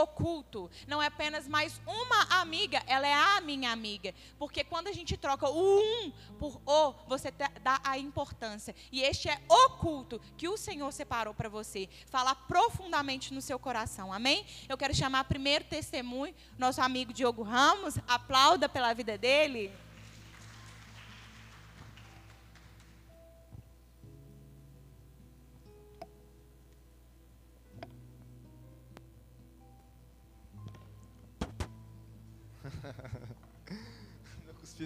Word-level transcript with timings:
oculto. 0.00 0.70
Não 0.86 1.02
é 1.02 1.06
apenas 1.06 1.48
mais 1.48 1.80
uma 1.86 2.40
amiga, 2.40 2.82
ela 2.86 3.06
é 3.06 3.12
a 3.12 3.40
minha 3.40 3.70
amiga. 3.70 4.14
Porque 4.38 4.64
quando 4.64 4.88
a 4.88 4.92
gente 4.92 5.16
troca 5.16 5.48
o 5.48 5.80
um 5.80 6.12
por 6.38 6.60
o, 6.64 6.94
você 7.06 7.30
dá 7.62 7.80
a 7.84 7.98
importância. 7.98 8.74
E 8.92 9.02
este 9.02 9.28
é 9.28 9.40
oculto 9.48 10.20
que 10.36 10.48
o 10.48 10.56
Senhor 10.56 10.92
separou 10.92 11.34
para 11.34 11.48
você. 11.48 11.88
Falar 12.06 12.34
profundamente 12.34 13.34
no 13.34 13.42
seu 13.42 13.58
coração. 13.58 14.12
Amém? 14.12 14.46
Eu 14.68 14.76
quero 14.76 14.94
chamar 14.94 15.24
primeiro 15.24 15.64
testemunho, 15.64 16.34
nosso 16.58 16.80
amigo 16.80 17.12
Diogo 17.12 17.42
Ramos. 17.42 17.98
Aplauda 18.06 18.68
pela 18.68 18.92
vida 18.94 19.18
dele. 19.18 19.72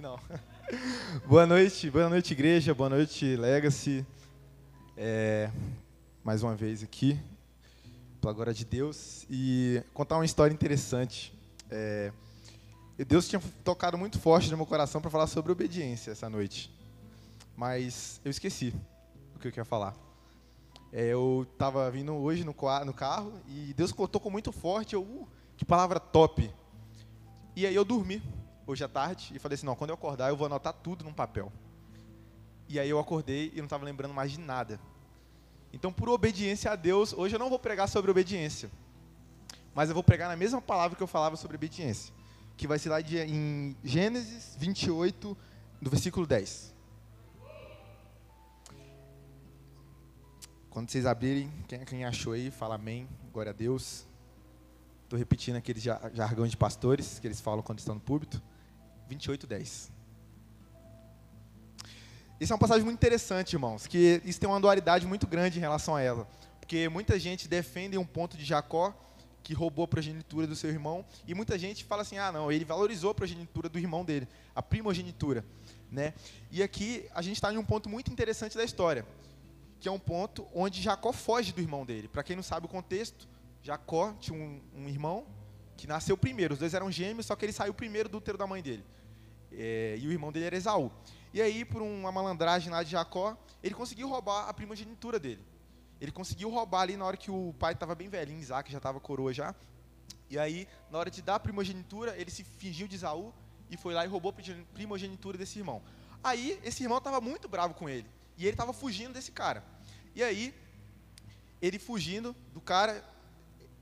Não. 0.01 0.19
boa 1.29 1.47
noite, 1.47 1.91
boa 1.91 2.09
noite, 2.09 2.33
igreja, 2.33 2.73
boa 2.73 2.89
noite, 2.89 3.37
Legacy. 3.37 4.07
É, 4.97 5.51
mais 6.25 6.43
uma 6.43 6.57
vez 6.57 6.83
aqui, 6.83 7.21
pela 8.19 8.33
glória 8.33 8.55
de 8.55 8.65
Deus. 8.65 9.27
E 9.29 9.83
contar 9.93 10.17
uma 10.17 10.25
história 10.25 10.55
interessante. 10.55 11.35
É, 11.71 12.11
Deus 13.07 13.29
tinha 13.29 13.43
tocado 13.63 13.99
muito 13.99 14.19
forte 14.19 14.51
no 14.51 14.57
meu 14.57 14.65
coração 14.65 14.99
para 14.99 15.11
falar 15.11 15.27
sobre 15.27 15.53
obediência 15.53 16.13
essa 16.13 16.31
noite. 16.31 16.73
Mas 17.55 18.19
eu 18.25 18.31
esqueci 18.31 18.73
o 19.37 19.39
que 19.39 19.49
eu 19.49 19.53
queria 19.53 19.65
falar. 19.65 19.95
É, 20.91 21.09
eu 21.09 21.47
estava 21.53 21.91
vindo 21.91 22.15
hoje 22.15 22.45
no, 22.45 22.57
no, 22.87 22.95
carro 22.95 23.33
e 23.47 23.75
Deus 23.75 23.93
tocou 23.93 24.33
muito 24.33 24.53
forte. 24.53 24.95
Eu, 24.95 25.03
uh, 25.03 25.29
que 25.55 25.67
palavra 25.67 26.01
top. 26.01 26.51
E 27.55 27.67
aí 27.67 27.75
eu 27.75 27.85
dormi 27.85 28.23
hoje 28.67 28.85
à 28.85 28.89
tarde 28.89 29.33
e 29.35 29.39
falei 29.39 29.55
assim, 29.55 29.67
não, 29.67 29.75
quando 29.75 29.91
eu 29.91 29.95
acordar 29.95 30.29
eu 30.29 30.37
vou 30.37 30.47
anotar 30.47 30.73
tudo 30.73 31.05
num 31.05 31.13
papel. 31.13 31.53
E 32.69 32.79
aí 32.79 32.89
eu 32.89 32.99
acordei 32.99 33.53
e 33.55 33.59
não 33.59 33.65
estava 33.65 33.85
lembrando 33.85 34.15
mais 34.15 34.33
de 34.33 34.41
nada. 34.41 34.81
Então, 35.73 35.93
por 35.93 36.09
obediência 36.09 36.71
a 36.71 36.77
Deus, 36.77 37.13
hoje 37.13 37.35
eu 37.35 37.39
não 37.39 37.49
vou 37.49 37.59
pregar 37.59 37.89
sobre 37.89 38.11
obediência. 38.11 38.71
Mas 39.75 39.89
eu 39.89 39.95
vou 39.95 40.05
pregar 40.05 40.29
na 40.29 40.37
mesma 40.37 40.61
palavra 40.61 40.97
que 40.97 41.03
eu 41.03 41.07
falava 41.07 41.37
sobre 41.37 41.57
obediência. 41.57 42.13
Que 42.57 42.67
vai 42.67 42.79
ser 42.79 42.91
lá 42.91 43.01
de, 43.01 43.19
em 43.19 43.75
Gênesis 43.83 44.55
28, 44.59 45.37
no 45.81 45.91
versículo 45.91 46.27
10. 46.27 46.75
Quando 50.69 50.91
vocês 50.91 51.07
abrirem, 51.07 51.51
quem, 51.69 51.85
quem 51.85 52.05
achou 52.05 52.33
aí, 52.35 52.51
fala 52.51 52.75
amém, 52.75 53.09
glória 53.33 53.51
a 53.51 53.55
Deus. 53.55 54.07
Estou 55.13 55.19
repetindo 55.19 55.57
aquele 55.57 55.79
jargão 55.79 56.47
de 56.47 56.57
pastores 56.57 57.19
que 57.19 57.27
eles 57.27 57.39
falam 57.39 57.61
quando 57.61 57.81
estão 57.81 57.95
no 57.95 58.01
púlpito. 58.01 58.41
28, 59.11 59.47
10. 59.47 59.93
Isso 62.41 62.51
é 62.51 62.55
uma 62.55 62.59
passagem 62.59 62.83
muito 62.83 62.97
interessante, 62.97 63.53
irmãos, 63.53 63.87
que 63.87 64.23
isso 64.25 64.41
tem 64.41 64.49
uma 64.49 64.59
dualidade 64.59 65.07
muito 65.07 65.27
grande 65.27 65.59
em 65.59 65.61
relação 65.61 65.97
a 65.97 66.01
ela. 66.01 66.27
Porque 66.59 66.89
muita 66.89 67.19
gente 67.19 67.47
defende 67.47 67.99
um 67.99 68.07
ponto 68.07 68.39
de 68.39 68.45
Jacó, 68.47 68.95
que 69.43 69.53
roubou 69.53 69.85
a 69.85 69.89
progenitura 69.89 70.47
do 70.47 70.57
seu 70.57 70.71
irmão, 70.71 71.05
e 71.29 71.35
muita 71.35 71.59
gente 71.59 71.85
fala 71.85 72.01
assim: 72.01 72.17
ah, 72.17 72.33
não, 72.33 72.51
ele 72.51 72.65
valorizou 72.65 73.11
a 73.11 73.15
progenitura 73.15 73.69
do 73.69 73.79
irmão 73.79 74.07
dele, 74.07 74.27
a 74.55 74.63
primogenitura. 74.63 75.45
Né? 75.91 76.15
E 76.51 76.63
aqui 76.63 77.05
a 77.15 77.21
gente 77.21 77.35
está 77.35 77.53
em 77.53 77.59
um 77.59 77.65
ponto 77.67 77.87
muito 77.87 78.11
interessante 78.11 78.57
da 78.57 78.65
história, 78.65 79.05
que 79.79 79.87
é 79.87 79.93
um 79.93 79.99
ponto 79.99 80.47
onde 80.55 80.81
Jacó 80.81 81.13
foge 81.13 81.53
do 81.53 81.61
irmão 81.61 81.85
dele. 81.85 82.09
Para 82.09 82.23
quem 82.23 82.35
não 82.35 82.43
sabe 82.43 82.65
o 82.65 82.69
contexto, 82.71 83.29
Jacó 83.63 84.13
tinha 84.15 84.37
um, 84.37 84.61
um, 84.75 84.89
irmão 84.89 85.27
que 85.77 85.87
nasceu 85.87 86.17
primeiro. 86.17 86.55
Os 86.55 86.59
dois 86.59 86.75
eram 86.75 86.91
gêmeos, 86.91 87.27
só 87.27 87.37
que 87.37 87.45
ele 87.45 87.53
saiu 87.53 87.73
primeiro 87.73 88.09
do 88.09 88.19
útero 88.19 88.37
da 88.37 88.47
mãe 88.47 88.63
dele. 88.63 88.85
É, 89.53 89.97
e 89.99 90.07
o 90.09 90.13
irmão 90.13 90.33
dele 90.33 90.47
era 90.47 90.57
Esaú. 90.57 90.91
E 91.33 91.41
aí, 91.41 91.65
por 91.65 91.81
uma 91.81 92.11
malandragem 92.11 92.71
lá 92.71 92.83
de 92.83 92.91
Jacó, 92.91 93.37
ele 93.63 93.75
conseguiu 93.75 94.09
roubar 94.09 94.49
a 94.49 94.53
primogenitura 94.53 95.19
dele. 95.19 95.43
Ele 96.01 96.11
conseguiu 96.11 96.51
roubar 96.51 96.83
ali 96.83 96.97
na 96.97 97.05
hora 97.05 97.17
que 97.17 97.31
o 97.31 97.55
pai 97.59 97.73
estava 97.73 97.95
bem 97.95 98.09
velhinho, 98.09 98.41
Isaac 98.41 98.71
já 98.71 98.79
estava 98.79 98.99
coroa 98.99 99.33
já. 99.33 99.55
E 100.29 100.39
aí, 100.39 100.67
na 100.91 100.99
hora 100.99 101.11
de 101.11 101.23
dar 101.23 101.37
a 101.37 101.41
primogenitura, 101.41 102.17
ele 102.17 102.31
se 102.31 102.43
fingiu 102.43 102.89
de 102.89 102.97
Esaú 102.97 103.33
e 103.71 103.77
foi 103.77 103.95
lá 103.95 104.05
e 104.05 104.09
roubou 104.09 104.31
a 104.33 104.65
primogenitura 104.75 105.39
desse 105.39 105.59
irmão. 105.59 105.81
Aí, 106.25 106.61
esse 106.65 106.83
irmão 106.83 106.99
estava 106.99 107.21
muito 107.21 107.49
bravo 107.49 107.75
com 107.75 107.89
ele. 107.89 108.07
E 108.37 108.45
ele 108.45 108.53
estava 108.53 108.73
fugindo 108.73 109.13
desse 109.13 109.31
cara. 109.31 109.65
E 110.15 110.23
aí, 110.23 110.55
ele 111.61 111.79
fugindo 111.79 112.35
do 112.53 112.61
cara, 112.61 113.05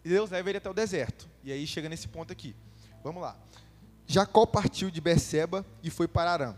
Deus 0.08 0.30
leva 0.30 0.48
ele 0.48 0.58
até 0.58 0.70
o 0.70 0.74
deserto. 0.74 1.28
E 1.44 1.52
aí 1.52 1.66
chega 1.66 1.88
nesse 1.88 2.08
ponto 2.08 2.32
aqui. 2.32 2.56
Vamos 3.04 3.22
lá. 3.22 3.36
Jacó 4.06 4.46
partiu 4.46 4.90
de 4.90 5.00
Beceba 5.00 5.64
e 5.82 5.90
foi 5.90 6.08
para 6.08 6.32
Arã. 6.32 6.56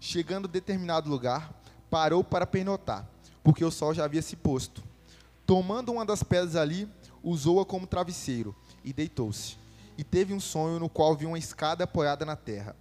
Chegando 0.00 0.46
a 0.46 0.50
determinado 0.50 1.08
lugar, 1.08 1.52
parou 1.88 2.22
para 2.22 2.46
pernotar, 2.46 3.08
porque 3.42 3.64
o 3.64 3.70
sol 3.70 3.94
já 3.94 4.04
havia 4.04 4.20
se 4.20 4.36
posto. 4.36 4.82
Tomando 5.46 5.92
uma 5.92 6.04
das 6.04 6.22
pedras 6.22 6.56
ali, 6.56 6.88
usou-a 7.22 7.64
como 7.64 7.86
travesseiro 7.86 8.54
e 8.84 8.92
deitou-se. 8.92 9.56
E 9.96 10.04
teve 10.04 10.34
um 10.34 10.40
sonho 10.40 10.78
no 10.78 10.88
qual 10.88 11.16
viu 11.16 11.28
uma 11.28 11.38
escada 11.38 11.84
apoiada 11.84 12.24
na 12.24 12.36
terra. 12.36 12.76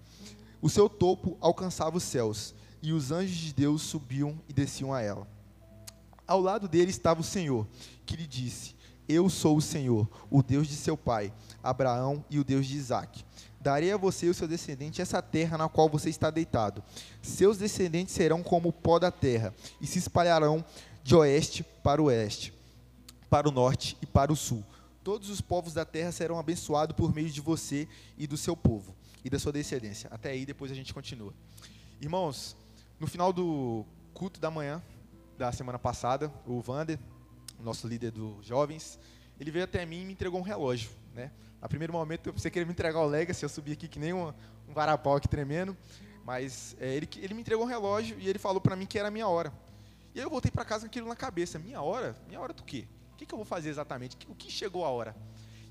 O 0.62 0.70
seu 0.70 0.90
topo 0.90 1.38
alcançava 1.40 1.98
os 1.98 2.04
céus, 2.04 2.54
e 2.82 2.92
os 2.92 3.12
anjos 3.12 3.38
de 3.38 3.54
Deus 3.54 3.82
subiam 3.84 4.38
e 4.50 4.54
desciam 4.54 4.94
a 4.94 5.02
ela. 5.02 5.28
Ao 6.28 6.42
lado 6.42 6.68
dele 6.68 6.90
estava 6.90 7.22
o 7.22 7.24
Senhor, 7.24 7.68
que 8.06 8.18
lhe 8.18 8.28
disse: 8.28 8.76
eu 9.08 9.30
sou 9.30 9.58
o 9.58 9.62
Senhor, 9.62 10.08
o 10.30 10.42
Deus 10.42 10.68
de 10.68 10.76
seu 10.76 10.98
pai, 10.98 11.34
Abraão, 11.62 12.24
e 12.30 12.40
o 12.40 12.44
Deus 12.44 12.66
de 12.66 12.78
Isaac. 12.78 13.24
Darei 13.60 13.92
a 13.92 13.98
você 13.98 14.26
e 14.26 14.30
o 14.30 14.34
seu 14.34 14.48
descendente 14.48 15.02
essa 15.02 15.22
terra 15.22 15.58
na 15.58 15.70
qual 15.70 15.88
você 15.88 16.10
está 16.10 16.30
deitado. 16.30 16.84
Seus 17.22 17.58
descendentes 17.58 18.14
serão 18.14 18.44
como 18.44 18.70
o 18.70 18.74
pó 18.74 19.00
da 19.00 19.12
terra, 19.12 19.54
e 19.80 19.88
se 19.88 20.00
espalharão 20.00 20.64
de 21.04 21.16
oeste 21.16 21.64
para 21.84 22.02
o 22.02 22.06
oeste, 22.06 22.54
para 23.30 23.48
o 23.48 23.52
norte 23.52 23.98
e 24.02 24.06
para 24.06 24.32
o 24.32 24.36
sul. 24.36 24.64
Todos 25.04 25.30
os 25.30 25.42
povos 25.42 25.74
da 25.74 25.84
terra 25.84 26.12
serão 26.12 26.40
abençoados 26.40 26.96
por 26.96 27.14
meio 27.14 27.30
de 27.30 27.42
você 27.42 27.88
e 28.18 28.26
do 28.26 28.38
seu 28.38 28.56
povo, 28.56 28.96
e 29.24 29.30
da 29.30 29.40
sua 29.40 29.52
descendência. 29.52 30.10
Até 30.12 30.32
aí, 30.32 30.46
depois 30.46 30.72
a 30.72 30.76
gente 30.76 30.94
continua. 30.94 31.34
Irmãos, 32.02 32.56
no 33.00 33.08
final 33.08 33.34
do 33.34 33.86
culto 34.14 34.40
da 34.40 34.52
manhã, 34.52 34.82
da 35.38 35.52
semana 35.52 35.80
passada, 35.80 36.32
o 36.46 36.62
Vander 36.62 37.00
nosso 37.64 37.88
líder 37.88 38.12
dos 38.12 38.46
jovens, 38.46 39.00
ele 39.40 39.52
veio 39.52 39.66
até 39.66 39.86
mim 39.86 40.02
e 40.02 40.06
me 40.06 40.14
entregou 40.14 40.40
um 40.40 40.44
relógio. 40.44 40.90
Né? 41.14 41.32
A 41.62 41.68
primeiro 41.68 41.94
momento 41.94 42.28
eu 42.28 42.34
pensei 42.34 42.52
que 42.52 42.60
ele 42.60 42.66
me 42.66 42.72
entregar 42.72 43.00
o 43.00 43.06
Legacy, 43.06 43.44
eu 43.44 43.50
subi 43.50 43.72
aqui 43.72 43.88
que 43.88 44.00
nem 44.00 44.14
um, 44.14 44.34
um 44.68 44.74
varapau 44.74 45.16
aqui 45.16 45.28
tremendo, 45.28 45.76
mas 46.26 46.76
é, 46.80 46.94
ele, 46.94 47.08
ele 47.18 47.34
me 47.34 47.42
entregou 47.42 47.66
um 47.66 47.68
relógio 47.68 48.18
e 48.20 48.28
ele 48.28 48.40
falou 48.40 48.62
para 48.62 48.76
mim 48.76 48.86
que 48.86 48.98
era 48.98 49.08
a 49.08 49.12
minha 49.12 49.28
hora. 49.28 49.52
E 50.14 50.20
aí 50.20 50.26
eu 50.26 50.30
voltei 50.30 50.52
para 50.52 50.64
casa 50.64 50.82
com 50.82 50.88
aquilo 50.88 51.08
na 51.08 51.16
cabeça, 51.16 51.58
minha 51.58 51.82
hora? 51.82 52.16
Minha 52.28 52.40
hora 52.40 52.54
do 52.54 52.64
quê? 52.64 52.88
O 53.14 53.16
que, 53.18 53.26
que 53.26 53.34
eu 53.34 53.38
vou 53.38 53.46
fazer 53.46 53.70
exatamente? 53.70 54.18
O 54.28 54.36
que 54.36 54.52
chegou 54.52 54.86
a 54.86 54.90
hora? 54.90 55.16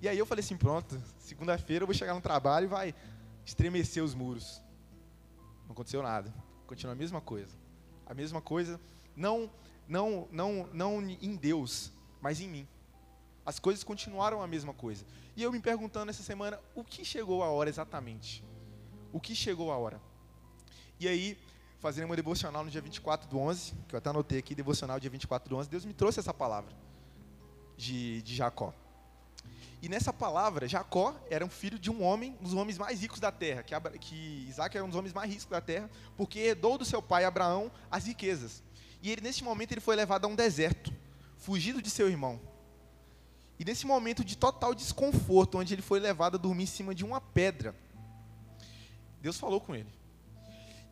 E 0.01 0.09
aí 0.09 0.19
eu 0.19 0.27
falei 0.27 0.45
assim, 0.45 0.57
pronto, 0.57 1.01
segunda-feira 1.19 1.85
eu 1.85 1.87
vou 1.87 1.95
chegar 1.95 2.15
no 2.15 2.21
trabalho 2.21 2.65
e 2.65 2.69
vai 2.69 2.95
estremecer 3.47 4.03
os 4.03 4.15
muros. 4.15 4.61
Não 5.65 5.73
aconteceu 5.73 6.03
nada. 6.03 6.33
Continua 6.67 6.93
a 6.93 6.97
mesma 6.97 7.21
coisa. 7.21 7.57
A 8.05 8.15
mesma 8.15 8.41
coisa, 8.41 8.81
não 9.15 9.49
não, 9.93 10.27
não, 10.33 10.69
não 10.73 11.03
em 11.03 11.37
Deus, 11.37 11.93
mas 12.19 12.41
em 12.41 12.49
mim. 12.49 12.69
As 13.45 13.59
coisas 13.59 13.85
continuaram 13.85 14.43
a 14.43 14.47
mesma 14.47 14.73
coisa. 14.73 15.05
E 15.37 15.43
eu 15.43 15.53
me 15.53 15.61
perguntando 15.61 16.09
essa 16.09 16.23
semana, 16.23 16.59
o 16.75 16.83
que 16.83 17.05
chegou 17.05 17.43
a 17.43 17.51
hora 17.51 17.69
exatamente? 17.69 18.43
O 19.13 19.21
que 19.21 19.35
chegou 19.35 19.71
a 19.71 19.77
hora? 19.77 20.01
E 20.99 21.07
aí, 21.07 21.39
fazendo 21.79 22.07
uma 22.07 22.17
devocional 22.17 22.65
no 22.65 22.71
dia 22.71 22.81
24 22.81 23.29
do 23.29 23.39
11, 23.39 23.75
que 23.87 23.95
eu 23.95 23.99
até 23.99 24.09
anotei 24.09 24.39
aqui, 24.39 24.55
devocional 24.55 24.99
dia 24.99 25.11
24 25.11 25.47
do 25.51 25.57
11, 25.57 25.69
Deus 25.69 25.85
me 25.85 25.93
trouxe 25.93 26.21
essa 26.21 26.33
palavra 26.33 26.75
de, 27.77 28.23
de 28.23 28.35
Jacó. 28.35 28.73
E 29.83 29.91
nessa 29.91 30.13
palavra, 30.13 30.67
Jacó 30.67 31.15
era 31.29 31.45
um 31.45 31.51
filho 31.51 31.79
de 31.79 31.91
um 31.91 32.03
homem, 32.03 32.35
um 32.41 32.45
dos 32.45 32.55
homens 32.55 32.79
mais 32.79 33.03
ricos 33.03 33.21
da 33.21 33.31
terra, 33.31 33.63
que, 33.63 33.75
que 33.99 34.47
Isaac 34.49 34.75
era 34.75 34.87
um 34.87 34.89
dos 34.89 34.97
homens 34.97 35.13
mais 35.13 35.29
ricos 35.29 35.45
da 35.45 35.61
terra, 35.61 35.91
porque 36.17 36.39
herdou 36.39 36.79
do 36.79 36.85
seu 36.85 37.03
pai 37.03 37.27
Abraão 37.27 37.71
as 37.91 38.07
riquezas. 38.07 38.63
E 39.03 39.11
ele, 39.11 39.21
nesse 39.21 39.43
momento, 39.43 39.73
ele 39.73 39.81
foi 39.81 39.97
levado 39.97 40.25
a 40.25 40.29
um 40.29 40.37
deserto, 40.37 40.93
fugido 41.37 41.83
de 41.83 41.91
seu 41.91 42.09
irmão. 42.09 42.41
E 43.59 43.65
nesse 43.65 43.87
momento 43.87 44.25
de 44.25 44.37
total 44.37 44.75
desconforto, 44.75 45.59
onde 45.59 45.75
ele 45.75 45.83
foi 45.83 45.99
levado 45.99 46.37
a 46.37 46.39
dormir 46.39 46.65
em 46.65 46.67
cima 46.67 46.95
de 46.95 47.05
uma 47.05 47.21
pedra, 47.21 47.75
Deus 49.21 49.39
falou 49.39 49.61
com 49.61 49.75
ele. 49.75 49.93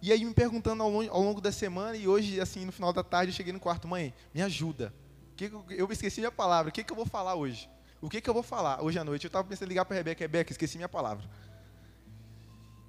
E 0.03 0.11
aí, 0.12 0.25
me 0.25 0.33
perguntando 0.35 0.83
ao 0.83 0.91
longo, 0.91 1.11
ao 1.11 1.23
longo 1.23 1.41
da 1.41 1.53
semana, 1.53 1.97
e 1.97 2.09
hoje, 2.09 2.41
assim, 2.41 2.65
no 2.65 2.73
final 2.73 2.93
da 2.93 3.05
tarde, 3.05 3.33
eu 3.33 3.37
cheguei 3.37 3.53
no 3.53 3.61
quarto, 3.61 3.87
mãe, 3.87 4.15
me 4.35 4.43
ajuda. 4.43 4.95
Que 5.37 5.53
eu 5.71 5.91
esqueci 5.93 6.21
minha 6.21 6.33
palavra, 6.33 6.71
o 6.71 6.73
que, 6.73 6.83
que 6.83 6.93
eu 6.93 6.97
vou 6.97 7.07
falar 7.07 7.35
hoje? 7.35 7.69
O 8.01 8.09
que, 8.09 8.21
que 8.21 8.29
eu 8.29 8.35
vou 8.35 8.43
falar 8.43 8.83
hoje 8.83 8.99
à 8.99 9.05
noite? 9.05 9.27
Eu 9.27 9.29
estava 9.29 9.47
pensando 9.47 9.69
em 9.69 9.71
ligar 9.71 9.85
para 9.85 9.97
a 9.97 9.99
Rebeca, 9.99 10.25
Rebeca, 10.25 10.53
esqueci 10.53 10.79
minha 10.79 10.89
palavra. 10.89 11.29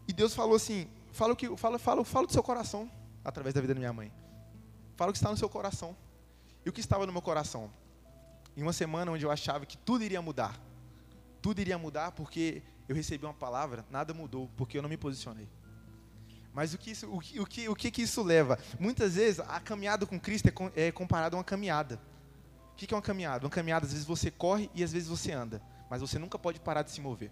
E 0.08 0.14
Deus 0.14 0.34
falou 0.34 0.56
assim: 0.56 0.88
fala, 1.12 1.34
o 1.34 1.36
que, 1.36 1.56
fala, 1.58 1.78
fala, 1.78 2.04
fala 2.06 2.28
do 2.28 2.34
seu 2.34 2.42
coração, 2.42 2.90
através 3.24 3.54
da 3.54 3.62
vida 3.62 3.74
da 3.74 3.80
minha 3.80 3.92
mãe. 3.92 4.12
Fala 5.02 5.10
o 5.10 5.14
que 5.14 5.18
está 5.18 5.32
no 5.32 5.38
seu 5.38 5.50
coração. 5.50 5.98
E 6.64 6.70
o 6.70 6.72
que 6.72 6.80
estava 6.80 7.08
no 7.08 7.12
meu 7.12 7.24
coração? 7.24 7.72
Em 8.56 8.62
uma 8.62 8.72
semana 8.72 9.12
onde 9.12 9.26
eu 9.26 9.32
achava 9.32 9.66
que 9.66 9.76
tudo 9.76 10.04
iria 10.04 10.22
mudar. 10.22 10.62
Tudo 11.42 11.60
iria 11.60 11.76
mudar 11.76 12.12
porque 12.12 12.62
eu 12.88 12.96
recebi 12.96 13.26
uma 13.26 13.34
palavra, 13.34 13.84
nada 13.90 14.14
mudou, 14.14 14.48
porque 14.56 14.78
eu 14.78 14.82
não 14.84 14.88
me 14.88 14.98
posicionei. 14.98 15.50
Mas 16.54 16.76
o 16.76 16.78
que, 16.78 16.92
isso, 16.92 17.12
o, 17.12 17.20
que, 17.20 17.40
o, 17.40 17.46
que, 17.48 17.70
o 17.70 17.76
que, 17.76 18.04
isso 18.04 18.22
leva? 18.22 18.60
Muitas 18.80 19.16
vezes 19.16 19.40
a 19.40 19.60
caminhada 19.60 20.06
com 20.06 20.20
Cristo 20.20 20.50
é, 20.76 20.90
é 20.90 20.92
comparada 20.92 21.36
a 21.36 21.40
uma 21.40 21.44
caminhada. 21.44 22.00
O 22.72 22.76
que 22.76 22.94
é 22.94 22.96
uma 22.96 23.02
caminhada? 23.02 23.46
Uma 23.48 23.52
caminhada, 23.52 23.88
às 23.88 23.94
vezes 23.94 24.06
você 24.06 24.30
corre 24.30 24.70
e 24.76 24.84
às 24.84 24.94
vezes 24.94 25.10
você 25.10 25.32
anda, 25.32 25.64
mas 25.90 26.02
você 26.02 26.20
nunca 26.20 26.38
pode 26.38 26.60
parar 26.60 26.84
de 26.84 26.92
se 26.92 27.02
mover. 27.02 27.32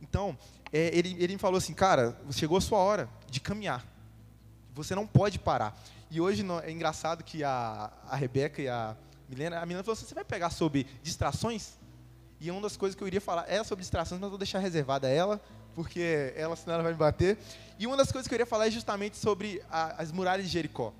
Então, 0.00 0.36
é, 0.72 0.90
ele, 0.98 1.14
ele 1.20 1.34
me 1.34 1.38
falou 1.38 1.58
assim, 1.58 1.74
cara, 1.74 2.20
chegou 2.32 2.58
a 2.58 2.60
sua 2.60 2.78
hora 2.78 3.08
de 3.30 3.38
caminhar. 3.38 3.86
Você 4.74 4.96
não 4.96 5.06
pode 5.06 5.38
parar. 5.38 5.78
E 6.14 6.20
hoje 6.20 6.44
é 6.62 6.70
engraçado 6.70 7.24
que 7.24 7.42
a, 7.42 7.90
a 8.06 8.14
Rebeca 8.16 8.60
e 8.60 8.68
a 8.68 8.94
Milena, 9.30 9.58
a 9.58 9.64
Milena 9.64 9.82
falou 9.82 9.94
assim, 9.94 10.04
você 10.04 10.14
vai 10.14 10.26
pegar 10.26 10.50
sobre 10.50 10.86
distrações? 11.02 11.78
E 12.38 12.50
uma 12.50 12.60
das 12.60 12.76
coisas 12.76 12.94
que 12.94 13.02
eu 13.02 13.06
iria 13.06 13.18
falar 13.18 13.46
é 13.48 13.64
sobre 13.64 13.80
distrações, 13.80 14.20
mas 14.20 14.28
vou 14.28 14.36
deixar 14.36 14.58
reservada 14.58 15.08
ela, 15.08 15.40
porque 15.74 16.34
ela 16.36 16.54
senão 16.54 16.74
ela 16.74 16.82
vai 16.82 16.92
me 16.92 16.98
bater. 16.98 17.38
E 17.78 17.86
uma 17.86 17.96
das 17.96 18.12
coisas 18.12 18.28
que 18.28 18.34
eu 18.34 18.36
queria 18.36 18.44
falar 18.44 18.66
é 18.66 18.70
justamente 18.70 19.16
sobre 19.16 19.62
a, 19.70 20.02
as 20.02 20.12
muralhas 20.12 20.44
de 20.44 20.52
Jericó. 20.52 20.92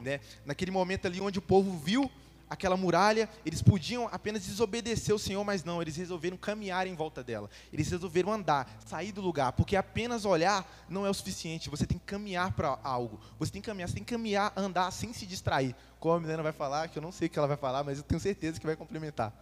Né? 0.00 0.20
Naquele 0.46 0.70
momento 0.70 1.06
ali 1.06 1.20
onde 1.20 1.40
o 1.40 1.42
povo 1.42 1.76
viu 1.76 2.08
aquela 2.52 2.76
muralha, 2.76 3.28
eles 3.46 3.62
podiam 3.62 4.08
apenas 4.12 4.44
desobedecer 4.44 5.14
o 5.14 5.18
Senhor, 5.18 5.42
mas 5.42 5.64
não, 5.64 5.80
eles 5.80 5.96
resolveram 5.96 6.36
caminhar 6.36 6.86
em 6.86 6.94
volta 6.94 7.24
dela. 7.24 7.48
Eles 7.72 7.90
resolveram 7.90 8.30
andar, 8.30 8.70
sair 8.84 9.10
do 9.10 9.22
lugar, 9.22 9.52
porque 9.52 9.74
apenas 9.74 10.26
olhar 10.26 10.70
não 10.88 11.06
é 11.06 11.10
o 11.10 11.14
suficiente, 11.14 11.70
você 11.70 11.86
tem 11.86 11.98
que 11.98 12.04
caminhar 12.04 12.52
para 12.52 12.78
algo. 12.84 13.18
Você 13.38 13.50
tem 13.50 13.62
que 13.62 13.66
caminhar, 13.66 13.88
você 13.88 13.94
tem 13.94 14.04
que 14.04 14.12
caminhar, 14.12 14.52
andar 14.54 14.90
sem 14.90 15.12
se 15.14 15.24
distrair. 15.24 15.74
Como 15.98 16.14
a 16.14 16.20
Milena 16.20 16.42
vai 16.42 16.52
falar, 16.52 16.88
que 16.88 16.98
eu 16.98 17.02
não 17.02 17.10
sei 17.10 17.26
o 17.26 17.30
que 17.30 17.38
ela 17.38 17.48
vai 17.48 17.56
falar, 17.56 17.82
mas 17.82 17.98
eu 17.98 18.04
tenho 18.04 18.20
certeza 18.20 18.60
que 18.60 18.66
vai 18.66 18.76
complementar. 18.76 19.32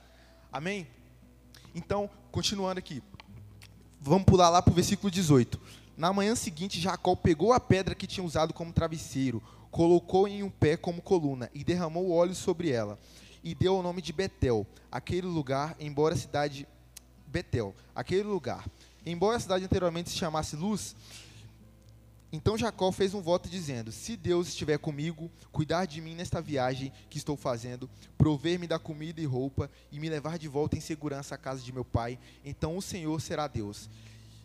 Amém? 0.52 0.86
Então, 1.74 2.08
continuando 2.30 2.78
aqui. 2.78 3.02
Vamos 4.00 4.24
pular 4.24 4.48
lá 4.50 4.62
para 4.62 4.70
o 4.70 4.74
versículo 4.74 5.10
18. 5.10 5.60
Na 6.00 6.14
manhã 6.14 6.34
seguinte, 6.34 6.80
Jacó 6.80 7.14
pegou 7.14 7.52
a 7.52 7.60
pedra 7.60 7.94
que 7.94 8.06
tinha 8.06 8.24
usado 8.24 8.54
como 8.54 8.72
travesseiro, 8.72 9.42
colocou 9.70 10.26
em 10.26 10.42
um 10.42 10.48
pé 10.48 10.74
como 10.74 11.02
coluna 11.02 11.50
e 11.52 11.62
derramou 11.62 12.10
óleo 12.10 12.34
sobre 12.34 12.70
ela. 12.70 12.98
E 13.44 13.54
deu 13.54 13.76
o 13.76 13.82
nome 13.82 14.00
de 14.00 14.10
Betel, 14.10 14.66
aquele 14.90 15.26
lugar, 15.26 15.76
embora 15.78 16.14
a 16.14 16.16
cidade 16.16 16.66
Betel, 17.26 17.74
aquele 17.94 18.22
lugar. 18.22 18.66
Embora 19.04 19.36
a 19.36 19.40
cidade 19.40 19.62
anteriormente 19.62 20.08
se 20.08 20.16
chamasse 20.16 20.56
Luz, 20.56 20.96
então 22.32 22.56
Jacó 22.56 22.90
fez 22.90 23.12
um 23.12 23.20
voto 23.20 23.50
dizendo: 23.50 23.92
Se 23.92 24.16
Deus 24.16 24.48
estiver 24.48 24.78
comigo, 24.78 25.30
cuidar 25.52 25.84
de 25.84 26.00
mim 26.00 26.14
nesta 26.14 26.40
viagem 26.40 26.90
que 27.10 27.18
estou 27.18 27.36
fazendo, 27.36 27.90
prover-me 28.16 28.66
da 28.66 28.78
comida 28.78 29.20
e 29.20 29.26
roupa 29.26 29.70
e 29.92 30.00
me 30.00 30.08
levar 30.08 30.38
de 30.38 30.48
volta 30.48 30.78
em 30.78 30.80
segurança 30.80 31.34
à 31.34 31.38
casa 31.38 31.60
de 31.60 31.74
meu 31.74 31.84
pai, 31.84 32.18
então 32.42 32.74
o 32.74 32.80
Senhor 32.80 33.20
será 33.20 33.46
Deus. 33.46 33.90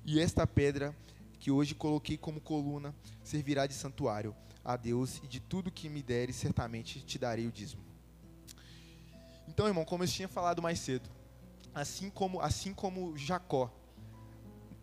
E 0.03 0.19
esta 0.19 0.45
pedra 0.45 0.93
que 1.39 1.51
hoje 1.51 1.75
coloquei 1.75 2.17
como 2.17 2.41
coluna 2.41 2.95
servirá 3.23 3.67
de 3.67 3.73
santuário 3.73 4.35
a 4.63 4.75
Deus 4.75 5.21
e 5.23 5.27
de 5.27 5.39
tudo 5.39 5.71
que 5.71 5.89
me 5.89 6.01
deres, 6.01 6.35
certamente 6.35 7.01
te 7.01 7.19
darei 7.19 7.47
o 7.47 7.51
dízimo. 7.51 7.83
Então, 9.47 9.67
irmão, 9.67 9.85
como 9.85 10.03
eu 10.03 10.07
tinha 10.07 10.27
falado 10.27 10.61
mais 10.61 10.79
cedo, 10.79 11.09
assim 11.73 12.09
como, 12.09 12.41
assim 12.41 12.73
como 12.73 13.15
Jacó, 13.17 13.71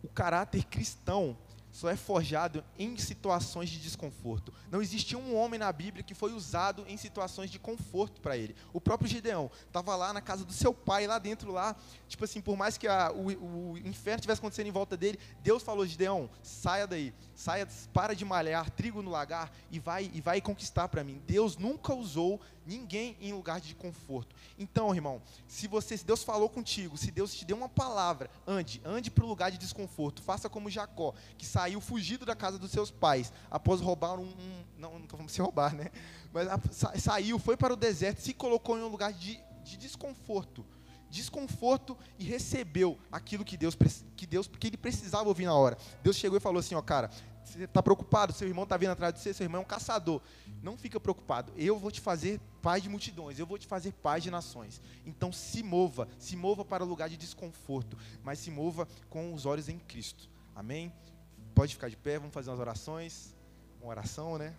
o 0.01 0.07
caráter 0.07 0.63
cristão 0.65 1.37
só 1.73 1.89
é 1.89 1.95
forjado 1.95 2.63
em 2.77 2.95
situações 2.97 3.67
de 3.67 3.79
desconforto. 3.79 4.53
Não 4.71 4.79
existia 4.79 5.17
um 5.17 5.35
homem 5.35 5.59
na 5.59 5.71
Bíblia 5.73 6.03
que 6.03 6.13
foi 6.13 6.31
usado 6.31 6.85
em 6.87 6.95
situações 6.95 7.49
de 7.49 7.57
conforto 7.57 8.21
para 8.21 8.37
ele. 8.37 8.55
O 8.71 8.79
próprio 8.79 9.09
Gideão 9.09 9.49
estava 9.65 9.95
lá 9.95 10.13
na 10.13 10.21
casa 10.21 10.45
do 10.45 10.53
seu 10.53 10.71
pai, 10.71 11.07
lá 11.07 11.17
dentro, 11.17 11.51
lá, 11.51 11.75
tipo 12.07 12.23
assim, 12.23 12.39
por 12.39 12.55
mais 12.55 12.77
que 12.77 12.87
a, 12.87 13.11
o, 13.11 13.71
o 13.73 13.77
inferno 13.79 14.19
estivesse 14.19 14.39
acontecendo 14.39 14.67
em 14.67 14.71
volta 14.71 14.95
dele, 14.95 15.19
Deus 15.41 15.63
falou: 15.63 15.85
Gideão, 15.85 16.29
saia 16.43 16.85
daí, 16.85 17.11
saia, 17.35 17.67
para 17.91 18.13
de 18.13 18.23
malhar 18.23 18.69
trigo 18.69 19.01
no 19.01 19.09
lagar 19.09 19.51
e 19.71 19.79
vai 19.79 20.11
e 20.13 20.21
vai 20.21 20.39
conquistar 20.39 20.87
para 20.87 21.03
mim. 21.03 21.21
Deus 21.25 21.57
nunca 21.57 21.93
usou 21.93 22.39
ninguém 22.65 23.17
em 23.19 23.33
lugar 23.33 23.59
de 23.59 23.75
conforto. 23.75 24.35
Então, 24.57 24.93
irmão, 24.93 25.21
se 25.47 25.67
você, 25.67 25.97
se 25.97 26.05
Deus 26.05 26.23
falou 26.23 26.49
contigo, 26.49 26.97
se 26.97 27.11
Deus 27.11 27.33
te 27.33 27.45
deu 27.45 27.57
uma 27.57 27.69
palavra, 27.69 28.29
ande, 28.47 28.81
ande 28.85 29.11
para 29.11 29.23
o 29.23 29.27
lugar 29.27 29.51
de 29.51 29.57
desconforto. 29.57 30.21
Faça 30.21 30.49
como 30.49 30.69
Jacó, 30.69 31.13
que 31.37 31.45
saiu 31.45 31.62
fugido 31.81 32.25
da 32.25 32.35
casa 32.35 32.57
dos 32.57 32.71
seus 32.71 32.91
pais 32.91 33.31
após 33.49 33.79
roubar 33.81 34.19
um, 34.19 34.25
um 34.25 34.63
não, 34.77 34.99
não 34.99 35.07
vamos 35.07 35.31
se 35.31 35.41
roubar, 35.41 35.73
né? 35.73 35.89
Mas 36.31 36.47
a, 36.47 36.59
sa, 36.71 36.97
saiu, 36.99 37.39
foi 37.39 37.55
para 37.55 37.73
o 37.73 37.77
deserto, 37.77 38.21
se 38.21 38.33
colocou 38.33 38.77
em 38.77 38.83
um 38.83 38.87
lugar 38.87 39.13
de, 39.13 39.39
de 39.63 39.77
desconforto 39.77 40.65
desconforto 41.09 41.95
e 42.17 42.23
recebeu 42.23 42.97
aquilo 43.11 43.45
que 43.45 43.55
Deus 43.55 43.77
que 44.15 44.25
Deus 44.25 44.47
que 44.47 44.65
ele 44.65 44.77
precisava 44.77 45.29
ouvir 45.29 45.45
na 45.45 45.53
hora. 45.53 45.77
Deus 46.01 46.15
chegou 46.15 46.37
e 46.37 46.41
falou 46.41 46.59
assim, 46.59 46.73
ó, 46.73 46.81
cara, 46.81 47.11
você 47.43 47.65
está 47.65 47.83
preocupado, 47.83 48.33
seu 48.33 48.47
irmão 48.47 48.63
está 48.63 48.77
vindo 48.77 48.91
atrás 48.91 49.13
de 49.13 49.19
você, 49.19 49.33
seu 49.33 49.43
irmão 49.43 49.61
é 49.61 49.63
um 49.63 49.67
caçador. 49.67 50.21
Não 50.61 50.77
fica 50.77 50.99
preocupado. 50.99 51.53
Eu 51.55 51.77
vou 51.77 51.91
te 51.91 52.01
fazer 52.01 52.39
pai 52.61 52.81
de 52.81 52.89
multidões, 52.89 53.37
eu 53.37 53.45
vou 53.45 53.57
te 53.57 53.67
fazer 53.67 53.91
pai 53.93 54.21
de 54.21 54.31
nações. 54.31 54.81
Então 55.05 55.31
se 55.31 55.61
mova, 55.61 56.07
se 56.17 56.35
mova 56.35 56.65
para 56.65 56.83
o 56.83 56.87
lugar 56.87 57.09
de 57.09 57.17
desconforto, 57.17 57.97
mas 58.23 58.39
se 58.39 58.49
mova 58.49 58.87
com 59.09 59.33
os 59.33 59.45
olhos 59.45 59.69
em 59.69 59.77
Cristo. 59.77 60.29
Amém? 60.55 60.91
Pode 61.53 61.73
ficar 61.73 61.89
de 61.89 61.95
pé, 61.95 62.17
vamos 62.17 62.33
fazer 62.33 62.49
umas 62.49 62.59
orações. 62.59 63.35
Uma 63.79 63.89
oração, 63.89 64.37
né? 64.37 64.55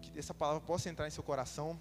Que 0.00 0.18
essa 0.18 0.32
palavra 0.32 0.60
possa 0.60 0.88
entrar 0.88 1.06
em 1.06 1.10
seu 1.10 1.22
coração. 1.22 1.78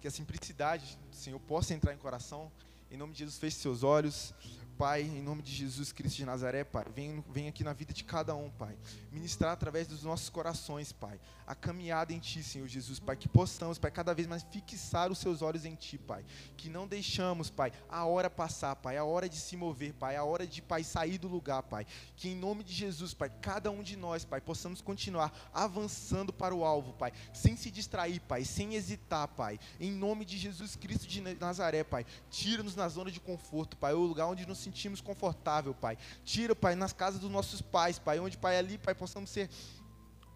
Que 0.00 0.08
a 0.08 0.10
simplicidade 0.10 0.98
do 1.10 1.16
Senhor 1.16 1.40
possa 1.40 1.72
entrar 1.74 1.94
em 1.94 1.98
coração. 1.98 2.52
Em 2.90 2.96
nome 2.96 3.12
de 3.12 3.20
Jesus, 3.20 3.38
feche 3.38 3.56
seus 3.56 3.82
olhos. 3.82 4.34
Pai, 4.78 5.02
em 5.02 5.20
nome 5.20 5.42
de 5.42 5.52
Jesus 5.52 5.90
Cristo 5.90 6.18
de 6.18 6.24
Nazaré, 6.24 6.62
Pai, 6.62 6.84
vem, 6.94 7.24
vem 7.30 7.48
aqui 7.48 7.64
na 7.64 7.72
vida 7.72 7.92
de 7.92 8.04
cada 8.04 8.36
um, 8.36 8.48
Pai. 8.48 8.78
Ministrar 9.10 9.50
através 9.50 9.88
dos 9.88 10.04
nossos 10.04 10.28
corações, 10.28 10.92
Pai. 10.92 11.18
A 11.44 11.54
caminhada 11.54 12.12
em 12.12 12.20
Ti, 12.20 12.44
Senhor 12.44 12.68
Jesus, 12.68 13.00
Pai. 13.00 13.16
Que 13.16 13.28
possamos, 13.28 13.76
Pai, 13.76 13.90
cada 13.90 14.14
vez 14.14 14.28
mais 14.28 14.44
fixar 14.44 15.10
os 15.10 15.18
Seus 15.18 15.42
olhos 15.42 15.64
em 15.64 15.74
Ti, 15.74 15.98
Pai. 15.98 16.24
Que 16.56 16.68
não 16.68 16.86
deixamos, 16.86 17.50
Pai, 17.50 17.72
a 17.88 18.04
hora 18.04 18.30
passar, 18.30 18.76
Pai. 18.76 18.96
A 18.96 19.02
hora 19.02 19.28
de 19.28 19.36
se 19.36 19.56
mover, 19.56 19.94
Pai. 19.94 20.14
A 20.14 20.22
hora 20.22 20.46
de, 20.46 20.62
Pai, 20.62 20.84
sair 20.84 21.18
do 21.18 21.26
lugar, 21.26 21.64
Pai. 21.64 21.84
Que 22.14 22.28
em 22.28 22.36
nome 22.36 22.62
de 22.62 22.72
Jesus, 22.72 23.12
Pai, 23.12 23.32
cada 23.40 23.72
um 23.72 23.82
de 23.82 23.96
nós, 23.96 24.24
Pai, 24.24 24.40
possamos 24.40 24.80
continuar 24.80 25.50
avançando 25.52 26.32
para 26.32 26.54
o 26.54 26.64
alvo, 26.64 26.92
Pai. 26.92 27.12
Sem 27.32 27.56
se 27.56 27.68
distrair, 27.68 28.20
Pai. 28.20 28.44
Sem 28.44 28.76
hesitar, 28.76 29.26
Pai. 29.26 29.58
Em 29.80 29.90
nome 29.90 30.24
de 30.24 30.38
Jesus 30.38 30.76
Cristo 30.76 31.08
de 31.08 31.20
Nazaré, 31.20 31.82
Pai. 31.82 32.06
Tira-nos 32.30 32.76
na 32.76 32.88
zona 32.88 33.10
de 33.10 33.18
conforto, 33.18 33.76
Pai. 33.76 33.92
O 33.92 34.06
lugar 34.06 34.28
onde 34.28 34.46
nos 34.46 34.67
sentimos 34.68 35.00
confortável, 35.00 35.74
Pai. 35.74 35.96
Tira, 36.24 36.54
Pai, 36.54 36.74
nas 36.74 36.92
casas 36.92 37.20
dos 37.20 37.30
nossos 37.30 37.62
pais, 37.62 37.98
Pai, 37.98 38.20
onde, 38.20 38.36
Pai, 38.36 38.58
ali, 38.58 38.78
Pai, 38.78 38.94
possamos 38.94 39.30
ser 39.30 39.48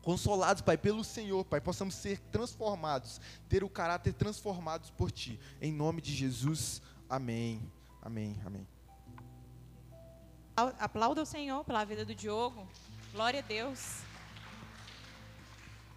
consolados, 0.00 0.62
Pai, 0.62 0.76
pelo 0.76 1.04
Senhor, 1.04 1.44
Pai, 1.44 1.60
possamos 1.60 1.94
ser 1.94 2.18
transformados, 2.18 3.20
ter 3.48 3.62
o 3.62 3.68
caráter 3.68 4.12
transformados 4.14 4.90
por 4.90 5.10
Ti. 5.10 5.38
Em 5.60 5.72
nome 5.72 6.00
de 6.00 6.14
Jesus, 6.14 6.82
amém. 7.08 7.70
Amém, 8.00 8.40
amém. 8.44 8.66
Aplauda 10.56 11.22
o 11.22 11.26
Senhor 11.26 11.64
pela 11.64 11.84
vida 11.84 12.04
do 12.04 12.14
Diogo. 12.14 12.66
Glória 13.12 13.40
a 13.40 13.42
Deus. 13.42 14.00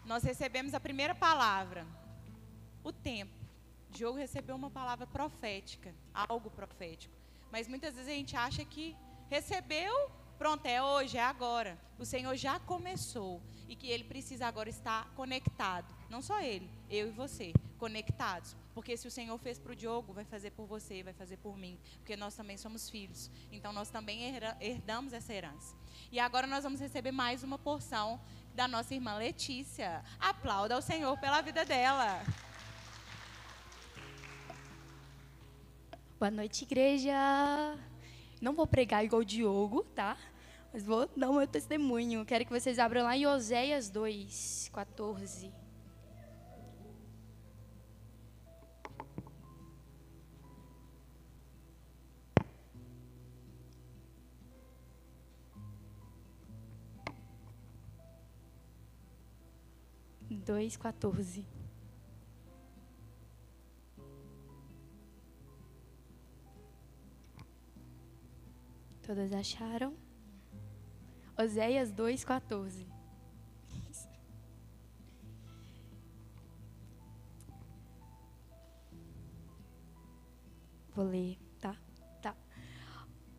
Nós 0.05 0.23
recebemos 0.23 0.73
a 0.73 0.79
primeira 0.79 1.15
palavra, 1.15 1.85
o 2.83 2.91
tempo. 2.91 3.33
Diogo 3.89 4.17
recebeu 4.17 4.55
uma 4.55 4.69
palavra 4.69 5.07
profética, 5.07 5.95
algo 6.13 6.51
profético. 6.51 7.14
Mas 7.55 7.69
muitas 7.69 7.95
vezes 7.95 8.11
a 8.11 8.13
gente 8.13 8.35
acha 8.35 8.65
que 8.65 8.97
recebeu, 9.29 10.11
pronto, 10.37 10.65
é 10.65 10.83
hoje, 10.83 11.17
é 11.17 11.23
agora. 11.23 11.79
O 11.97 12.03
Senhor 12.03 12.35
já 12.35 12.59
começou 12.59 13.41
e 13.69 13.77
que 13.77 13.87
ele 13.87 14.03
precisa 14.03 14.45
agora 14.45 14.67
estar 14.67 15.09
conectado. 15.15 15.87
Não 16.09 16.21
só 16.21 16.41
ele, 16.41 16.69
eu 16.89 17.07
e 17.07 17.11
você, 17.11 17.53
conectados. 17.77 18.57
Porque 18.73 18.97
se 18.97 19.07
o 19.07 19.11
Senhor 19.11 19.37
fez 19.37 19.57
para 19.57 19.71
o 19.71 19.75
Diogo, 19.75 20.11
vai 20.11 20.25
fazer 20.25 20.51
por 20.51 20.65
você, 20.65 21.01
vai 21.01 21.13
fazer 21.13 21.37
por 21.37 21.57
mim. 21.57 21.79
Porque 21.99 22.17
nós 22.17 22.35
também 22.35 22.57
somos 22.57 22.89
filhos. 22.89 23.31
Então 23.49 23.71
nós 23.71 23.89
também 23.89 24.35
herdamos 24.59 25.13
essa 25.13 25.33
herança. 25.33 25.77
E 26.11 26.19
agora 26.19 26.45
nós 26.47 26.61
vamos 26.61 26.81
receber 26.81 27.13
mais 27.13 27.41
uma 27.41 27.57
porção 27.57 28.19
da 28.53 28.67
nossa 28.67 28.93
irmã 28.93 29.15
Letícia. 29.15 30.03
Aplauda 30.19 30.75
ao 30.75 30.81
Senhor 30.81 31.17
pela 31.19 31.39
vida 31.39 31.63
dela. 31.63 32.21
Boa 36.17 36.31
noite, 36.31 36.63
igreja. 36.63 37.13
Não 38.41 38.53
vou 38.53 38.65
pregar 38.65 39.03
igual 39.03 39.21
o 39.21 39.25
Diogo, 39.25 39.83
tá? 39.93 40.17
Mas 40.71 40.81
vou 40.81 41.09
dar 41.15 41.29
o 41.29 41.33
meu 41.33 41.45
testemunho. 41.45 42.23
Quero 42.25 42.45
que 42.45 42.51
vocês 42.51 42.79
abram 42.79 43.03
lá 43.03 43.17
em 43.17 43.27
Oséias 43.27 43.89
2, 43.89 44.71
14. 44.73 45.51
Dois, 60.45 60.77
14. 60.77 61.54
Todas 69.05 69.31
acharam? 69.33 69.93
Oséias 71.37 71.93
2,14. 71.93 72.87
Vou 80.95 81.05
ler, 81.05 81.37
tá? 81.59 81.75
Tá. 82.19 82.35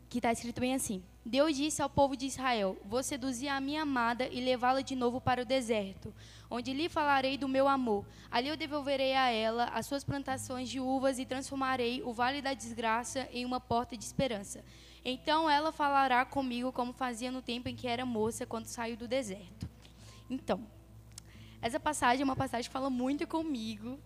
Que 0.09 0.19
está 0.19 0.31
escrito 0.31 0.61
bem 0.61 0.73
assim: 0.73 1.03
Deus 1.25 1.57
disse 1.57 1.83
ao 1.83 1.91
povo 1.91 2.17
de 2.17 2.27
Israel: 2.27 2.79
Vou 2.85 3.03
seduzir 3.03 3.49
a 3.49 3.61
minha 3.61 3.83
amada 3.83 4.29
e 4.29 4.41
levá-la 4.41 4.83
de 4.83 4.95
novo 4.95 5.21
para 5.21 5.43
o 5.43 5.45
deserto, 5.45 6.15
onde 6.49 6.73
lhe 6.73 6.89
falarei 6.89 7.37
do 7.37 7.49
meu 7.49 7.67
amor. 7.67 8.07
Ali 8.31 8.49
eu 8.49 8.57
devolverei 8.57 9.15
a 9.15 9.31
ela 9.31 9.65
as 9.75 9.87
suas 9.87 10.05
plantações 10.05 10.69
de 10.69 10.79
uvas 10.79 11.19
e 11.19 11.27
transformarei 11.27 12.05
o 12.05 12.13
vale 12.13 12.41
da 12.41 12.55
desgraça 12.55 13.29
em 13.33 13.45
uma 13.45 13.59
porta 13.59 13.97
de 13.97 14.05
esperança. 14.05 14.63
Então 15.09 15.49
ela 15.49 15.71
falará 15.71 16.25
comigo 16.25 16.73
como 16.73 16.93
fazia 16.93 17.31
no 17.31 17.41
tempo 17.41 17.69
em 17.69 17.77
que 17.77 17.87
era 17.87 18.05
moça, 18.05 18.45
quando 18.45 18.67
saiu 18.67 18.97
do 18.97 19.07
deserto. 19.07 19.69
Então, 20.29 20.67
essa 21.63 21.79
passagem 21.79 22.23
é 22.23 22.25
uma 22.25 22.35
passagem 22.35 22.69
que 22.69 22.73
fala 22.73 22.91
muito 22.91 23.25
comigo, 23.25 24.01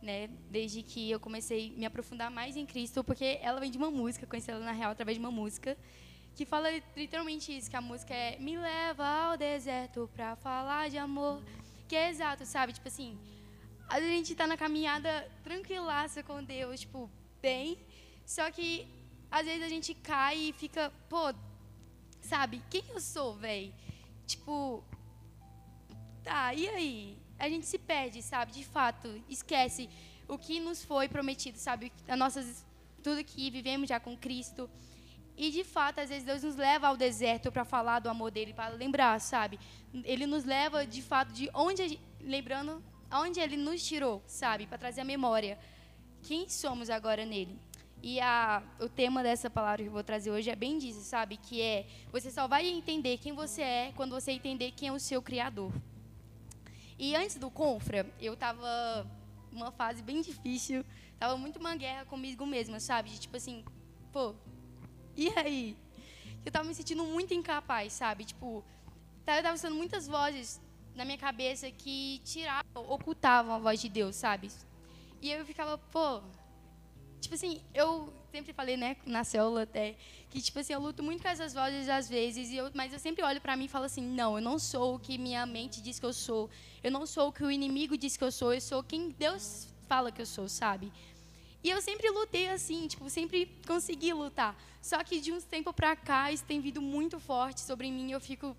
né? 0.00 0.28
Desde 0.50 0.82
que 0.82 1.10
eu 1.10 1.20
comecei 1.20 1.74
a 1.76 1.78
me 1.78 1.84
aprofundar 1.84 2.30
mais 2.30 2.56
em 2.56 2.64
Cristo, 2.64 3.04
porque 3.04 3.38
ela 3.42 3.60
vem 3.60 3.70
de 3.70 3.76
uma 3.76 3.90
música, 3.90 4.26
conheci 4.26 4.50
ela 4.50 4.64
na 4.64 4.72
real 4.72 4.92
através 4.92 5.18
de 5.18 5.20
uma 5.22 5.30
música, 5.30 5.76
que 6.34 6.46
fala 6.46 6.70
literalmente 6.96 7.54
isso, 7.54 7.68
que 7.68 7.76
a 7.76 7.82
música 7.82 8.14
é 8.14 8.38
me 8.38 8.56
leva 8.56 9.06
ao 9.06 9.36
deserto 9.36 10.08
para 10.14 10.36
falar 10.36 10.88
de 10.88 10.96
amor, 10.96 11.42
que 11.86 11.94
é 11.94 12.08
exato, 12.08 12.46
sabe? 12.46 12.72
Tipo 12.72 12.88
assim, 12.88 13.18
a 13.90 14.00
gente 14.00 14.32
está 14.32 14.46
na 14.46 14.56
caminhada 14.56 15.30
tranquilaça 15.44 16.22
com 16.22 16.42
Deus, 16.42 16.80
tipo, 16.80 17.10
bem, 17.42 17.76
só 18.24 18.50
que 18.50 18.88
às 19.30 19.46
vezes 19.46 19.62
a 19.62 19.68
gente 19.68 19.94
cai 19.94 20.36
e 20.36 20.52
fica, 20.52 20.92
pô, 21.08 21.32
sabe, 22.20 22.62
quem 22.68 22.84
eu 22.88 23.00
sou, 23.00 23.34
velho? 23.34 23.72
Tipo, 24.26 24.84
tá, 26.22 26.52
e 26.54 26.68
aí? 26.68 27.18
A 27.38 27.48
gente 27.48 27.66
se 27.66 27.78
perde, 27.78 28.22
sabe? 28.22 28.52
De 28.52 28.64
fato, 28.64 29.22
esquece 29.28 29.88
o 30.28 30.36
que 30.36 30.60
nos 30.60 30.84
foi 30.84 31.08
prometido, 31.08 31.58
sabe? 31.58 31.92
A 32.06 32.16
nossas, 32.16 32.66
tudo 33.02 33.24
que 33.24 33.50
vivemos 33.50 33.88
já 33.88 33.98
com 33.98 34.16
Cristo. 34.16 34.68
E 35.36 35.50
de 35.50 35.64
fato, 35.64 36.00
às 36.00 36.10
vezes 36.10 36.24
Deus 36.24 36.42
nos 36.42 36.56
leva 36.56 36.88
ao 36.88 36.96
deserto 36.96 37.50
para 37.50 37.64
falar 37.64 38.00
do 38.00 38.10
amor 38.10 38.30
dele, 38.30 38.52
para 38.52 38.74
lembrar, 38.74 39.18
sabe? 39.20 39.58
Ele 40.04 40.26
nos 40.26 40.44
leva 40.44 40.86
de 40.86 41.00
fato 41.00 41.32
de 41.32 41.48
onde, 41.54 41.98
lembrando, 42.20 42.82
aonde 43.10 43.40
ele 43.40 43.56
nos 43.56 43.82
tirou, 43.82 44.22
sabe? 44.26 44.66
Para 44.66 44.76
trazer 44.76 45.00
a 45.00 45.04
memória. 45.04 45.58
Quem 46.22 46.48
somos 46.48 46.90
agora 46.90 47.24
nele? 47.24 47.58
E 48.02 48.18
a, 48.20 48.62
o 48.80 48.88
tema 48.88 49.22
dessa 49.22 49.50
palavra 49.50 49.82
que 49.82 49.88
eu 49.88 49.92
vou 49.92 50.02
trazer 50.02 50.30
hoje 50.30 50.48
é 50.48 50.56
bem 50.56 50.78
disso, 50.78 51.02
sabe? 51.02 51.36
Que 51.36 51.60
é, 51.60 51.86
você 52.10 52.30
só 52.30 52.48
vai 52.48 52.66
entender 52.66 53.18
quem 53.18 53.34
você 53.34 53.62
é 53.62 53.92
quando 53.94 54.12
você 54.12 54.32
entender 54.32 54.70
quem 54.70 54.88
é 54.88 54.92
o 54.92 54.98
seu 54.98 55.20
Criador. 55.20 55.72
E 56.98 57.14
antes 57.14 57.36
do 57.36 57.50
Confra, 57.50 58.06
eu 58.18 58.34
estava 58.34 59.06
numa 59.52 59.70
fase 59.70 60.02
bem 60.02 60.22
difícil, 60.22 60.84
tava 61.18 61.36
muito 61.36 61.58
uma 61.58 61.76
guerra 61.76 62.04
comigo 62.06 62.46
mesma, 62.46 62.80
sabe? 62.80 63.10
De 63.10 63.20
tipo 63.20 63.36
assim, 63.36 63.64
pô, 64.12 64.34
e 65.16 65.28
aí? 65.36 65.76
Eu 66.44 66.50
tava 66.50 66.66
me 66.66 66.74
sentindo 66.74 67.04
muito 67.04 67.34
incapaz, 67.34 67.92
sabe? 67.92 68.24
Tipo, 68.24 68.64
tá, 69.26 69.36
eu 69.36 69.42
tava 69.42 69.56
sendo 69.58 69.76
muitas 69.76 70.06
vozes 70.06 70.60
na 70.94 71.04
minha 71.04 71.18
cabeça 71.18 71.70
que 71.70 72.20
tiravam, 72.24 72.64
ocultavam 72.88 73.54
a 73.54 73.58
voz 73.58 73.80
de 73.80 73.88
Deus, 73.90 74.16
sabe? 74.16 74.50
E 75.20 75.30
eu 75.30 75.44
ficava, 75.44 75.76
pô, 75.76 76.22
Tipo 77.20 77.34
assim, 77.34 77.60
eu 77.74 78.12
sempre 78.32 78.52
falei, 78.52 78.76
né, 78.76 78.96
na 79.04 79.24
célula 79.24 79.62
até, 79.62 79.96
que, 80.30 80.40
tipo 80.40 80.58
assim, 80.58 80.72
eu 80.72 80.80
luto 80.80 81.02
muito 81.02 81.22
com 81.22 81.28
essas 81.28 81.52
vozes 81.52 81.88
às 81.88 82.08
vezes, 82.08 82.50
e 82.50 82.56
eu, 82.56 82.70
mas 82.74 82.92
eu 82.92 82.98
sempre 82.98 83.22
olho 83.22 83.40
para 83.40 83.56
mim 83.56 83.66
e 83.66 83.68
falo 83.68 83.84
assim: 83.84 84.02
não, 84.02 84.36
eu 84.36 84.42
não 84.42 84.58
sou 84.58 84.94
o 84.94 84.98
que 84.98 85.18
minha 85.18 85.44
mente 85.44 85.82
diz 85.82 85.98
que 85.98 86.06
eu 86.06 86.12
sou, 86.12 86.48
eu 86.82 86.90
não 86.90 87.06
sou 87.06 87.28
o 87.28 87.32
que 87.32 87.44
o 87.44 87.50
inimigo 87.50 87.96
diz 87.96 88.16
que 88.16 88.24
eu 88.24 88.32
sou, 88.32 88.54
eu 88.54 88.60
sou 88.60 88.82
quem 88.82 89.10
Deus 89.10 89.68
fala 89.86 90.10
que 90.10 90.22
eu 90.22 90.26
sou, 90.26 90.48
sabe? 90.48 90.90
E 91.62 91.68
eu 91.68 91.82
sempre 91.82 92.08
lutei 92.08 92.48
assim, 92.48 92.86
tipo, 92.86 93.10
sempre 93.10 93.46
consegui 93.66 94.14
lutar. 94.14 94.56
Só 94.80 95.04
que 95.04 95.20
de 95.20 95.30
uns 95.30 95.44
tempo 95.44 95.74
para 95.74 95.94
cá, 95.94 96.32
isso 96.32 96.44
tem 96.44 96.58
vindo 96.58 96.80
muito 96.80 97.20
forte 97.20 97.60
sobre 97.60 97.90
mim, 97.90 98.12
eu 98.12 98.20
fico, 98.20 98.56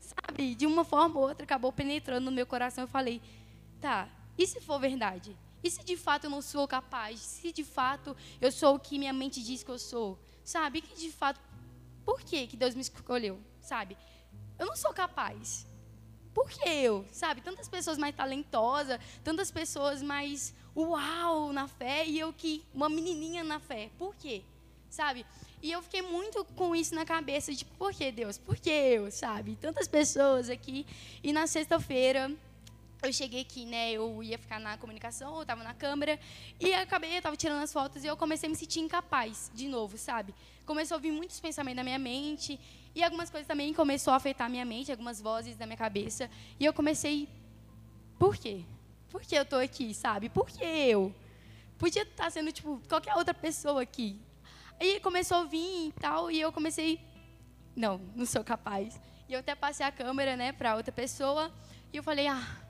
sabe, 0.00 0.56
de 0.56 0.66
uma 0.66 0.84
forma 0.84 1.20
ou 1.20 1.28
outra, 1.28 1.44
acabou 1.44 1.72
penetrando 1.72 2.24
no 2.24 2.32
meu 2.32 2.46
coração. 2.46 2.84
Eu 2.84 2.88
falei: 2.88 3.22
tá, 3.80 4.08
e 4.36 4.46
se 4.46 4.60
for 4.60 4.80
verdade? 4.80 5.36
E 5.64 5.70
se 5.70 5.82
de 5.82 5.96
fato 5.96 6.24
eu 6.24 6.30
não 6.30 6.42
sou 6.42 6.68
capaz? 6.68 7.18
Se 7.20 7.50
de 7.50 7.64
fato 7.64 8.14
eu 8.38 8.52
sou 8.52 8.74
o 8.74 8.78
que 8.78 8.98
minha 8.98 9.14
mente 9.14 9.42
diz 9.42 9.62
que 9.62 9.70
eu 9.70 9.78
sou? 9.78 10.18
Sabe? 10.44 10.82
que 10.82 10.94
de 10.94 11.10
fato, 11.10 11.40
por 12.04 12.20
que, 12.20 12.46
que 12.46 12.54
Deus 12.54 12.74
me 12.74 12.82
escolheu? 12.82 13.40
Sabe? 13.62 13.96
Eu 14.58 14.66
não 14.66 14.76
sou 14.76 14.92
capaz. 14.92 15.66
Por 16.34 16.50
que 16.50 16.68
eu? 16.68 17.06
Sabe? 17.10 17.40
Tantas 17.40 17.66
pessoas 17.66 17.96
mais 17.96 18.14
talentosas, 18.14 19.00
tantas 19.22 19.50
pessoas 19.50 20.02
mais 20.02 20.52
uau 20.76 21.50
na 21.50 21.66
fé 21.66 22.04
e 22.06 22.18
eu 22.18 22.30
que 22.30 22.62
uma 22.74 22.90
menininha 22.90 23.42
na 23.42 23.58
fé. 23.58 23.90
Por 23.96 24.14
quê? 24.16 24.42
Sabe? 24.90 25.24
E 25.62 25.72
eu 25.72 25.80
fiquei 25.80 26.02
muito 26.02 26.44
com 26.56 26.76
isso 26.76 26.94
na 26.94 27.06
cabeça, 27.06 27.54
tipo, 27.54 27.74
por 27.78 27.94
que 27.94 28.12
Deus? 28.12 28.36
Por 28.36 28.56
que 28.56 28.68
eu, 28.68 29.10
sabe? 29.10 29.56
Tantas 29.56 29.88
pessoas 29.88 30.50
aqui. 30.50 30.86
E 31.22 31.32
na 31.32 31.46
sexta-feira, 31.46 32.30
eu 33.06 33.12
cheguei 33.12 33.42
aqui, 33.42 33.64
né, 33.66 33.92
eu 33.92 34.22
ia 34.22 34.38
ficar 34.38 34.58
na 34.58 34.76
comunicação, 34.76 35.36
eu 35.36 35.42
estava 35.42 35.62
na 35.62 35.74
câmera, 35.74 36.18
e 36.60 36.74
acabei, 36.74 37.12
eu 37.12 37.18
estava 37.18 37.36
tirando 37.36 37.62
as 37.62 37.72
fotos 37.72 38.04
e 38.04 38.06
eu 38.06 38.16
comecei 38.16 38.48
a 38.48 38.50
me 38.50 38.56
sentir 38.56 38.80
incapaz, 38.80 39.50
de 39.54 39.68
novo, 39.68 39.96
sabe? 39.98 40.34
Começou 40.64 40.96
a 40.96 41.00
vir 41.00 41.12
muitos 41.12 41.40
pensamentos 41.40 41.76
na 41.76 41.84
minha 41.84 41.98
mente, 41.98 42.58
e 42.94 43.02
algumas 43.02 43.30
coisas 43.30 43.46
também 43.46 43.72
começou 43.74 44.12
a 44.12 44.16
afetar 44.16 44.46
a 44.46 44.50
minha 44.50 44.64
mente, 44.64 44.90
algumas 44.90 45.20
vozes 45.20 45.56
da 45.56 45.66
minha 45.66 45.76
cabeça, 45.76 46.30
e 46.58 46.64
eu 46.64 46.72
comecei, 46.72 47.28
por 48.18 48.36
quê? 48.36 48.64
Por 49.10 49.22
que 49.22 49.34
eu 49.36 49.42
estou 49.42 49.58
aqui, 49.58 49.94
sabe? 49.94 50.28
Por 50.28 50.48
que 50.48 50.64
eu? 50.64 51.14
Podia 51.78 52.02
estar 52.02 52.30
sendo, 52.30 52.50
tipo, 52.50 52.80
qualquer 52.88 53.14
outra 53.14 53.34
pessoa 53.34 53.82
aqui. 53.82 54.20
Aí 54.80 54.98
começou 55.00 55.38
a 55.38 55.44
vir 55.44 55.88
e 55.88 55.92
tal, 56.00 56.30
e 56.30 56.40
eu 56.40 56.52
comecei, 56.52 57.00
não, 57.76 57.98
não 58.14 58.26
sou 58.26 58.42
capaz. 58.42 59.00
E 59.28 59.32
eu 59.32 59.40
até 59.40 59.54
passei 59.54 59.84
a 59.84 59.92
câmera, 59.92 60.36
né, 60.36 60.52
para 60.52 60.76
outra 60.76 60.92
pessoa, 60.92 61.52
e 61.92 61.96
eu 61.96 62.02
falei, 62.02 62.26
ah, 62.26 62.64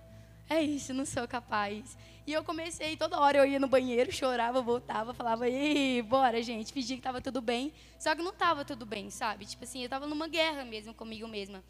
é 0.48 0.62
isso, 0.62 0.92
não 0.92 1.04
sou 1.06 1.26
capaz. 1.26 1.96
E 2.26 2.32
eu 2.32 2.42
comecei, 2.42 2.96
toda 2.96 3.20
hora 3.20 3.38
eu 3.38 3.44
ia 3.44 3.60
no 3.60 3.68
banheiro, 3.68 4.10
chorava, 4.10 4.62
voltava, 4.62 5.12
falava, 5.12 5.48
ei, 5.48 6.00
bora, 6.00 6.42
gente, 6.42 6.72
fingi 6.72 6.94
que 6.94 7.00
estava 7.00 7.20
tudo 7.20 7.40
bem. 7.40 7.72
Só 7.98 8.14
que 8.14 8.22
não 8.22 8.30
estava 8.30 8.64
tudo 8.64 8.86
bem, 8.86 9.10
sabe? 9.10 9.44
Tipo 9.44 9.64
assim, 9.64 9.80
eu 9.80 9.86
estava 9.86 10.06
numa 10.06 10.26
guerra 10.26 10.64
mesmo 10.64 10.94
comigo 10.94 11.28
mesma. 11.28 11.62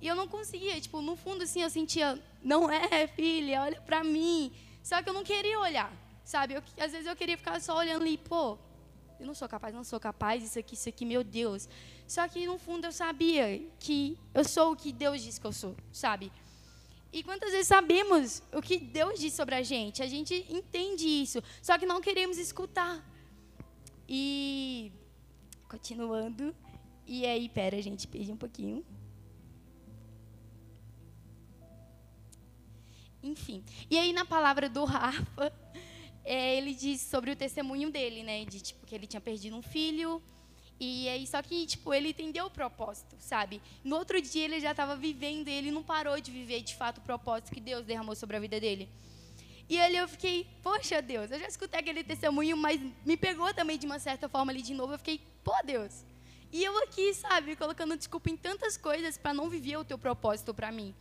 E 0.00 0.06
eu 0.06 0.16
não 0.16 0.26
conseguia, 0.26 0.80
tipo, 0.80 1.00
no 1.00 1.14
fundo, 1.14 1.44
assim, 1.44 1.62
eu 1.62 1.70
sentia, 1.70 2.18
não 2.42 2.70
é, 2.70 3.06
filha, 3.06 3.62
olha 3.62 3.80
pra 3.82 4.02
mim. 4.02 4.52
Só 4.82 5.02
que 5.02 5.08
eu 5.08 5.14
não 5.14 5.22
queria 5.22 5.60
olhar, 5.60 5.92
sabe? 6.24 6.54
Eu, 6.54 6.62
às 6.80 6.92
vezes 6.92 7.06
eu 7.06 7.14
queria 7.14 7.36
ficar 7.36 7.60
só 7.60 7.76
olhando 7.76 8.02
ali, 8.02 8.16
pô, 8.16 8.58
eu 9.20 9.26
não 9.26 9.34
sou 9.34 9.48
capaz, 9.48 9.74
não 9.74 9.84
sou 9.84 10.00
capaz, 10.00 10.42
isso 10.42 10.58
aqui, 10.58 10.74
isso 10.74 10.88
aqui, 10.88 11.04
meu 11.04 11.22
Deus. 11.22 11.68
Só 12.08 12.26
que 12.26 12.46
no 12.46 12.58
fundo 12.58 12.86
eu 12.86 12.92
sabia 12.92 13.62
que 13.78 14.18
eu 14.34 14.44
sou 14.44 14.72
o 14.72 14.76
que 14.76 14.92
Deus 14.92 15.22
diz 15.22 15.38
que 15.38 15.46
eu 15.46 15.52
sou, 15.52 15.76
sabe? 15.92 16.32
E 17.12 17.22
quantas 17.22 17.50
vezes 17.50 17.66
sabemos 17.66 18.42
o 18.52 18.62
que 18.62 18.78
Deus 18.78 19.20
diz 19.20 19.34
sobre 19.34 19.54
a 19.54 19.62
gente? 19.62 20.02
A 20.02 20.06
gente 20.06 20.46
entende 20.48 21.06
isso, 21.06 21.42
só 21.60 21.76
que 21.76 21.84
não 21.84 22.00
queremos 22.00 22.38
escutar. 22.38 23.06
E 24.08 24.90
continuando, 25.68 26.54
e 27.06 27.26
aí, 27.26 27.48
pera, 27.48 27.80
gente 27.82 28.06
perdi 28.08 28.32
um 28.32 28.36
pouquinho. 28.36 28.84
Enfim, 33.22 33.62
e 33.90 33.98
aí 33.98 34.12
na 34.12 34.24
palavra 34.24 34.68
do 34.68 34.84
Rafa, 34.84 35.52
é, 36.24 36.56
ele 36.56 36.74
diz 36.74 37.00
sobre 37.02 37.30
o 37.30 37.36
testemunho 37.36 37.90
dele, 37.90 38.22
né? 38.22 38.44
De 38.44 38.60
tipo 38.60 38.84
que 38.86 38.94
ele 38.94 39.06
tinha 39.06 39.20
perdido 39.20 39.54
um 39.56 39.62
filho 39.62 40.22
e 40.80 41.08
aí, 41.08 41.26
só 41.26 41.40
que, 41.42 41.66
tipo, 41.66 41.94
ele 41.94 42.08
entendeu 42.08 42.46
o 42.46 42.50
propósito, 42.50 43.14
sabe? 43.18 43.62
No 43.84 43.96
outro 43.96 44.20
dia 44.20 44.44
ele 44.44 44.58
já 44.58 44.72
estava 44.72 44.96
vivendo 44.96 45.48
e 45.48 45.52
ele 45.52 45.70
não 45.70 45.82
parou 45.82 46.20
de 46.20 46.30
viver, 46.30 46.62
de 46.62 46.74
fato, 46.74 46.98
o 46.98 47.02
propósito 47.02 47.52
que 47.52 47.60
Deus 47.60 47.84
derramou 47.84 48.16
sobre 48.16 48.36
a 48.36 48.40
vida 48.40 48.58
dele. 48.58 48.88
E 49.68 49.80
ali 49.80 49.96
eu 49.96 50.08
fiquei, 50.08 50.46
poxa 50.62 51.00
Deus, 51.00 51.30
eu 51.30 51.38
já 51.38 51.46
escutei 51.46 51.80
aquele 51.80 52.02
testemunho, 52.02 52.56
mas 52.56 52.80
me 53.06 53.16
pegou 53.16 53.54
também 53.54 53.78
de 53.78 53.86
uma 53.86 53.98
certa 53.98 54.28
forma 54.28 54.52
ali 54.52 54.60
de 54.60 54.74
novo. 54.74 54.92
Eu 54.92 54.98
fiquei, 54.98 55.20
pô 55.44 55.54
Deus. 55.64 56.04
E 56.52 56.62
eu 56.62 56.76
aqui, 56.82 57.14
sabe, 57.14 57.56
colocando 57.56 57.96
desculpa 57.96 58.28
em 58.28 58.36
tantas 58.36 58.76
coisas 58.76 59.16
para 59.16 59.32
não 59.32 59.48
viver 59.48 59.78
o 59.78 59.84
teu 59.84 59.96
propósito 59.96 60.52
para 60.52 60.70
mim. 60.70 60.94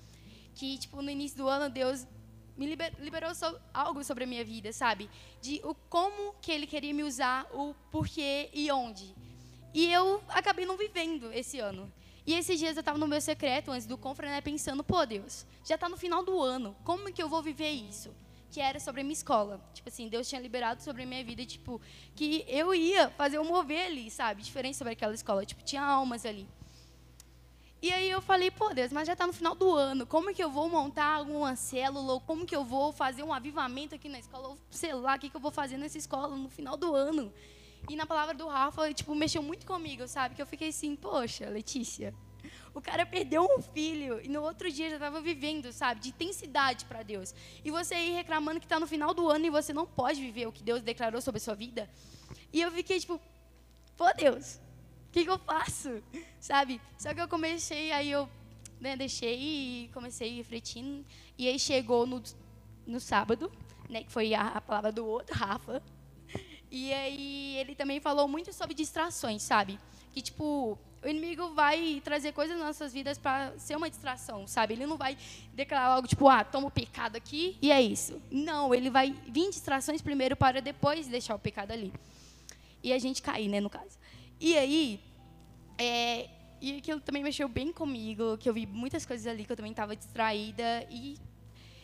Que, 0.56 0.78
tipo, 0.78 1.02
no 1.02 1.10
início 1.10 1.38
do 1.38 1.48
ano, 1.48 1.70
Deus 1.70 2.08
me 2.56 2.68
liberou 3.00 3.34
so, 3.34 3.60
algo 3.74 4.04
sobre 4.04 4.24
a 4.24 4.28
minha 4.28 4.46
vida, 4.46 4.72
sabe? 4.72 5.10
De 5.42 5.60
o 5.64 5.74
como 5.74 6.36
que 6.42 6.52
ele 6.52 6.68
queria 6.68 6.94
me 6.94 7.04
usar, 7.04 7.46
o 7.54 7.74
porquê 7.90 8.50
e 8.54 8.72
onde. 8.72 9.14
E 9.74 9.92
eu 9.92 10.22
acabei 10.30 10.66
não 10.66 10.78
vivendo 10.78 11.32
esse 11.34 11.60
ano. 11.60 11.92
E 12.26 12.34
esses 12.34 12.60
dias 12.60 12.76
eu 12.76 12.82
estava 12.82 12.98
no 12.98 13.08
meu 13.08 13.20
secreto, 13.20 13.72
antes 13.72 13.88
do 13.88 13.98
confra, 13.98 14.28
né, 14.28 14.42
pensando, 14.42 14.84
pô, 14.84 15.06
Deus, 15.06 15.46
já 15.66 15.76
está 15.76 15.90
no 15.90 15.98
final 15.98 16.24
do 16.24 16.40
ano, 16.40 16.76
como 16.84 17.12
que 17.12 17.22
eu 17.22 17.28
vou 17.28 17.42
viver 17.42 17.70
isso? 17.70 18.14
que 18.52 18.60
era 18.60 18.80
sobre 18.80 19.02
a 19.02 19.04
minha 19.04 19.14
escola. 19.14 19.62
Tipo 19.74 19.88
assim, 19.88 20.10
Deus 20.10 20.28
tinha 20.28 20.42
liberado 20.42 20.84
sobre 20.84 21.04
a 21.04 21.06
minha 21.06 21.24
vida, 21.24 21.46
tipo, 21.46 21.82
que 22.14 22.44
eu 22.48 22.76
ia 22.76 23.10
fazer 23.12 23.40
um 23.40 23.46
mover 23.46 23.88
ali, 23.88 24.12
sabe? 24.12 24.44
Diferente 24.44 24.78
sobre 24.78 24.94
aquela 24.94 25.14
escola, 25.14 25.46
tipo, 25.46 25.64
tinha 25.64 25.82
almas 25.82 26.26
ali. 26.26 26.48
E 27.82 27.92
aí 27.92 28.12
eu 28.12 28.22
falei, 28.22 28.52
pô, 28.52 28.72
Deus, 28.74 28.92
mas 28.92 29.08
já 29.08 29.14
está 29.14 29.26
no 29.26 29.34
final 29.34 29.56
do 29.56 29.74
ano, 29.74 30.06
como 30.06 30.34
que 30.36 30.44
eu 30.44 30.52
vou 30.52 30.70
montar 30.70 31.16
alguma 31.16 31.56
célula, 31.56 32.14
ou 32.14 32.22
como 32.22 32.46
que 32.46 32.56
eu 32.56 32.64
vou 32.64 32.92
fazer 32.92 33.24
um 33.24 33.34
avivamento 33.34 33.96
aqui 33.96 34.08
na 34.08 34.20
escola, 34.20 34.50
ou 34.50 34.58
sei 34.70 34.94
lá, 34.94 35.16
o 35.16 35.20
que, 35.20 35.30
que 35.30 35.36
eu 35.36 35.42
vou 35.42 35.50
fazer 35.50 35.78
nessa 35.78 35.98
escola 35.98 36.36
no 36.36 36.50
final 36.50 36.78
do 36.78 36.94
ano? 36.94 37.34
E 37.90 37.96
na 37.96 38.06
palavra 38.06 38.34
do 38.34 38.48
Rafa, 38.48 38.94
tipo, 38.94 39.14
mexeu 39.16 39.42
muito 39.42 39.66
comigo, 39.66 40.08
sabe? 40.08 40.36
Que 40.36 40.42
eu 40.42 40.46
fiquei 40.46 40.70
assim, 40.70 40.96
poxa, 40.96 41.50
Letícia, 41.50 42.14
o 42.74 42.82
cara 42.82 43.06
perdeu 43.06 43.44
um 43.44 43.62
filho 43.62 44.22
e 44.22 44.30
no 44.30 44.42
outro 44.42 44.72
dia 44.72 44.90
já 44.90 44.96
estava 44.96 45.20
vivendo, 45.20 45.72
sabe, 45.74 46.00
de 46.00 46.10
intensidade 46.10 46.86
para 46.86 47.04
Deus. 47.04 47.34
E 47.64 47.72
você 47.72 47.96
aí 47.96 48.12
reclamando 48.12 48.60
que 48.60 48.66
está 48.66 48.80
no 48.80 48.88
final 48.88 49.14
do 49.14 49.30
ano 49.30 49.46
e 49.46 49.50
você 49.50 49.74
não 49.74 49.86
pode 49.86 50.22
viver 50.22 50.48
o 50.48 50.52
que 50.52 50.64
Deus 50.64 50.82
declarou 50.82 51.22
sobre 51.22 51.38
a 51.38 51.42
sua 51.42 51.56
vida. 51.56 51.90
E 52.54 52.62
eu 52.62 52.72
fiquei 52.72 53.00
tipo, 53.00 53.20
pô 53.98 54.06
Deus, 54.14 54.56
o 54.56 55.12
que, 55.12 55.24
que, 55.26 55.30
eu 55.30 55.38
faço? 55.40 56.02
Sabe? 56.40 56.82
Só 56.98 57.14
que 57.14 57.20
eu 57.20 57.28
comecei, 57.28 57.92
aí 57.92 58.10
eu 58.10 58.30
né, 58.80 58.96
deixei 58.96 59.38
e 59.38 59.90
comecei 59.94 60.36
refletindo. 60.36 61.06
E 61.38 61.48
aí 61.48 61.60
chegou 61.60 62.08
no, 62.08 62.24
no 62.88 63.00
sábado, 63.00 63.52
né, 63.90 64.04
que 64.04 64.12
foi 64.12 64.34
a, 64.34 64.48
a 64.48 64.62
palavra 64.62 64.92
do 64.92 65.06
outro, 65.06 65.36
Rafa. 65.36 65.84
E 66.72 66.94
aí 66.94 67.58
ele 67.58 67.76
também 67.76 68.00
falou 68.00 68.28
muito 68.30 68.54
sobre 68.54 68.74
distrações, 68.74 69.44
sabe? 69.44 69.78
Que, 70.14 70.22
tipo, 70.22 70.80
o 71.04 71.08
inimigo 71.08 71.54
vai 71.54 72.02
trazer 72.04 72.32
coisas 72.32 72.58
nas 72.58 72.68
nossas 72.68 72.94
vidas 72.94 73.18
para 73.18 73.58
ser 73.58 73.76
uma 73.76 73.90
distração, 73.90 74.48
sabe? 74.48 74.76
Ele 74.76 74.86
não 74.86 74.96
vai 74.96 75.18
declarar 75.54 75.88
algo 75.88 76.08
tipo, 76.08 76.30
ah, 76.30 76.44
toma 76.44 76.68
o 76.68 76.72
pecado 76.72 77.18
aqui 77.18 77.58
e 77.62 77.72
é 77.72 77.82
isso. 77.82 78.22
Não, 78.32 78.74
ele 78.74 78.90
vai 78.90 79.12
vir 79.28 79.50
distrações 79.50 80.02
primeiro 80.02 80.36
para 80.36 80.62
depois 80.62 81.08
deixar 81.08 81.36
o 81.36 81.40
pecado 81.40 81.72
ali. 81.72 81.92
E 82.82 82.94
a 82.94 83.00
gente 83.00 83.22
cair, 83.22 83.50
né, 83.50 83.60
no 83.60 83.70
caso. 83.70 83.98
E 84.40 84.58
aí, 84.58 85.00
é, 85.78 86.30
e 86.62 86.78
aquilo 86.78 87.02
também 87.02 87.24
mexeu 87.24 87.50
bem 87.50 87.74
comigo, 87.74 88.38
que 88.38 88.48
eu 88.48 88.54
vi 88.54 88.66
muitas 88.66 89.06
coisas 89.06 89.28
ali 89.28 89.44
que 89.44 89.52
eu 89.52 89.58
também 89.58 89.72
estava 89.72 89.96
distraída. 89.96 90.88
E 90.90 91.18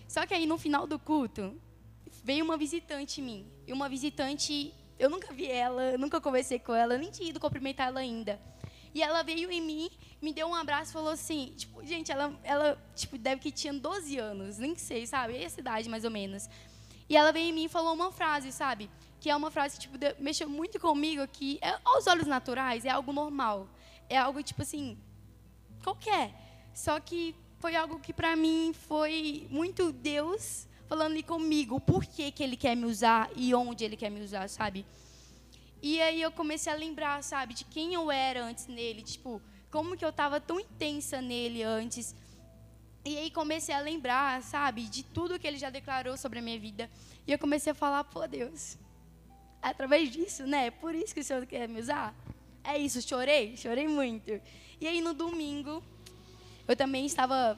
só 0.08 0.26
que 0.26 0.34
aí 0.34 0.46
no 0.46 0.58
final 0.58 0.88
do 0.88 0.98
culto 0.98 1.60
veio 2.28 2.44
uma 2.44 2.58
visitante 2.58 3.22
em 3.22 3.24
mim. 3.24 3.52
E 3.66 3.72
uma 3.72 3.88
visitante, 3.88 4.74
eu 5.00 5.10
nunca 5.10 5.32
vi 5.32 5.50
ela, 5.50 5.98
nunca 5.98 6.20
conversei 6.20 6.60
com 6.60 6.74
ela, 6.76 6.98
nem 6.98 7.10
tinha 7.10 7.30
ido 7.30 7.40
cumprimentar 7.40 7.88
ela 7.88 8.02
ainda. 8.02 8.38
E 8.94 9.02
ela 9.02 9.24
veio 9.24 9.50
em 9.50 9.62
mim, 9.62 9.90
me 10.22 10.34
deu 10.34 10.46
um 10.46 10.54
abraço 10.54 10.92
e 10.92 10.94
falou 10.94 11.12
assim, 11.12 11.54
tipo, 11.56 11.86
gente, 11.86 12.12
ela, 12.12 12.38
ela 12.44 12.78
tipo, 12.94 13.18
deve 13.18 13.40
que 13.40 13.50
tinha 13.50 13.74
12 13.74 14.18
anos, 14.18 14.58
nem 14.58 14.76
sei, 14.76 15.08
sabe? 15.08 15.42
Essa 15.42 15.62
idade 15.62 15.88
mais 15.88 16.04
ou 16.04 16.12
menos. 16.12 16.50
E 17.08 17.16
ela 17.16 17.32
veio 17.32 17.50
em 17.50 17.54
mim 17.54 17.66
e 17.66 17.70
falou 17.70 17.94
uma 17.94 18.12
frase, 18.12 18.52
sabe? 18.52 18.90
que 19.22 19.30
é 19.30 19.36
uma 19.36 19.50
frase 19.50 19.78
que 19.78 19.88
tipo, 19.88 19.98
mexeu 20.20 20.50
muito 20.50 20.80
comigo, 20.80 21.26
que 21.28 21.58
é, 21.62 21.80
aos 21.84 22.08
olhos 22.08 22.28
naturais 22.28 22.84
é 22.84 22.90
algo 22.90 23.14
normal. 23.14 23.70
É 24.10 24.18
algo, 24.18 24.44
tipo 24.44 24.62
assim, 24.62 24.98
qualquer. 25.84 26.34
Só 26.74 27.00
que 27.00 27.34
foi 27.60 27.76
algo 27.76 28.00
que, 28.00 28.14
para 28.14 28.36
mim, 28.36 28.74
foi 28.74 29.48
muito 29.50 29.92
Deus 29.92 30.68
falando 30.88 31.12
ali 31.12 31.24
comigo, 31.24 31.76
o 31.76 31.82
porquê 31.82 32.32
que 32.32 32.42
Ele 32.42 32.56
quer 32.56 32.76
me 32.76 32.86
usar 32.86 33.30
e 33.36 33.54
onde 33.54 33.84
Ele 33.84 33.98
quer 33.98 34.10
me 34.10 34.22
usar, 34.22 34.48
sabe? 34.50 34.86
E 35.82 36.02
aí 36.02 36.22
eu 36.22 36.32
comecei 36.32 36.72
a 36.72 36.76
lembrar, 36.76 37.24
sabe, 37.24 37.54
de 37.54 37.64
quem 37.64 37.94
eu 37.94 38.12
era 38.12 38.44
antes 38.44 38.68
nele, 38.68 39.04
tipo, 39.04 39.42
como 39.70 39.96
que 39.96 40.04
eu 40.04 40.10
estava 40.10 40.40
tão 40.40 40.60
intensa 40.60 41.22
nele 41.22 41.62
antes. 41.62 42.16
E 43.06 43.18
aí 43.18 43.30
comecei 43.30 43.76
a 43.76 43.80
lembrar, 43.80 44.42
sabe, 44.42 44.84
de 44.84 45.04
tudo 45.04 45.40
que 45.40 45.48
ele 45.48 45.58
já 45.58 45.70
declarou 45.70 46.18
sobre 46.18 46.40
a 46.40 46.42
minha 46.42 46.60
vida. 46.60 46.90
E 47.28 47.32
eu 47.32 47.38
comecei 47.38 47.72
a 47.72 47.76
falar, 47.76 48.04
pô, 48.06 48.26
Deus, 48.28 48.78
através 49.62 50.10
disso, 50.10 50.48
né? 50.48 50.72
Por 50.72 50.96
isso 50.96 51.14
que 51.14 51.22
o 51.22 51.24
Senhor 51.24 51.46
quer 51.46 51.68
me 51.68 51.80
usar. 51.80 52.16
É 52.64 52.78
isso, 52.78 53.02
chorei, 53.02 53.56
chorei 53.56 53.88
muito. 53.88 54.42
E 54.82 54.88
aí 54.88 55.00
no 55.00 55.14
domingo, 55.14 55.84
eu 56.68 56.76
também 56.76 57.06
estava 57.06 57.58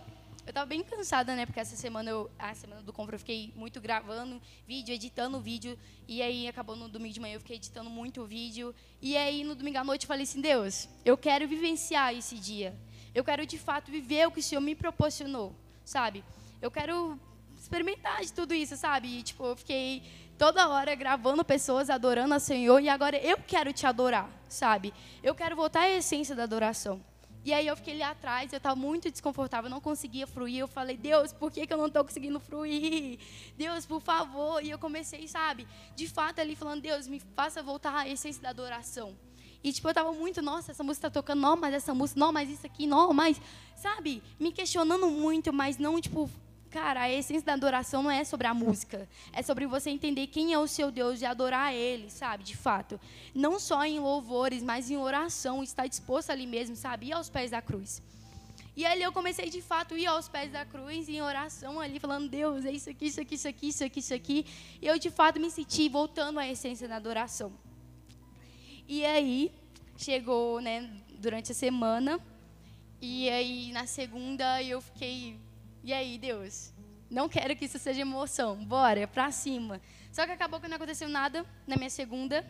eu 0.50 0.52
estava 0.52 0.66
bem 0.66 0.84
cansada, 0.84 1.36
né? 1.36 1.46
Porque 1.46 1.60
essa 1.60 1.76
semana, 1.76 2.10
eu, 2.10 2.28
a 2.40 2.56
semana 2.56 2.82
do 2.82 2.92
compra, 2.92 3.14
eu 3.14 3.20
fiquei 3.20 3.54
muito 3.56 3.80
gravando 3.80 4.42
vídeo, 4.68 4.96
editando 4.96 5.40
vídeo. 5.40 5.78
E 6.08 6.24
aí 6.24 6.48
acabou 6.48 6.76
no 6.76 6.90
domingo 6.90 7.14
de 7.14 7.20
manhã, 7.20 7.36
eu 7.36 7.40
fiquei 7.40 7.58
editando 7.58 7.88
muito 7.88 8.26
vídeo. 8.26 8.74
E 9.00 9.16
aí 9.16 9.44
no 9.44 9.54
domingo 9.54 9.78
à 9.78 9.84
noite 9.84 10.06
eu 10.06 10.08
falei 10.08 10.24
assim: 10.24 10.42
Deus, 10.42 10.90
eu 11.06 11.16
quero 11.16 11.48
vivenciar 11.48 12.16
esse 12.16 12.36
dia. 12.36 12.76
Eu 13.14 13.24
quero 13.24 13.46
de 13.46 13.60
fato 13.60 13.92
viver 13.92 14.28
o 14.28 14.32
que 14.32 14.40
o 14.40 14.44
Senhor 14.44 14.62
me 14.62 14.74
proporcionou, 14.74 15.54
sabe? 15.86 16.24
Eu 16.60 16.72
quero 16.72 17.20
experimentar 17.56 18.22
de 18.22 18.34
tudo 18.34 18.56
isso, 18.56 18.76
sabe? 18.76 19.20
E, 19.20 19.22
tipo, 19.22 19.46
eu 19.46 19.56
fiquei 19.56 20.02
toda 20.36 20.68
hora 20.68 20.96
gravando 20.96 21.46
pessoas 21.46 21.92
adorando 21.92 22.34
a 22.34 22.40
Senhor 22.40 22.80
e 22.82 22.90
agora 22.90 23.18
eu 23.18 23.38
quero 23.38 23.72
te 23.72 23.86
adorar, 23.86 24.28
sabe? 24.48 24.96
Eu 25.22 25.36
quero 25.36 25.56
voltar 25.56 25.82
à 25.82 25.90
essência 25.92 26.36
da 26.36 26.42
adoração. 26.42 27.00
E 27.44 27.54
aí 27.54 27.68
eu 27.68 27.76
fiquei 27.76 27.94
ali 27.94 28.04
atrás, 28.04 28.52
eu 28.52 28.58
estava 28.58 28.76
muito 28.76 29.10
desconfortável, 29.10 29.70
não 29.70 29.80
conseguia 29.80 30.28
fruir. 30.28 30.60
Eu 30.60 30.68
falei, 30.68 30.98
Deus, 30.98 31.32
por 31.32 31.52
que, 31.52 31.66
que 31.66 31.74
eu 31.74 31.78
não 31.78 31.88
estou 31.88 32.04
conseguindo 32.04 32.40
fruir? 32.40 33.20
Deus, 33.58 33.86
por 33.86 34.02
favor. 34.02 34.64
E 34.64 34.70
eu 34.70 34.78
comecei, 34.78 35.28
sabe, 35.28 35.68
de 35.96 36.08
fato 36.08 36.40
ali 36.40 36.56
falando, 36.56 36.82
Deus, 36.82 37.08
me 37.08 37.20
faça 37.36 37.64
voltar 37.64 37.96
à 37.96 38.08
essência 38.08 38.42
da 38.42 38.50
adoração. 38.50 39.16
E 39.64 39.74
tipo, 39.74 39.88
eu 39.88 39.92
estava 39.92 40.12
muito, 40.14 40.42
nossa, 40.42 40.72
essa 40.72 40.84
música 40.84 41.08
está 41.08 41.22
tocando, 41.22 41.42
não, 41.42 41.58
mas 41.58 41.74
essa 41.74 41.94
música, 41.94 42.20
não, 42.20 42.32
mas 42.32 42.50
isso 42.50 42.66
aqui, 42.66 42.88
não, 42.88 43.14
mas, 43.14 43.40
sabe, 43.76 44.24
me 44.40 44.54
questionando 44.54 45.10
muito, 45.10 45.52
mas 45.52 45.78
não, 45.78 46.00
tipo, 46.00 46.30
Cara, 46.70 47.02
a 47.02 47.12
essência 47.12 47.46
da 47.46 47.54
adoração 47.54 48.04
não 48.04 48.12
é 48.12 48.24
sobre 48.24 48.46
a 48.46 48.54
música. 48.54 49.10
É 49.34 49.42
sobre 49.42 49.66
você 49.66 49.90
entender 49.90 50.28
quem 50.28 50.54
é 50.54 50.60
o 50.60 50.68
seu 50.68 50.92
Deus 50.92 51.20
e 51.22 51.26
adorar 51.26 51.74
Ele, 51.74 52.12
sabe? 52.12 52.44
De 52.44 52.56
fato. 52.56 53.00
Não 53.34 53.60
só 53.60 53.84
em 53.84 54.00
louvores, 54.00 54.62
mas 54.62 54.92
em 54.92 54.98
oração. 54.98 55.64
Estar 55.64 55.88
disposto 55.88 56.30
ali 56.30 56.46
mesmo, 56.46 56.76
sabe? 56.76 57.08
Ir 57.08 57.14
aos 57.14 57.28
pés 57.28 57.50
da 57.50 57.62
cruz. 57.62 58.04
E 58.78 58.86
ali 58.86 59.02
eu 59.02 59.12
comecei, 59.12 59.50
de 59.50 59.62
fato, 59.62 59.96
a 59.96 59.98
ir 59.98 60.06
aos 60.06 60.30
pés 60.30 60.52
da 60.52 60.64
cruz, 60.64 61.10
em 61.10 61.22
oração 61.22 61.80
ali, 61.80 62.00
falando, 62.00 62.30
Deus, 62.30 62.64
é 62.64 62.72
isso 62.72 62.90
aqui, 62.90 63.08
isso 63.08 63.20
aqui, 63.20 63.36
isso 63.36 63.48
aqui, 63.48 63.68
isso 63.68 63.84
aqui, 63.84 64.00
isso 64.00 64.14
aqui. 64.14 64.46
E 64.82 64.88
eu, 64.88 64.98
de 64.98 65.10
fato, 65.10 65.40
me 65.40 65.50
senti 65.50 65.90
voltando 65.90 66.40
à 66.40 66.48
essência 66.48 66.88
da 66.88 66.96
adoração. 66.96 67.52
E 68.88 69.04
aí, 69.04 69.52
chegou, 69.98 70.62
né, 70.62 70.90
durante 71.18 71.52
a 71.52 71.56
semana. 71.56 72.20
E 73.02 73.30
aí, 73.30 73.72
na 73.74 73.86
segunda, 73.86 74.64
eu 74.64 74.80
fiquei 74.80 75.38
e 75.90 75.94
aí, 75.94 76.20
Deus? 76.20 76.72
Não 77.10 77.28
quero 77.28 77.56
que 77.56 77.66
isso 77.66 77.80
seja 77.80 78.02
emoção. 78.02 78.64
Bora, 78.64 79.08
pra 79.08 79.32
cima. 79.32 79.82
Só 80.12 80.24
que 80.24 80.32
acabou 80.32 80.60
que 80.60 80.68
não 80.68 80.76
aconteceu 80.76 81.10
nada 81.10 81.44
na 81.66 81.76
minha 81.76 81.90
segunda. 81.90 82.46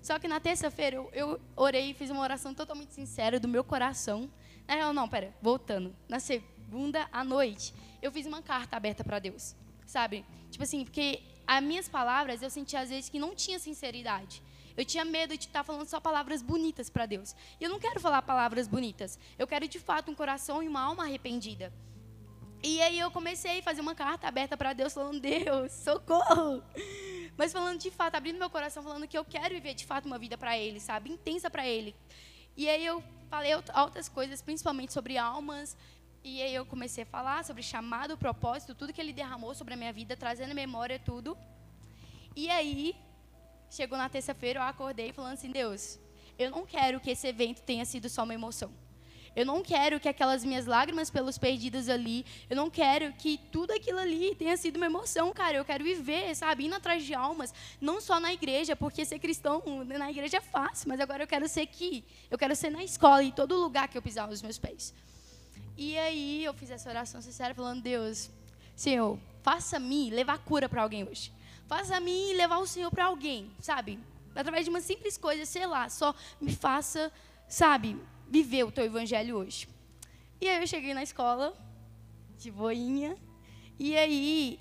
Só 0.00 0.16
que 0.16 0.28
na 0.28 0.38
terça-feira 0.38 0.98
eu, 0.98 1.10
eu 1.12 1.40
orei 1.56 1.90
e 1.90 1.94
fiz 1.94 2.08
uma 2.10 2.22
oração 2.22 2.54
totalmente 2.54 2.94
sincera 2.94 3.40
do 3.40 3.48
meu 3.48 3.64
coração. 3.64 4.30
Não, 4.68 4.92
não, 4.92 5.08
pera, 5.08 5.34
voltando. 5.42 5.92
Na 6.08 6.20
segunda 6.20 7.08
à 7.10 7.24
noite, 7.24 7.74
eu 8.00 8.12
fiz 8.12 8.26
uma 8.26 8.40
carta 8.40 8.76
aberta 8.76 9.02
para 9.02 9.18
Deus. 9.18 9.56
Sabe? 9.84 10.24
Tipo 10.48 10.62
assim, 10.62 10.84
porque 10.84 11.20
as 11.44 11.64
minhas 11.64 11.88
palavras 11.88 12.42
eu 12.42 12.50
sentia 12.50 12.78
às 12.78 12.90
vezes 12.90 13.10
que 13.10 13.18
não 13.18 13.34
tinha 13.34 13.58
sinceridade. 13.58 14.40
Eu 14.76 14.84
tinha 14.84 15.04
medo 15.04 15.36
de 15.36 15.46
estar 15.46 15.64
falando 15.64 15.88
só 15.88 15.98
palavras 15.98 16.42
bonitas 16.42 16.88
para 16.88 17.06
Deus. 17.06 17.34
E 17.60 17.64
eu 17.64 17.70
não 17.70 17.80
quero 17.80 17.98
falar 17.98 18.22
palavras 18.22 18.68
bonitas. 18.68 19.18
Eu 19.36 19.48
quero 19.48 19.66
de 19.66 19.80
fato 19.80 20.12
um 20.12 20.14
coração 20.14 20.62
e 20.62 20.68
uma 20.68 20.80
alma 20.80 21.02
arrependida. 21.02 21.72
E 22.66 22.80
aí 22.80 22.98
eu 22.98 23.10
comecei 23.10 23.58
a 23.58 23.62
fazer 23.62 23.82
uma 23.82 23.94
carta 23.94 24.26
aberta 24.26 24.56
para 24.56 24.72
Deus, 24.72 24.94
falando, 24.94 25.20
Deus, 25.20 25.70
socorro. 25.70 26.62
Mas 27.36 27.52
falando 27.52 27.78
de 27.78 27.90
fato, 27.90 28.14
abrindo 28.14 28.38
meu 28.38 28.48
coração, 28.48 28.82
falando 28.82 29.06
que 29.06 29.18
eu 29.18 29.24
quero 29.24 29.54
viver 29.54 29.74
de 29.74 29.84
fato 29.84 30.06
uma 30.06 30.18
vida 30.18 30.38
para 30.38 30.56
Ele, 30.56 30.80
sabe? 30.80 31.10
Intensa 31.10 31.50
para 31.50 31.66
Ele. 31.66 31.94
E 32.56 32.66
aí 32.66 32.86
eu 32.86 33.04
falei 33.28 33.54
outras 33.54 34.08
coisas, 34.08 34.40
principalmente 34.40 34.94
sobre 34.94 35.18
almas. 35.18 35.76
E 36.24 36.40
aí 36.40 36.54
eu 36.54 36.64
comecei 36.64 37.04
a 37.04 37.06
falar 37.06 37.44
sobre 37.44 37.62
chamado, 37.62 38.16
propósito, 38.16 38.74
tudo 38.74 38.94
que 38.94 39.00
Ele 39.00 39.12
derramou 39.12 39.54
sobre 39.54 39.74
a 39.74 39.76
minha 39.76 39.92
vida, 39.92 40.16
trazendo 40.16 40.54
memória 40.54 40.98
tudo. 40.98 41.36
E 42.34 42.48
aí, 42.48 42.96
chegou 43.68 43.98
na 43.98 44.08
terça-feira, 44.08 44.60
eu 44.60 44.62
acordei 44.62 45.12
falando 45.12 45.34
assim, 45.34 45.50
Deus, 45.50 45.98
eu 46.38 46.50
não 46.50 46.64
quero 46.64 46.98
que 46.98 47.10
esse 47.10 47.26
evento 47.26 47.60
tenha 47.60 47.84
sido 47.84 48.08
só 48.08 48.22
uma 48.22 48.32
emoção. 48.32 48.72
Eu 49.36 49.44
não 49.44 49.62
quero 49.62 49.98
que 49.98 50.08
aquelas 50.08 50.44
minhas 50.44 50.66
lágrimas 50.66 51.10
pelos 51.10 51.36
perdidos 51.36 51.88
ali, 51.88 52.24
eu 52.48 52.56
não 52.56 52.70
quero 52.70 53.12
que 53.14 53.38
tudo 53.50 53.72
aquilo 53.72 53.98
ali 53.98 54.34
tenha 54.34 54.56
sido 54.56 54.76
uma 54.76 54.86
emoção, 54.86 55.32
cara. 55.32 55.56
Eu 55.56 55.64
quero 55.64 55.82
viver, 55.82 56.34
sabe, 56.36 56.66
indo 56.66 56.74
atrás 56.74 57.04
de 57.04 57.14
almas, 57.14 57.52
não 57.80 58.00
só 58.00 58.20
na 58.20 58.32
igreja, 58.32 58.76
porque 58.76 59.04
ser 59.04 59.18
cristão 59.18 59.62
na 59.84 60.10
igreja 60.10 60.36
é 60.36 60.40
fácil, 60.40 60.88
mas 60.88 61.00
agora 61.00 61.24
eu 61.24 61.26
quero 61.26 61.48
ser 61.48 61.62
aqui. 61.62 62.04
Eu 62.30 62.38
quero 62.38 62.54
ser 62.54 62.70
na 62.70 62.84
escola 62.84 63.22
e 63.22 63.32
todo 63.32 63.56
lugar 63.56 63.88
que 63.88 63.98
eu 63.98 64.02
pisar 64.02 64.28
os 64.28 64.40
meus 64.40 64.58
pés. 64.58 64.94
E 65.76 65.98
aí 65.98 66.44
eu 66.44 66.54
fiz 66.54 66.70
essa 66.70 66.88
oração 66.88 67.20
sincera 67.20 67.52
falando: 67.54 67.82
Deus, 67.82 68.30
Senhor, 68.76 69.18
faça-me 69.42 70.10
levar 70.10 70.38
cura 70.38 70.68
para 70.68 70.82
alguém 70.82 71.02
hoje. 71.02 71.32
Faça-me 71.66 72.32
levar 72.34 72.58
o 72.58 72.66
Senhor 72.66 72.90
para 72.90 73.06
alguém, 73.06 73.50
sabe? 73.60 73.98
Através 74.34 74.64
de 74.64 74.70
uma 74.70 74.80
simples 74.80 75.16
coisa, 75.16 75.44
sei 75.44 75.66
lá, 75.66 75.88
só 75.88 76.14
me 76.40 76.54
faça, 76.54 77.10
sabe, 77.48 77.96
viver 78.34 78.64
o 78.64 78.72
teu 78.72 78.84
evangelho 78.84 79.36
hoje. 79.36 79.68
E 80.40 80.48
aí 80.48 80.60
eu 80.60 80.66
cheguei 80.66 80.92
na 80.92 81.04
escola, 81.04 81.46
de 82.36 82.50
boinha, 82.50 83.16
e 83.78 83.96
aí 83.96 84.58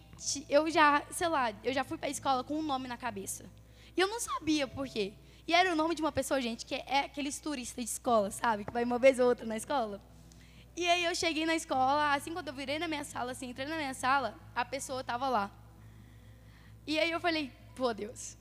eu 0.47 0.69
já, 0.69 1.03
sei 1.09 1.27
lá, 1.27 1.51
eu 1.63 1.73
já 1.73 1.83
fui 1.83 1.97
pra 1.97 2.07
escola 2.07 2.43
com 2.43 2.55
um 2.59 2.61
nome 2.61 2.87
na 2.87 2.97
cabeça. 2.97 3.43
E 3.97 3.99
eu 3.99 4.07
não 4.07 4.19
sabia 4.19 4.67
por 4.67 4.87
quê. 4.87 5.13
E 5.47 5.55
era 5.55 5.73
o 5.73 5.75
nome 5.75 5.95
de 5.95 6.03
uma 6.03 6.11
pessoa, 6.11 6.39
gente, 6.39 6.67
que 6.67 6.75
é 6.75 6.99
aqueles 6.99 7.39
turistas 7.39 7.83
de 7.83 7.89
escola, 7.89 8.29
sabe? 8.29 8.63
Que 8.63 8.71
vai 8.71 8.83
uma 8.83 8.99
vez 8.99 9.19
ou 9.19 9.27
outra 9.27 9.45
na 9.45 9.57
escola. 9.57 9.99
E 10.75 10.87
aí 10.87 11.03
eu 11.05 11.15
cheguei 11.15 11.45
na 11.45 11.55
escola, 11.55 12.13
assim, 12.13 12.31
quando 12.31 12.49
eu 12.49 12.53
virei 12.53 12.77
na 12.77 12.87
minha 12.87 13.03
sala, 13.03 13.31
assim, 13.31 13.49
entrei 13.49 13.67
na 13.67 13.75
minha 13.75 13.95
sala, 13.95 14.39
a 14.55 14.63
pessoa 14.63 15.03
tava 15.03 15.27
lá. 15.29 15.49
E 16.85 16.99
aí 16.99 17.09
eu 17.09 17.19
falei, 17.19 17.51
pô, 17.75 17.91
Deus. 17.91 18.37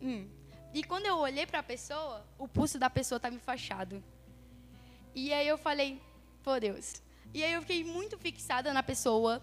Hum. 0.00 0.26
E 0.72 0.82
quando 0.82 1.06
eu 1.06 1.16
olhei 1.18 1.46
para 1.46 1.60
a 1.60 1.62
pessoa, 1.62 2.26
o 2.38 2.48
pulso 2.48 2.78
da 2.78 2.88
pessoa 2.88 3.18
estava 3.18 3.34
enfaixado. 3.34 4.02
E 5.16 5.32
aí 5.32 5.48
eu 5.48 5.56
falei, 5.56 5.98
pô, 6.44 6.60
Deus. 6.60 7.02
E 7.32 7.42
aí 7.42 7.52
eu 7.54 7.62
fiquei 7.62 7.82
muito 7.82 8.18
fixada 8.18 8.72
na 8.72 8.82
pessoa 8.82 9.42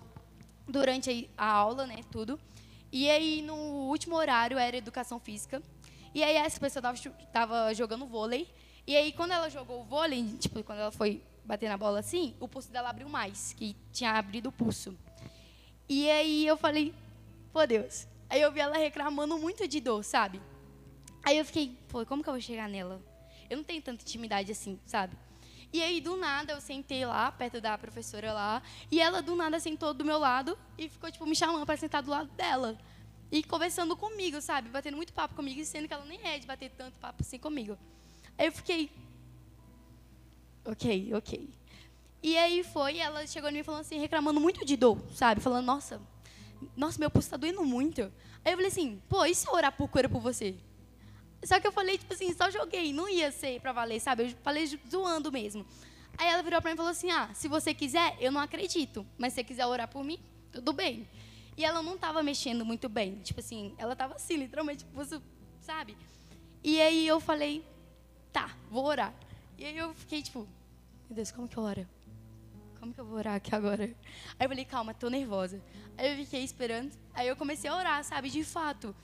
durante 0.68 1.28
a 1.36 1.46
aula, 1.48 1.88
né, 1.88 1.98
tudo. 2.12 2.40
E 2.92 3.10
aí 3.10 3.42
no 3.42 3.56
último 3.56 4.16
horário 4.16 4.58
era 4.58 4.78
educação 4.78 5.20
física. 5.20 5.62
E 6.14 6.24
aí 6.24 6.36
essa 6.36 6.60
pessoa 6.60 6.82
tava, 6.82 6.96
chu- 6.96 7.12
tava 7.34 7.74
jogando 7.74 8.06
vôlei. 8.06 8.48
E 8.86 8.96
aí 8.96 9.12
quando 9.12 9.32
ela 9.32 9.50
jogou 9.50 9.82
o 9.82 9.84
vôlei, 9.84 10.24
tipo, 10.40 10.64
quando 10.64 10.78
ela 10.80 10.92
foi 10.92 11.24
bater 11.44 11.68
na 11.70 11.76
bola 11.78 12.00
assim, 12.00 12.36
o 12.40 12.48
pulso 12.48 12.72
dela 12.72 12.90
abriu 12.90 13.10
mais, 13.10 13.54
que 13.54 13.76
tinha 13.92 14.12
abrido 14.12 14.50
o 14.50 14.52
pulso. 14.52 14.96
E 15.90 16.08
aí 16.10 16.46
eu 16.46 16.56
falei, 16.56 16.94
pô, 17.52 17.66
Deus. 17.66 18.08
Aí 18.30 18.40
eu 18.42 18.52
vi 18.52 18.60
ela 18.60 18.78
reclamando 18.78 19.38
muito 19.40 19.68
de 19.68 19.80
dor, 19.82 20.04
sabe? 20.04 20.40
Aí 21.24 21.38
eu 21.38 21.46
fiquei, 21.46 21.76
pô, 21.90 22.06
como 22.06 22.22
que 22.24 22.30
eu 22.30 22.34
vou 22.34 22.42
chegar 22.42 22.70
nela? 22.70 23.02
Eu 23.50 23.58
não 23.58 23.64
tenho 23.64 23.82
tanta 23.82 24.04
intimidade 24.04 24.52
assim, 24.52 24.80
sabe? 24.86 25.16
E 25.74 25.82
aí, 25.82 26.00
do 26.00 26.16
nada, 26.16 26.54
eu 26.54 26.62
sentei 26.62 27.04
lá, 27.04 27.32
perto 27.32 27.60
da 27.60 27.76
professora 27.76 28.32
lá, 28.32 28.62
e 28.92 29.02
ela, 29.02 29.24
do 29.24 29.36
nada, 29.36 29.60
sentou 29.60 29.92
do 29.92 30.06
meu 30.06 30.20
lado 30.20 30.56
e 30.78 30.88
ficou, 30.88 31.12
tipo, 31.12 31.26
me 31.26 31.36
chamando 31.36 31.66
para 31.66 31.76
sentar 31.76 32.04
do 32.04 32.12
lado 32.12 32.30
dela. 32.34 32.78
E 33.32 33.44
conversando 33.44 33.98
comigo, 33.98 34.40
sabe? 34.40 34.70
Batendo 34.70 34.96
muito 34.96 35.12
papo 35.12 35.34
comigo, 35.34 35.66
sendo 35.66 35.88
que 35.88 35.94
ela 35.96 36.06
nem 36.06 36.22
é 36.24 36.38
de 36.38 36.46
bater 36.46 36.70
tanto 36.70 37.00
papo 37.00 37.24
assim 37.24 37.40
comigo. 37.40 37.76
Aí 38.38 38.46
eu 38.46 38.52
fiquei, 38.52 38.92
ok, 40.64 41.12
ok. 41.16 41.50
E 42.22 42.38
aí 42.38 42.64
foi, 42.64 43.00
ela 43.00 43.26
chegou 43.26 43.50
em 43.50 43.54
mim 43.54 43.64
falando 43.64 43.82
assim, 43.82 43.98
reclamando 43.98 44.40
muito 44.40 44.64
de 44.64 44.78
dor, 44.78 45.04
sabe? 45.16 45.42
Falando, 45.42 45.66
nossa, 45.66 46.00
nossa, 46.78 47.00
meu 47.00 47.10
pulso 47.10 47.32
tá 47.32 47.38
doendo 47.38 47.66
muito. 47.66 48.02
Aí 48.46 48.54
eu 48.54 48.58
falei 48.58 48.68
assim, 48.68 49.02
pô, 49.10 49.26
e 49.26 49.34
se 49.34 49.48
eu 49.48 49.54
orar 49.54 49.72
por 49.72 49.90
cura 49.90 50.08
por 50.08 50.22
você? 50.22 50.56
Só 51.46 51.60
que 51.60 51.68
eu 51.68 51.72
falei, 51.72 51.98
tipo 51.98 52.14
assim, 52.14 52.34
só 52.34 52.50
joguei, 52.50 52.94
não 52.94 53.10
ia 53.10 53.32
ser 53.32 53.60
pra 53.60 53.72
valer, 53.72 54.00
sabe? 54.00 54.24
Eu 54.24 54.30
falei 54.44 54.66
zoando 54.90 55.32
mesmo. 55.32 55.66
Aí 56.18 56.28
ela 56.28 56.44
virou 56.44 56.62
pra 56.62 56.70
mim 56.70 56.76
e 56.76 56.78
falou 56.78 56.92
assim, 56.92 57.12
ah, 57.12 57.30
se 57.34 57.48
você 57.48 57.74
quiser, 57.74 58.16
eu 58.20 58.32
não 58.32 58.40
acredito, 58.40 59.06
mas 59.18 59.34
se 59.34 59.38
você 59.38 59.44
quiser 59.44 59.66
orar 59.66 59.88
por 59.88 60.04
mim, 60.04 60.20
tudo 60.52 60.72
bem. 60.72 61.08
E 61.58 61.66
ela 61.66 61.82
não 61.82 61.98
tava 61.98 62.24
mexendo 62.24 62.66
muito 62.66 62.88
bem, 62.88 63.16
tipo 63.24 63.40
assim, 63.40 63.74
ela 63.78 63.96
tava 63.96 64.16
assim, 64.16 64.38
literalmente, 64.38 64.86
pulso, 64.86 65.22
sabe? 65.60 65.98
E 66.64 66.80
aí 66.80 67.06
eu 67.08 67.20
falei, 67.20 67.66
tá, 68.32 68.56
vou 68.70 68.86
orar. 68.86 69.14
E 69.58 69.66
aí 69.66 69.78
eu 69.78 69.94
fiquei 69.94 70.22
tipo, 70.22 70.48
meu 71.10 71.16
Deus, 71.16 71.32
como 71.32 71.48
que 71.48 71.58
eu 71.58 71.64
oro? 71.64 71.88
Como 72.80 72.94
que 72.94 73.00
eu 73.00 73.06
vou 73.06 73.18
orar 73.18 73.36
aqui 73.36 73.54
agora? 73.56 73.84
Aí 73.84 74.46
eu 74.46 74.50
falei, 74.50 74.66
calma, 74.66 74.94
tô 74.94 75.10
nervosa. 75.10 75.62
Aí 75.98 76.12
eu 76.12 76.26
fiquei 76.26 76.44
esperando. 76.44 76.92
Aí 77.14 77.28
eu 77.28 77.36
comecei 77.36 77.70
a 77.70 77.76
orar, 77.76 78.04
sabe, 78.04 78.30
de 78.30 78.44
fato. 78.44 78.96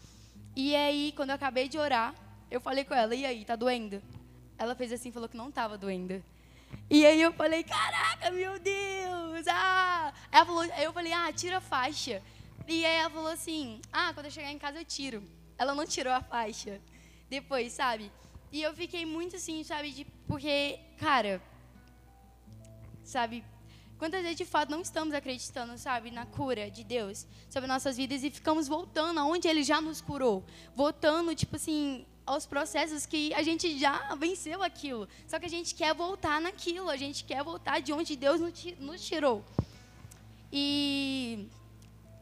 E 0.55 0.75
aí, 0.75 1.13
quando 1.15 1.29
eu 1.29 1.35
acabei 1.35 1.69
de 1.69 1.77
orar, 1.77 2.13
eu 2.49 2.59
falei 2.59 2.83
com 2.83 2.93
ela, 2.93 3.13
e 3.13 3.25
aí, 3.25 3.45
tá 3.45 3.55
doendo? 3.55 4.01
Ela 4.57 4.75
fez 4.75 4.91
assim, 4.91 5.11
falou 5.11 5.29
que 5.29 5.37
não 5.37 5.51
tava 5.51 5.77
doendo. 5.77 6.23
E 6.89 7.05
aí 7.05 7.21
eu 7.21 7.31
falei, 7.33 7.63
caraca, 7.63 8.31
meu 8.31 8.59
Deus! 8.59 9.47
Ah! 9.47 10.13
Ela 10.31 10.45
falou, 10.45 10.61
aí 10.61 10.83
eu 10.83 10.93
falei, 10.93 11.13
ah, 11.13 11.31
tira 11.31 11.57
a 11.57 11.61
faixa. 11.61 12.21
E 12.67 12.85
aí 12.85 12.95
ela 12.97 13.09
falou 13.09 13.31
assim, 13.31 13.79
ah, 13.91 14.13
quando 14.13 14.27
eu 14.27 14.31
chegar 14.31 14.51
em 14.51 14.59
casa 14.59 14.79
eu 14.79 14.85
tiro. 14.85 15.23
Ela 15.57 15.73
não 15.73 15.85
tirou 15.85 16.13
a 16.13 16.21
faixa. 16.21 16.79
Depois, 17.29 17.73
sabe? 17.73 18.11
E 18.51 18.61
eu 18.61 18.73
fiquei 18.73 19.05
muito 19.05 19.35
assim, 19.35 19.63
sabe, 19.63 19.91
de, 19.91 20.05
porque, 20.27 20.79
cara, 20.97 21.41
sabe? 23.03 23.43
Quantas 23.97 24.21
vezes 24.21 24.37
de 24.37 24.45
fato 24.45 24.69
não 24.69 24.81
estamos 24.81 25.13
acreditando, 25.13 25.77
sabe, 25.77 26.09
na 26.09 26.25
cura 26.25 26.71
de 26.71 26.83
Deus 26.83 27.27
sobre 27.49 27.67
nossas 27.67 27.97
vidas 27.97 28.23
e 28.23 28.29
ficamos 28.29 28.67
voltando 28.67 29.19
aonde 29.19 29.47
Ele 29.47 29.61
já 29.61 29.81
nos 29.81 29.99
curou, 29.99 30.43
voltando 30.73 31.35
tipo 31.35 31.57
assim 31.57 32.05
aos 32.31 32.45
processos 32.45 33.05
que 33.11 33.33
a 33.33 33.43
gente 33.47 33.77
já 33.83 33.93
venceu 34.15 34.61
aquilo, 34.69 35.07
só 35.27 35.35
que 35.39 35.47
a 35.47 35.53
gente 35.57 35.73
quer 35.73 35.93
voltar 35.93 36.39
naquilo, 36.39 36.89
a 36.89 36.97
gente 37.03 37.23
quer 37.23 37.43
voltar 37.43 37.77
de 37.85 37.91
onde 37.91 38.15
Deus 38.15 38.39
nos 38.39 38.53
ti- 38.59 38.77
nos 38.79 38.99
tirou. 39.09 39.43
E 40.51 41.47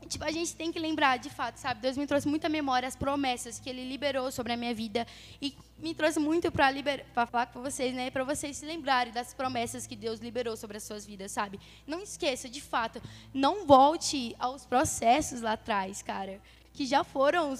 tipo, 0.07 0.23
a 0.23 0.31
gente 0.31 0.55
tem 0.55 0.71
que 0.71 0.79
lembrar, 0.79 1.17
de 1.17 1.29
fato, 1.29 1.57
sabe? 1.57 1.81
Deus 1.81 1.97
me 1.97 2.07
trouxe 2.07 2.27
muita 2.27 2.47
memória 2.47 2.87
as 2.87 2.95
promessas 2.95 3.59
que 3.59 3.69
Ele 3.69 3.83
liberou 3.83 4.31
sobre 4.31 4.53
a 4.53 4.57
minha 4.57 4.73
vida 4.73 5.05
e 5.41 5.53
me 5.77 5.93
trouxe 5.93 6.19
muito 6.19 6.49
para 6.49 6.71
liber... 6.71 7.05
falar 7.13 7.47
com 7.47 7.61
vocês, 7.61 7.93
né? 7.93 8.09
Para 8.09 8.23
vocês 8.23 8.55
se 8.55 8.65
lembrarem 8.65 9.11
das 9.11 9.33
promessas 9.33 9.85
que 9.85 9.95
Deus 9.95 10.21
liberou 10.21 10.55
sobre 10.55 10.77
as 10.77 10.83
suas 10.83 11.05
vidas, 11.05 11.33
sabe? 11.33 11.59
Não 11.85 11.99
esqueça, 11.99 12.47
de 12.47 12.61
fato, 12.61 13.01
não 13.33 13.67
volte 13.67 14.33
aos 14.39 14.65
processos 14.65 15.41
lá 15.41 15.53
atrás, 15.53 16.01
cara, 16.01 16.39
que 16.73 16.85
já 16.85 17.03
foram 17.03 17.53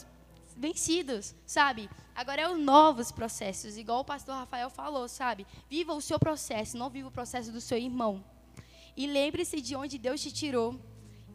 vencidos, 0.58 1.36
sabe? 1.46 1.90
Agora 2.16 2.42
é 2.42 2.50
os 2.50 2.60
novos 2.60 3.12
processos, 3.12 3.78
igual 3.78 4.02
o 4.02 4.06
pastor 4.06 4.36
Rafael 4.36 4.70
falou, 4.70 5.08
sabe? 5.08 5.46
Viva 5.70 5.94
o 5.94 6.02
seu 6.02 6.20
processo, 6.20 6.78
não 6.78 6.90
viva 6.90 7.08
o 7.08 7.12
processo 7.12 7.52
do 7.52 7.62
seu 7.62 7.78
irmão. 7.78 8.24
E 8.96 9.06
lembre-se 9.06 9.62
de 9.62 9.76
onde 9.76 9.98
Deus 9.98 10.22
te 10.22 10.32
tirou 10.32 10.80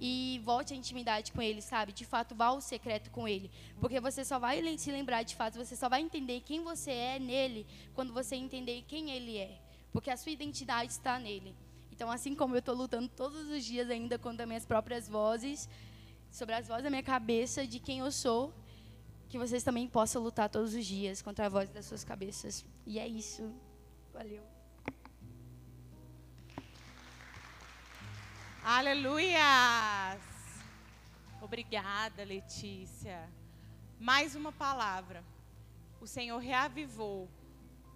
e 0.01 0.41
volte 0.45 0.75
à 0.75 0.77
intimidade 0.77 1.31
com 1.31 1.41
Ele, 1.41 1.63
sabe? 1.63 1.93
De 1.93 2.05
fato, 2.05 2.35
vá 2.35 2.47
ao 2.47 2.61
secreto 2.61 3.09
com 3.11 3.29
Ele. 3.29 3.49
Porque 3.81 4.01
você 4.01 4.25
só 4.25 4.37
vai 4.37 4.61
se 4.77 4.91
lembrar, 4.91 5.23
de 5.23 5.37
fato, 5.37 5.57
você 5.57 5.77
só 5.77 5.89
vai 5.89 6.01
entender 6.01 6.41
quem 6.41 6.65
você 6.65 6.91
é 6.91 7.19
nele 7.21 7.65
quando 7.95 8.13
você 8.13 8.35
entender 8.35 8.83
quem 8.89 9.13
Ele 9.13 9.39
é. 9.39 9.61
Porque 9.93 10.11
a 10.11 10.17
sua 10.17 10.33
identidade 10.33 10.91
está 10.91 11.21
nele. 11.21 11.55
Então, 11.93 12.11
assim 12.11 12.35
como 12.35 12.57
eu 12.57 12.59
estou 12.59 12.75
lutando 12.75 13.09
todos 13.09 13.49
os 13.49 13.65
dias 13.65 13.89
ainda 13.89 14.19
contra 14.19 14.45
minhas 14.45 14.67
próprias 14.67 15.09
vozes, 15.09 15.69
sobre 16.33 16.55
as 16.57 16.67
vozes 16.67 16.83
da 16.83 16.91
minha 16.91 17.03
cabeça, 17.03 17.65
de 17.65 17.79
quem 17.79 18.01
eu 18.01 18.11
sou, 18.11 18.53
que 19.33 19.38
vocês 19.38 19.62
também 19.62 19.88
possam 19.88 20.23
lutar 20.23 20.51
todos 20.51 20.75
os 20.75 20.85
dias 20.85 21.23
contra 21.23 21.47
a 21.47 21.49
voz 21.49 21.71
das 21.71 21.87
suas 21.87 22.05
cabeças. 22.05 22.66
E 22.85 22.99
é 22.99 23.09
isso. 23.09 23.51
Valeu. 24.12 24.45
Aleluias! 28.62 30.21
Obrigada, 31.40 32.23
Letícia. 32.23 33.27
Mais 33.99 34.35
uma 34.35 34.53
palavra. 34.53 35.25
O 35.99 36.07
Senhor 36.07 36.37
reavivou 36.37 37.27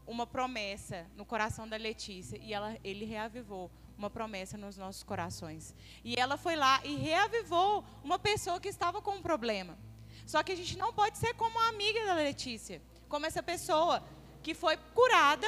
uma 0.06 0.26
promessa 0.26 1.06
no 1.16 1.26
coração 1.26 1.68
da 1.68 1.76
Letícia 1.76 2.38
e 2.38 2.54
ela, 2.54 2.78
ele 2.82 3.04
reavivou 3.04 3.70
uma 3.98 4.08
promessa 4.08 4.56
nos 4.56 4.78
nossos 4.78 5.02
corações. 5.02 5.74
E 6.02 6.18
ela 6.18 6.38
foi 6.38 6.56
lá 6.56 6.80
e 6.82 6.96
reavivou 6.96 7.84
uma 8.02 8.18
pessoa 8.18 8.58
que 8.58 8.68
estava 8.68 9.02
com 9.02 9.16
um 9.16 9.22
problema. 9.22 9.76
Só 10.26 10.42
que 10.42 10.52
a 10.52 10.56
gente 10.56 10.76
não 10.76 10.92
pode 10.92 11.16
ser 11.18 11.34
como 11.34 11.58
a 11.58 11.68
amiga 11.68 12.04
da 12.04 12.14
Letícia, 12.14 12.82
como 13.08 13.24
essa 13.26 13.42
pessoa 13.42 14.02
que 14.42 14.52
foi 14.54 14.76
curada, 14.94 15.46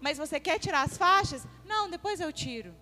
mas 0.00 0.18
você 0.18 0.40
quer 0.40 0.58
tirar 0.58 0.82
as 0.82 0.96
faixas? 0.96 1.46
Não, 1.64 1.88
depois 1.90 2.18
eu 2.20 2.32
tiro. 2.32 2.74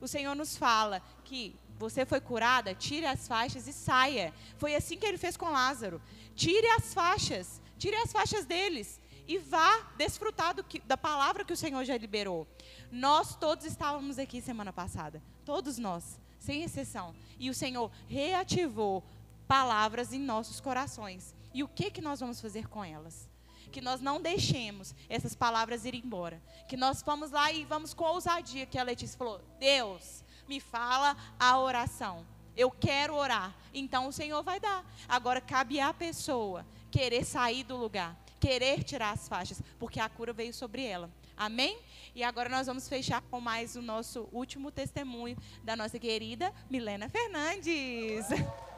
O 0.00 0.06
Senhor 0.06 0.34
nos 0.34 0.56
fala 0.56 1.00
que 1.24 1.58
você 1.78 2.04
foi 2.04 2.20
curada, 2.20 2.74
tire 2.74 3.06
as 3.06 3.26
faixas 3.26 3.66
e 3.66 3.72
saia. 3.72 4.32
Foi 4.58 4.74
assim 4.74 4.96
que 4.98 5.06
ele 5.06 5.18
fez 5.18 5.36
com 5.36 5.50
Lázaro. 5.50 6.00
Tire 6.36 6.66
as 6.68 6.92
faixas, 6.92 7.60
tire 7.78 7.96
as 7.96 8.12
faixas 8.12 8.44
deles 8.44 9.00
e 9.26 9.38
vá 9.38 9.92
desfrutar 9.96 10.54
que- 10.64 10.80
da 10.80 10.96
palavra 10.96 11.44
que 11.44 11.52
o 11.52 11.56
Senhor 11.56 11.82
já 11.84 11.96
liberou. 11.96 12.46
Nós 12.92 13.34
todos 13.34 13.64
estávamos 13.64 14.18
aqui 14.18 14.42
semana 14.42 14.72
passada, 14.72 15.22
todos 15.44 15.78
nós, 15.78 16.20
sem 16.38 16.62
exceção. 16.62 17.14
E 17.38 17.48
o 17.48 17.54
Senhor 17.54 17.90
reativou 18.06 19.02
palavras 19.44 20.12
em 20.12 20.18
nossos 20.18 20.60
corações. 20.60 21.34
E 21.52 21.62
o 21.62 21.68
que 21.68 21.90
que 21.90 22.00
nós 22.00 22.20
vamos 22.20 22.40
fazer 22.40 22.68
com 22.68 22.84
elas? 22.84 23.28
Que 23.70 23.80
nós 23.80 24.00
não 24.00 24.20
deixemos 24.20 24.94
essas 25.08 25.34
palavras 25.34 25.84
ir 25.84 25.94
embora. 25.94 26.42
Que 26.68 26.76
nós 26.76 27.02
vamos 27.02 27.30
lá 27.30 27.52
e 27.52 27.64
vamos 27.64 27.94
com 27.94 28.04
ousadia, 28.04 28.66
que 28.66 28.78
a 28.78 28.82
Letícia 28.82 29.18
falou: 29.18 29.40
Deus, 29.58 30.24
me 30.48 30.60
fala 30.60 31.16
a 31.38 31.58
oração. 31.58 32.26
Eu 32.56 32.70
quero 32.70 33.14
orar. 33.14 33.54
Então 33.72 34.08
o 34.08 34.12
Senhor 34.12 34.42
vai 34.42 34.60
dar. 34.60 34.84
Agora 35.08 35.40
cabe 35.40 35.80
à 35.80 35.92
pessoa 35.92 36.64
querer 36.90 37.24
sair 37.24 37.64
do 37.64 37.76
lugar, 37.76 38.16
querer 38.38 38.84
tirar 38.84 39.10
as 39.10 39.26
faixas, 39.28 39.60
porque 39.78 39.98
a 39.98 40.08
cura 40.08 40.32
veio 40.32 40.54
sobre 40.54 40.84
ela. 40.84 41.10
Amém? 41.36 41.76
E 42.14 42.22
agora 42.22 42.48
nós 42.48 42.68
vamos 42.68 42.88
fechar 42.88 43.20
com 43.22 43.40
mais 43.40 43.74
o 43.74 43.82
nosso 43.82 44.28
último 44.32 44.70
testemunho 44.70 45.36
da 45.64 45.74
nossa 45.74 45.98
querida 45.98 46.52
Milena 46.70 47.08
Fernandes. 47.08 48.26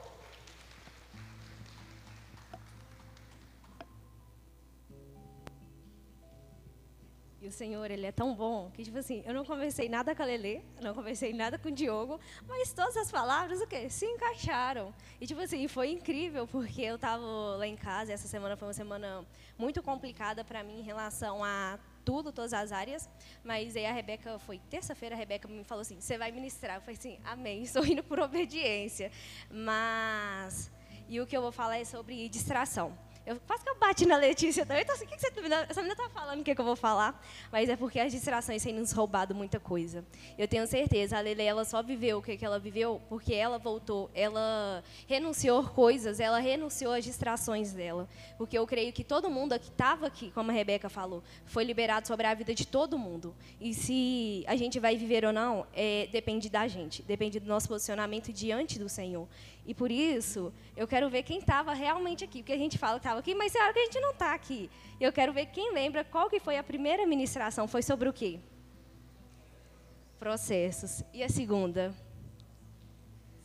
O 7.46 7.52
Senhor, 7.52 7.90
Ele 7.90 8.06
é 8.06 8.12
tão 8.12 8.34
bom 8.34 8.70
que, 8.72 8.82
tipo 8.82 8.98
assim, 8.98 9.22
eu 9.24 9.32
não 9.32 9.44
conversei 9.44 9.88
nada 9.88 10.14
com 10.14 10.22
a 10.22 10.26
Lelê, 10.26 10.62
não 10.80 10.94
conversei 10.94 11.32
nada 11.32 11.58
com 11.58 11.68
o 11.68 11.72
Diogo, 11.72 12.20
mas 12.46 12.72
todas 12.72 12.96
as 12.96 13.10
palavras, 13.10 13.60
o 13.60 13.66
quê? 13.66 13.88
Se 13.88 14.04
encaixaram. 14.04 14.92
E, 15.20 15.26
tipo 15.26 15.40
assim, 15.40 15.66
foi 15.68 15.90
incrível, 15.90 16.46
porque 16.46 16.82
eu 16.82 16.96
estava 16.96 17.22
lá 17.56 17.66
em 17.66 17.76
casa, 17.76 18.10
e 18.10 18.14
essa 18.14 18.26
semana 18.26 18.56
foi 18.56 18.68
uma 18.68 18.74
semana 18.74 19.24
muito 19.58 19.82
complicada 19.82 20.44
para 20.44 20.62
mim 20.62 20.80
em 20.80 20.82
relação 20.82 21.44
a 21.44 21.78
tudo, 22.04 22.32
todas 22.32 22.52
as 22.52 22.72
áreas. 22.72 23.08
Mas 23.42 23.76
aí 23.76 23.84
a 23.84 23.92
Rebeca, 23.92 24.38
foi 24.38 24.58
terça-feira, 24.70 25.14
a 25.14 25.18
Rebeca 25.18 25.48
me 25.48 25.64
falou 25.64 25.82
assim: 25.82 26.00
você 26.00 26.16
vai 26.16 26.30
ministrar. 26.30 26.76
Eu 26.76 26.80
falei 26.80 26.96
assim: 26.96 27.18
amém, 27.24 27.62
estou 27.62 27.84
indo 27.84 28.02
por 28.02 28.20
obediência. 28.20 29.10
Mas. 29.50 30.70
E 31.08 31.20
o 31.20 31.26
que 31.26 31.36
eu 31.36 31.42
vou 31.42 31.52
falar 31.52 31.78
é 31.78 31.84
sobre 31.84 32.28
distração. 32.28 32.96
Eu, 33.26 33.40
quase 33.44 33.64
que 33.64 33.70
eu 33.70 33.76
bati 33.76 34.06
na 34.06 34.16
Letícia 34.16 34.64
também. 34.64 34.84
Então, 34.84 34.94
assim, 34.94 35.04
o 35.04 35.08
que, 35.08 35.16
que 35.16 35.20
você, 35.20 35.30
tá 35.32 35.66
essa 35.68 35.82
menina 35.82 36.00
está 36.00 36.08
falando? 36.08 36.40
O 36.40 36.44
que, 36.44 36.54
que 36.54 36.60
eu 36.60 36.64
vou 36.64 36.76
falar? 36.76 37.20
Mas 37.50 37.68
é 37.68 37.74
porque 37.74 37.98
as 37.98 38.12
distrações 38.12 38.62
têm 38.62 38.72
nos 38.72 38.92
roubado 38.92 39.34
muita 39.34 39.58
coisa. 39.58 40.04
Eu 40.38 40.46
tenho 40.46 40.64
certeza, 40.68 41.18
a 41.18 41.20
Lele, 41.20 41.42
ela 41.42 41.64
só 41.64 41.82
viveu 41.82 42.18
o 42.18 42.22
que, 42.22 42.36
que 42.36 42.44
ela 42.44 42.60
viveu 42.60 43.02
porque 43.08 43.34
ela 43.34 43.58
voltou, 43.58 44.08
ela 44.14 44.84
renunciou 45.08 45.64
coisas, 45.64 46.20
ela 46.20 46.38
renunciou 46.38 46.92
às 46.92 47.04
distrações 47.04 47.72
dela. 47.72 48.08
Porque 48.38 48.56
eu 48.56 48.64
creio 48.64 48.92
que 48.92 49.02
todo 49.02 49.28
mundo 49.28 49.58
que 49.58 49.70
estava 49.70 50.06
aqui, 50.06 50.30
como 50.30 50.52
a 50.52 50.54
Rebeca 50.54 50.88
falou, 50.88 51.20
foi 51.44 51.64
liberado 51.64 52.06
sobre 52.06 52.28
a 52.28 52.34
vida 52.34 52.54
de 52.54 52.64
todo 52.64 52.96
mundo. 52.96 53.34
E 53.60 53.74
se 53.74 54.44
a 54.46 54.54
gente 54.54 54.78
vai 54.78 54.96
viver 54.96 55.24
ou 55.24 55.32
não, 55.32 55.66
é, 55.74 56.08
depende 56.12 56.48
da 56.48 56.68
gente, 56.68 57.02
depende 57.02 57.40
do 57.40 57.46
nosso 57.46 57.66
posicionamento 57.66 58.32
diante 58.32 58.78
do 58.78 58.88
Senhor. 58.88 59.26
E 59.66 59.74
por 59.74 59.90
isso, 59.90 60.52
eu 60.76 60.86
quero 60.86 61.10
ver 61.10 61.24
quem 61.24 61.38
estava 61.38 61.72
realmente 61.72 62.22
aqui, 62.22 62.38
porque 62.38 62.52
a 62.52 62.58
gente 62.58 62.78
fala 62.78 62.94
que 62.94 63.06
estava 63.06 63.18
aqui, 63.18 63.34
mas 63.34 63.54
é 63.54 63.62
hora 63.62 63.72
que 63.72 63.80
a 63.80 63.84
gente 63.84 64.00
não 64.00 64.12
está 64.12 64.32
aqui. 64.32 64.70
Eu 65.00 65.12
quero 65.12 65.32
ver 65.32 65.46
quem 65.46 65.72
lembra 65.72 66.04
qual 66.04 66.30
que 66.30 66.38
foi 66.38 66.56
a 66.56 66.62
primeira 66.62 67.04
ministração, 67.04 67.66
foi 67.66 67.82
sobre 67.82 68.08
o 68.08 68.12
quê? 68.12 68.38
Processos. 70.18 71.02
E 71.12 71.22
a 71.22 71.28
segunda? 71.28 71.92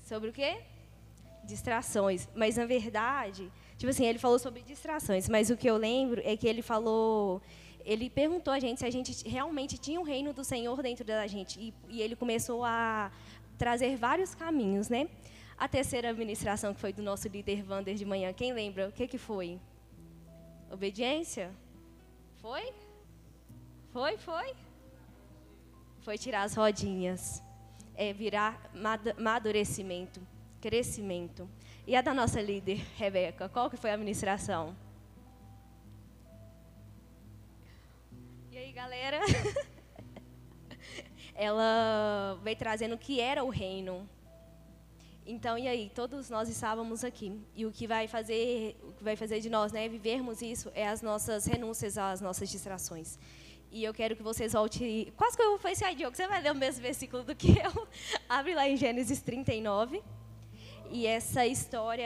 Sobre 0.05 0.29
o 0.29 0.33
quê? 0.33 0.59
Distrações. 1.43 2.29
Mas, 2.35 2.55
na 2.55 2.65
verdade, 2.65 3.51
tipo 3.77 3.89
assim, 3.89 4.05
ele 4.05 4.19
falou 4.19 4.37
sobre 4.37 4.61
distrações, 4.61 5.27
mas 5.27 5.49
o 5.49 5.57
que 5.57 5.67
eu 5.67 5.75
lembro 5.75 6.21
é 6.23 6.37
que 6.37 6.47
ele 6.47 6.61
falou 6.61 7.41
ele 7.85 8.09
perguntou 8.09 8.53
a 8.53 8.59
gente 8.59 8.79
se 8.79 8.85
a 8.85 8.91
gente 8.91 9.27
realmente 9.27 9.77
tinha 9.77 9.99
o 9.99 10.03
reino 10.03 10.33
do 10.33 10.43
Senhor 10.43 10.81
dentro 10.81 11.03
da 11.03 11.25
gente. 11.27 11.59
E, 11.59 11.73
e, 11.89 12.01
ele 12.01 12.15
começou 12.15 12.63
a 12.63 13.11
trazer 13.57 13.95
vários 13.95 14.35
caminhos, 14.35 14.89
né? 14.89 15.07
A 15.61 15.67
terceira 15.67 16.11
ministração, 16.11 16.73
que 16.73 16.79
foi 16.79 16.91
do 16.91 17.03
nosso 17.03 17.27
líder 17.27 17.61
Vander 17.61 17.93
de 17.93 18.03
manhã, 18.03 18.33
quem 18.33 18.51
lembra? 18.51 18.89
O 18.89 18.91
que, 18.91 19.07
que 19.07 19.19
foi? 19.19 19.59
Obediência? 20.71 21.51
Foi? 22.37 22.73
Foi, 23.93 24.17
foi? 24.17 24.55
Foi 25.99 26.17
tirar 26.17 26.41
as 26.41 26.55
rodinhas. 26.55 27.43
É 27.93 28.11
virar 28.11 28.71
madurecimento, 29.19 30.19
crescimento. 30.59 31.47
E 31.85 31.95
a 31.95 32.01
da 32.01 32.11
nossa 32.11 32.41
líder, 32.41 32.83
Rebeca, 32.97 33.47
qual 33.47 33.69
que 33.69 33.77
foi 33.77 33.91
a 33.91 33.97
ministração? 33.97 34.75
E 38.51 38.57
aí, 38.57 38.71
galera? 38.71 39.19
Ela 41.35 42.39
veio 42.41 42.57
trazendo 42.57 42.95
o 42.95 42.97
que 42.97 43.19
era 43.19 43.43
o 43.43 43.49
reino 43.49 44.09
então, 45.25 45.57
e 45.57 45.67
aí, 45.67 45.91
todos 45.93 46.29
nós 46.29 46.49
estávamos 46.49 47.03
aqui. 47.03 47.39
E 47.55 47.65
o 47.65 47.71
que 47.71 47.85
vai 47.87 48.07
fazer, 48.07 48.75
o 48.83 48.91
que 48.93 49.03
vai 49.03 49.15
fazer 49.15 49.39
de 49.39 49.49
nós, 49.49 49.71
né, 49.71 49.87
vivermos 49.87 50.41
isso 50.41 50.71
é 50.73 50.87
as 50.87 51.01
nossas 51.01 51.45
renúncias 51.45 51.97
às 51.97 52.19
nossas 52.21 52.49
distrações. 52.49 53.19
E 53.71 53.83
eu 53.83 53.93
quero 53.93 54.15
que 54.15 54.23
vocês 54.23 54.51
voltem, 54.53 55.13
quase 55.15 55.37
que 55.37 55.43
eu 55.43 55.57
falei 55.57 55.73
assim, 55.73 55.85
ah, 55.85 55.93
Diogo, 55.93 56.15
você 56.15 56.27
vai 56.27 56.41
ler 56.41 56.51
o 56.51 56.55
mesmo 56.55 56.81
versículo 56.81 57.23
do 57.23 57.35
que 57.35 57.51
eu. 57.61 57.87
Abre 58.27 58.53
lá 58.53 58.67
em 58.67 58.75
Gênesis 58.75 59.21
39. 59.21 60.01
E 60.89 61.07
essa 61.07 61.47
história 61.47 62.03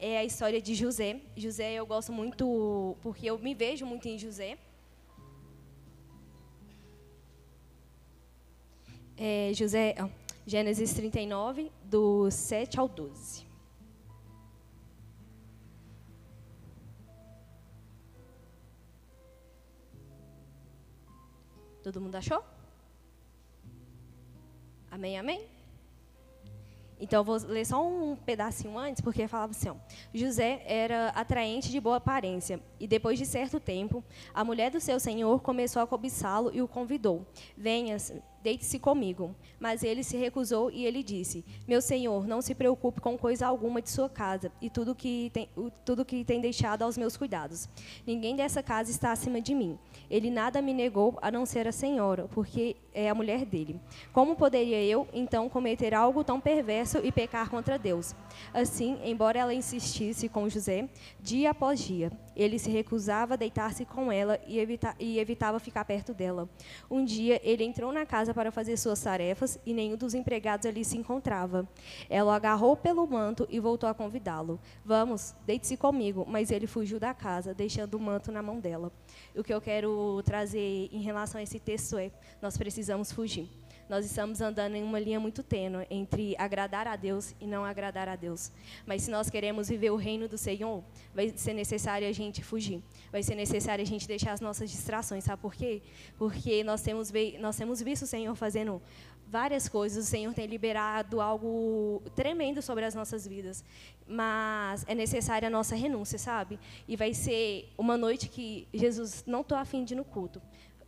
é 0.00 0.18
a 0.18 0.24
história 0.24 0.62
de 0.62 0.74
José. 0.74 1.20
José 1.36 1.74
eu 1.74 1.84
gosto 1.84 2.10
muito, 2.10 2.96
porque 3.02 3.26
eu 3.26 3.38
me 3.38 3.54
vejo 3.54 3.84
muito 3.84 4.08
em 4.08 4.18
José. 4.18 4.56
É, 9.18 9.52
José, 9.52 9.94
Gênesis 10.46 10.92
39, 10.92 11.72
do 11.84 12.30
7 12.30 12.78
ao 12.78 12.86
12. 12.86 13.46
Todo 21.82 22.00
mundo 22.00 22.14
achou? 22.16 22.44
Amém, 24.90 25.18
amém? 25.18 25.46
Então, 27.00 27.20
eu 27.20 27.24
vou 27.24 27.36
ler 27.36 27.64
só 27.64 27.86
um 27.86 28.14
pedacinho 28.14 28.78
antes, 28.78 29.00
porque 29.00 29.26
falava 29.26 29.50
assim: 29.50 29.70
ó, 29.70 29.76
José 30.12 30.62
era 30.66 31.08
atraente 31.08 31.70
de 31.70 31.80
boa 31.80 31.96
aparência, 31.96 32.60
e 32.78 32.86
depois 32.86 33.18
de 33.18 33.26
certo 33.26 33.58
tempo, 33.58 34.04
a 34.32 34.44
mulher 34.44 34.70
do 34.70 34.80
seu 34.80 35.00
senhor 35.00 35.40
começou 35.40 35.82
a 35.82 35.86
cobiçá-lo 35.86 36.50
e 36.54 36.62
o 36.62 36.68
convidou: 36.68 37.26
Venha, 37.56 37.96
deite-se 38.44 38.78
comigo. 38.78 39.34
Mas 39.58 39.82
ele 39.82 40.04
se 40.04 40.18
recusou 40.18 40.70
e 40.70 40.84
ele 40.84 41.02
disse: 41.02 41.42
Meu 41.66 41.80
senhor, 41.80 42.26
não 42.26 42.42
se 42.42 42.54
preocupe 42.54 43.00
com 43.00 43.16
coisa 43.16 43.46
alguma 43.46 43.80
de 43.80 43.88
sua 43.88 44.08
casa 44.08 44.52
e 44.60 44.68
tudo 44.68 44.94
que 44.94 45.30
tem, 45.32 45.48
tudo 45.84 46.04
que 46.04 46.22
tem 46.22 46.40
deixado 46.40 46.82
aos 46.82 46.98
meus 46.98 47.16
cuidados. 47.16 47.66
Ninguém 48.06 48.36
dessa 48.36 48.62
casa 48.62 48.90
está 48.90 49.10
acima 49.10 49.40
de 49.40 49.54
mim. 49.54 49.78
Ele 50.10 50.30
nada 50.30 50.60
me 50.60 50.74
negou 50.74 51.18
a 51.22 51.30
não 51.30 51.46
ser 51.46 51.66
a 51.66 51.72
senhora, 51.72 52.28
porque 52.28 52.76
é 52.92 53.08
a 53.08 53.14
mulher 53.14 53.46
dele. 53.46 53.80
Como 54.12 54.36
poderia 54.36 54.82
eu, 54.84 55.08
então, 55.12 55.48
cometer 55.48 55.94
algo 55.94 56.22
tão 56.22 56.38
perverso 56.38 56.98
e 57.02 57.10
pecar 57.10 57.48
contra 57.48 57.78
Deus? 57.78 58.14
Assim, 58.52 58.98
embora 59.02 59.38
ela 59.38 59.54
insistisse 59.54 60.28
com 60.28 60.48
José, 60.48 60.88
dia 61.20 61.50
após 61.50 61.80
dia, 61.80 62.12
ele 62.36 62.58
se 62.58 62.70
recusava 62.70 63.34
a 63.34 63.36
deitar-se 63.36 63.84
com 63.84 64.10
ela 64.10 64.40
e, 64.46 64.58
evita 64.58 64.94
e 64.98 65.18
evitava 65.18 65.58
ficar 65.58 65.84
perto 65.84 66.12
dela. 66.12 66.48
Um 66.90 67.04
dia, 67.04 67.40
ele 67.42 67.64
entrou 67.64 67.92
na 67.92 68.04
casa 68.04 68.34
para 68.34 68.50
fazer 68.50 68.76
suas 68.76 69.00
tarefas 69.02 69.58
e 69.64 69.72
nenhum 69.72 69.96
dos 69.96 70.14
empregados 70.14 70.66
ali 70.66 70.84
se 70.84 70.96
encontrava. 70.96 71.68
Ela 72.08 72.32
o 72.32 72.34
agarrou 72.34 72.76
pelo 72.76 73.06
manto 73.06 73.46
e 73.50 73.60
voltou 73.60 73.88
a 73.88 73.94
convidá-lo. 73.94 74.60
Vamos, 74.84 75.34
deite-se 75.46 75.76
comigo. 75.76 76.24
Mas 76.28 76.50
ele 76.50 76.66
fugiu 76.66 76.98
da 76.98 77.14
casa, 77.14 77.54
deixando 77.54 77.94
o 77.94 78.00
manto 78.00 78.32
na 78.32 78.42
mão 78.42 78.60
dela. 78.60 78.92
O 79.34 79.42
que 79.42 79.52
eu 79.52 79.60
quero 79.60 80.22
trazer 80.24 80.88
em 80.92 81.00
relação 81.00 81.38
a 81.38 81.42
esse 81.42 81.58
texto 81.58 81.96
é: 81.96 82.10
nós 82.40 82.56
precisamos 82.56 83.12
fugir 83.12 83.48
nós 83.88 84.06
estamos 84.06 84.40
andando 84.40 84.76
em 84.76 84.82
uma 84.82 84.98
linha 84.98 85.20
muito 85.20 85.42
tênue 85.42 85.86
entre 85.90 86.34
agradar 86.38 86.86
a 86.86 86.96
Deus 86.96 87.34
e 87.40 87.46
não 87.46 87.64
agradar 87.64 88.08
a 88.08 88.16
Deus. 88.16 88.50
Mas 88.86 89.02
se 89.02 89.10
nós 89.10 89.28
queremos 89.28 89.68
viver 89.68 89.90
o 89.90 89.96
reino 89.96 90.26
do 90.26 90.38
Senhor, 90.38 90.82
vai 91.14 91.32
ser 91.36 91.52
necessário 91.52 92.08
a 92.08 92.12
gente 92.12 92.42
fugir. 92.42 92.82
Vai 93.12 93.22
ser 93.22 93.34
necessário 93.34 93.82
a 93.82 93.86
gente 93.86 94.08
deixar 94.08 94.32
as 94.32 94.40
nossas 94.40 94.70
distrações. 94.70 95.24
Sabe 95.24 95.42
por 95.42 95.54
quê? 95.54 95.82
Porque 96.16 96.64
nós 96.64 96.82
temos, 96.82 97.12
nós 97.38 97.56
temos 97.56 97.82
visto 97.82 98.04
o 98.04 98.06
Senhor 98.06 98.34
fazendo 98.34 98.80
várias 99.26 99.68
coisas. 99.68 100.06
O 100.06 100.08
Senhor 100.08 100.32
tem 100.32 100.46
liberado 100.46 101.20
algo 101.20 102.02
tremendo 102.14 102.62
sobre 102.62 102.84
as 102.84 102.94
nossas 102.94 103.26
vidas. 103.26 103.62
Mas 104.08 104.84
é 104.88 104.94
necessária 104.94 105.48
a 105.48 105.50
nossa 105.50 105.74
renúncia, 105.74 106.18
sabe? 106.18 106.58
E 106.88 106.96
vai 106.96 107.12
ser 107.12 107.70
uma 107.76 107.98
noite 107.98 108.28
que 108.28 108.66
Jesus 108.72 109.24
não 109.26 109.42
estou 109.42 109.58
afim 109.58 109.84
de 109.84 109.92
ir 109.92 109.96
no 109.96 110.04
culto 110.04 110.40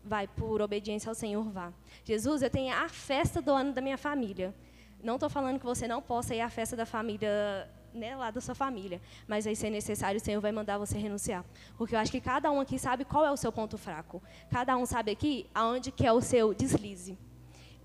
vai 0.06 0.26
por 0.26 0.62
obediência 0.62 1.08
ao 1.08 1.14
Senhor, 1.14 1.42
vá. 1.50 1.72
Jesus, 2.04 2.42
eu 2.42 2.50
tenho 2.50 2.74
a 2.74 2.88
festa 2.88 3.42
do 3.42 3.50
ano 3.50 3.72
da 3.72 3.80
minha 3.80 3.98
família. 3.98 4.54
Não 5.02 5.14
estou 5.14 5.28
falando 5.28 5.58
que 5.58 5.66
você 5.66 5.86
não 5.86 6.00
possa 6.00 6.34
ir 6.34 6.40
à 6.40 6.48
festa 6.48 6.74
da 6.76 6.86
família, 6.86 7.68
né, 7.92 8.16
lá 8.16 8.30
da 8.30 8.40
sua 8.40 8.54
família, 8.54 9.00
mas 9.26 9.44
vai 9.44 9.54
ser 9.54 9.70
necessário, 9.70 10.20
o 10.20 10.24
Senhor 10.24 10.40
vai 10.40 10.52
mandar 10.52 10.78
você 10.78 10.96
renunciar. 10.96 11.44
Porque 11.76 11.94
eu 11.94 11.98
acho 11.98 12.10
que 12.10 12.20
cada 12.20 12.50
um 12.50 12.60
aqui 12.60 12.78
sabe 12.78 13.04
qual 13.04 13.24
é 13.24 13.30
o 13.30 13.36
seu 13.36 13.52
ponto 13.52 13.76
fraco. 13.76 14.22
Cada 14.50 14.76
um 14.76 14.86
sabe 14.86 15.10
aqui 15.10 15.46
aonde 15.54 15.90
que 15.90 16.06
é 16.06 16.12
o 16.12 16.20
seu 16.20 16.54
deslize 16.54 17.18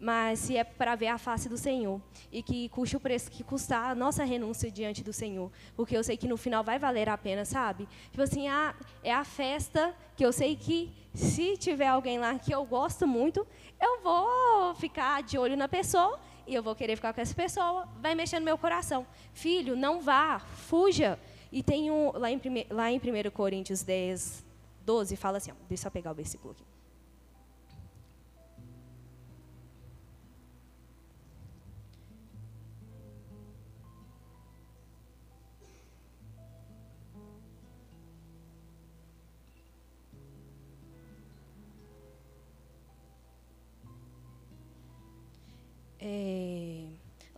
mas 0.01 0.39
se 0.39 0.57
é 0.57 0.63
para 0.63 0.95
ver 0.95 1.09
a 1.09 1.17
face 1.19 1.47
do 1.47 1.55
Senhor 1.55 2.01
e 2.31 2.41
que 2.41 2.67
custe 2.69 2.97
o 2.97 2.99
preço 2.99 3.29
que 3.29 3.43
custar 3.43 3.91
a 3.91 3.95
nossa 3.95 4.23
renúncia 4.23 4.71
diante 4.71 5.03
do 5.03 5.13
Senhor, 5.13 5.51
porque 5.75 5.95
eu 5.95 6.03
sei 6.03 6.17
que 6.17 6.27
no 6.27 6.37
final 6.37 6.63
vai 6.63 6.79
valer 6.79 7.07
a 7.07 7.15
pena, 7.15 7.45
sabe? 7.45 7.87
Tipo 8.09 8.23
assim, 8.23 8.47
ah, 8.47 8.73
é 9.03 9.13
a 9.13 9.23
festa 9.23 9.95
que 10.17 10.25
eu 10.25 10.33
sei 10.33 10.55
que 10.55 10.91
se 11.13 11.55
tiver 11.55 11.85
alguém 11.87 12.17
lá 12.17 12.37
que 12.39 12.51
eu 12.51 12.65
gosto 12.65 13.05
muito, 13.05 13.45
eu 13.79 14.01
vou 14.01 14.73
ficar 14.73 15.21
de 15.21 15.37
olho 15.37 15.55
na 15.55 15.67
pessoa 15.67 16.19
e 16.47 16.55
eu 16.55 16.63
vou 16.63 16.75
querer 16.75 16.95
ficar 16.95 17.13
com 17.13 17.21
essa 17.21 17.35
pessoa, 17.35 17.87
vai 18.01 18.15
mexer 18.15 18.39
no 18.39 18.45
meu 18.45 18.57
coração. 18.57 19.05
Filho, 19.33 19.75
não 19.75 20.01
vá, 20.01 20.39
fuja. 20.39 21.19
E 21.51 21.61
tem 21.61 21.91
um, 21.91 22.11
lá 22.17 22.31
em, 22.31 22.41
lá 22.71 22.91
em 22.91 22.97
1 22.97 23.29
Coríntios 23.29 23.83
10, 23.83 24.43
12, 24.83 25.15
fala 25.15 25.37
assim, 25.37 25.51
ó, 25.51 25.55
deixa 25.69 25.87
eu 25.87 25.91
pegar 25.91 26.11
o 26.11 26.15
versículo 26.15 26.53
aqui. 26.53 26.70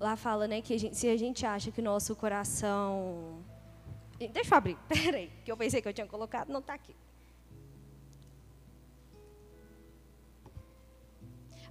Lá 0.03 0.17
fala, 0.17 0.47
né, 0.47 0.61
que 0.61 0.73
a 0.73 0.77
gente, 0.77 0.97
se 0.97 1.07
a 1.07 1.17
gente 1.17 1.45
acha 1.45 1.71
que 1.71 1.79
o 1.79 1.83
nosso 1.83 2.13
coração... 2.15 3.41
Deixa 4.19 4.53
eu 4.53 4.57
abrir, 4.57 4.77
peraí, 4.87 5.31
que 5.43 5.51
eu 5.51 5.57
pensei 5.57 5.81
que 5.81 5.87
eu 5.87 5.93
tinha 5.93 6.05
colocado, 6.05 6.49
não 6.49 6.59
está 6.59 6.73
aqui. 6.73 6.93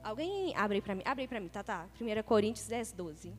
Alguém 0.03 0.57
abre 0.57 0.81
para 0.81 0.95
mim? 0.95 1.03
Abre 1.05 1.29
para 1.29 1.41
mim, 1.41 1.49
tá, 1.49 1.63
tá. 1.63 1.87
1 2.01 2.23
Coríntios 2.25 2.67
10, 2.67 2.93
12. 2.93 3.33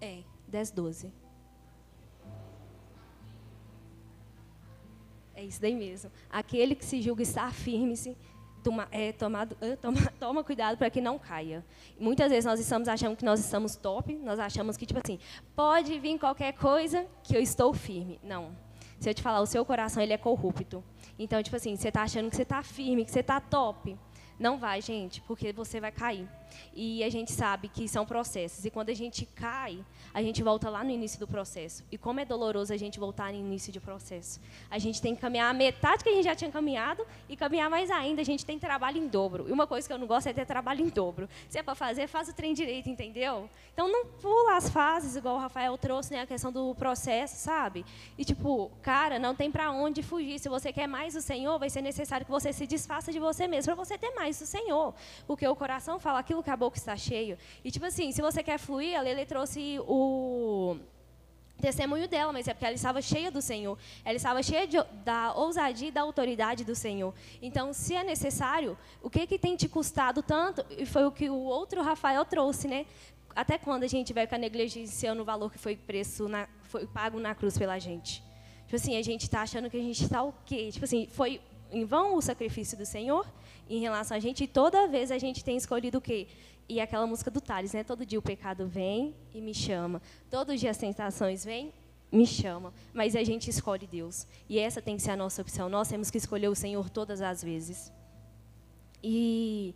É, 0.00 0.22
10, 0.46 0.70
12. 0.70 1.23
É 5.34 5.42
isso 5.42 5.60
daí 5.60 5.74
mesmo. 5.74 6.10
Aquele 6.30 6.74
que 6.74 6.84
se 6.84 7.02
julga 7.02 7.22
estar 7.22 7.52
firme-se, 7.52 8.16
toma, 8.62 8.88
é, 8.90 9.12
tomado, 9.12 9.56
toma, 9.80 10.00
toma 10.18 10.44
cuidado 10.44 10.78
para 10.78 10.88
que 10.88 11.00
não 11.00 11.18
caia. 11.18 11.64
Muitas 11.98 12.30
vezes 12.30 12.44
nós 12.44 12.58
estamos 12.58 12.88
achando 12.88 13.16
que 13.16 13.24
nós 13.24 13.40
estamos 13.40 13.76
top, 13.76 14.14
nós 14.16 14.38
achamos 14.38 14.76
que, 14.76 14.86
tipo 14.86 15.00
assim, 15.02 15.18
pode 15.54 15.98
vir 15.98 16.18
qualquer 16.18 16.54
coisa 16.54 17.06
que 17.22 17.36
eu 17.36 17.40
estou 17.40 17.72
firme. 17.74 18.18
Não. 18.22 18.56
Se 18.98 19.10
eu 19.10 19.14
te 19.14 19.20
falar, 19.20 19.40
o 19.40 19.46
seu 19.46 19.64
coração 19.64 20.02
ele 20.02 20.12
é 20.12 20.18
corrupto. 20.18 20.82
Então, 21.18 21.42
tipo 21.42 21.54
assim, 21.56 21.76
você 21.76 21.88
está 21.88 22.02
achando 22.02 22.30
que 22.30 22.36
você 22.36 22.42
está 22.42 22.62
firme, 22.62 23.04
que 23.04 23.10
você 23.10 23.20
está 23.20 23.38
top. 23.38 23.96
Não 24.38 24.58
vai, 24.58 24.80
gente, 24.80 25.20
porque 25.22 25.52
você 25.52 25.80
vai 25.80 25.92
cair. 25.92 26.28
E 26.74 27.02
a 27.04 27.10
gente 27.10 27.32
sabe 27.32 27.68
que 27.68 27.88
são 27.88 28.04
processos. 28.04 28.64
E 28.64 28.70
quando 28.70 28.90
a 28.90 28.94
gente 28.94 29.26
cai, 29.26 29.84
a 30.12 30.22
gente 30.22 30.42
volta 30.42 30.70
lá 30.70 30.84
no 30.84 30.90
início 30.90 31.18
do 31.18 31.26
processo. 31.26 31.84
E 31.90 31.98
como 31.98 32.20
é 32.20 32.24
doloroso 32.24 32.72
a 32.72 32.76
gente 32.76 32.98
voltar 32.98 33.32
no 33.32 33.38
início 33.38 33.72
de 33.72 33.80
processo. 33.80 34.40
A 34.70 34.78
gente 34.78 35.00
tem 35.00 35.14
que 35.14 35.20
caminhar 35.20 35.50
a 35.50 35.54
metade 35.54 36.02
que 36.02 36.08
a 36.08 36.12
gente 36.12 36.24
já 36.24 36.34
tinha 36.34 36.50
caminhado 36.50 37.04
e 37.28 37.36
caminhar 37.36 37.68
mais 37.68 37.90
ainda. 37.90 38.20
A 38.20 38.24
gente 38.24 38.46
tem 38.46 38.58
trabalho 38.58 38.98
em 38.98 39.08
dobro. 39.08 39.48
E 39.48 39.52
uma 39.52 39.66
coisa 39.66 39.86
que 39.86 39.92
eu 39.92 39.98
não 39.98 40.06
gosto 40.06 40.28
é 40.28 40.32
ter 40.32 40.46
trabalho 40.46 40.80
em 40.80 40.88
dobro. 40.88 41.28
Se 41.48 41.58
é 41.58 41.62
para 41.62 41.74
fazer, 41.74 42.06
faz 42.06 42.28
o 42.28 42.32
trem 42.32 42.54
direito, 42.54 42.88
entendeu? 42.88 43.50
Então 43.72 43.90
não 43.90 44.06
pula 44.06 44.56
as 44.56 44.68
fases, 44.68 45.16
igual 45.16 45.34
o 45.34 45.38
Rafael 45.38 45.76
trouxe, 45.76 46.14
né, 46.14 46.20
a 46.20 46.26
questão 46.26 46.52
do 46.52 46.72
processo, 46.76 47.36
sabe? 47.36 47.84
E 48.16 48.24
tipo, 48.24 48.70
cara, 48.82 49.18
não 49.18 49.34
tem 49.34 49.50
para 49.50 49.72
onde 49.72 50.00
fugir. 50.00 50.38
Se 50.38 50.48
você 50.48 50.72
quer 50.72 50.86
mais 50.86 51.14
do 51.14 51.20
Senhor, 51.20 51.58
vai 51.58 51.68
ser 51.68 51.82
necessário 51.82 52.24
que 52.24 52.30
você 52.30 52.52
se 52.52 52.68
desfaça 52.68 53.10
de 53.10 53.18
você 53.18 53.48
mesmo 53.48 53.74
para 53.74 53.84
você 53.84 53.98
ter 53.98 54.10
mais 54.14 54.38
do 54.38 54.46
Senhor. 54.46 54.94
Porque 55.26 55.46
o 55.46 55.56
coração 55.56 55.98
fala 55.98 56.20
aquilo 56.20 56.42
boca 56.56 56.76
está 56.76 56.96
cheio. 56.96 57.38
E 57.64 57.70
tipo 57.70 57.86
assim, 57.86 58.12
se 58.12 58.20
você 58.20 58.42
quer 58.42 58.58
fluir, 58.58 58.98
a 58.98 59.02
Lele 59.02 59.24
trouxe 59.24 59.78
o 59.80 60.76
testemunho 61.60 62.08
dela, 62.08 62.32
mas 62.32 62.46
é 62.48 62.52
porque 62.52 62.66
ela 62.66 62.74
estava 62.74 63.00
cheia 63.00 63.30
do 63.30 63.40
Senhor. 63.40 63.78
Ela 64.04 64.16
estava 64.16 64.42
cheia 64.42 64.66
de, 64.66 64.76
da 65.04 65.32
ousadia 65.34 65.88
e 65.88 65.90
da 65.90 66.02
autoridade 66.02 66.64
do 66.64 66.74
Senhor. 66.74 67.14
Então, 67.40 67.72
se 67.72 67.94
é 67.94 68.04
necessário, 68.04 68.76
o 69.02 69.08
que 69.08 69.26
que 69.26 69.38
tem 69.38 69.56
te 69.56 69.68
custado 69.68 70.22
tanto? 70.22 70.64
E 70.70 70.84
foi 70.84 71.04
o 71.04 71.12
que 71.12 71.30
o 71.30 71.36
outro 71.36 71.82
Rafael 71.82 72.24
trouxe, 72.24 72.68
né? 72.68 72.86
Até 73.34 73.58
quando 73.58 73.84
a 73.84 73.88
gente 73.88 74.12
vai 74.12 74.26
ficar 74.26 74.38
negligenciando 74.38 75.22
o 75.22 75.24
valor 75.24 75.50
que 75.50 75.58
foi 75.58 75.76
preço 75.76 76.28
na, 76.28 76.48
foi 76.62 76.86
pago 76.86 77.18
na 77.18 77.34
cruz 77.34 77.58
pela 77.58 77.78
gente? 77.78 78.22
Tipo 78.64 78.76
assim, 78.76 78.96
a 78.96 79.02
gente 79.02 79.22
está 79.22 79.42
achando 79.42 79.70
que 79.70 79.76
a 79.76 79.82
gente 79.82 80.02
está 80.02 80.22
o 80.22 80.32
quê? 80.44 80.70
Tipo 80.70 80.84
assim, 80.84 81.06
foi 81.06 81.40
em 81.72 81.84
vão 81.84 82.14
o 82.14 82.22
sacrifício 82.22 82.76
do 82.78 82.86
Senhor? 82.86 83.26
Em 83.68 83.80
relação 83.80 84.16
a 84.16 84.20
gente, 84.20 84.44
e 84.44 84.46
toda 84.46 84.88
vez 84.88 85.10
a 85.10 85.18
gente 85.18 85.44
tem 85.44 85.56
escolhido 85.56 85.98
o 85.98 86.00
quê? 86.00 86.28
E 86.68 86.80
aquela 86.80 87.06
música 87.06 87.30
do 87.30 87.40
Thales, 87.40 87.72
né? 87.72 87.84
Todo 87.84 88.06
dia 88.06 88.18
o 88.18 88.22
pecado 88.22 88.66
vem 88.66 89.14
e 89.34 89.40
me 89.40 89.54
chama. 89.54 90.00
Todo 90.30 90.56
dia 90.56 90.70
as 90.70 90.78
tentações 90.78 91.44
vêm 91.44 91.72
me 92.10 92.26
chama, 92.26 92.72
mas 92.92 93.16
a 93.16 93.24
gente 93.24 93.50
escolhe 93.50 93.86
Deus. 93.86 94.26
E 94.48 94.58
essa 94.58 94.80
tem 94.80 94.96
que 94.96 95.02
ser 95.02 95.10
a 95.10 95.16
nossa 95.16 95.42
opção. 95.42 95.68
Nós 95.68 95.88
temos 95.88 96.10
que 96.10 96.18
escolher 96.18 96.48
o 96.48 96.54
Senhor 96.54 96.88
todas 96.88 97.20
as 97.20 97.42
vezes. 97.42 97.92
E, 99.02 99.74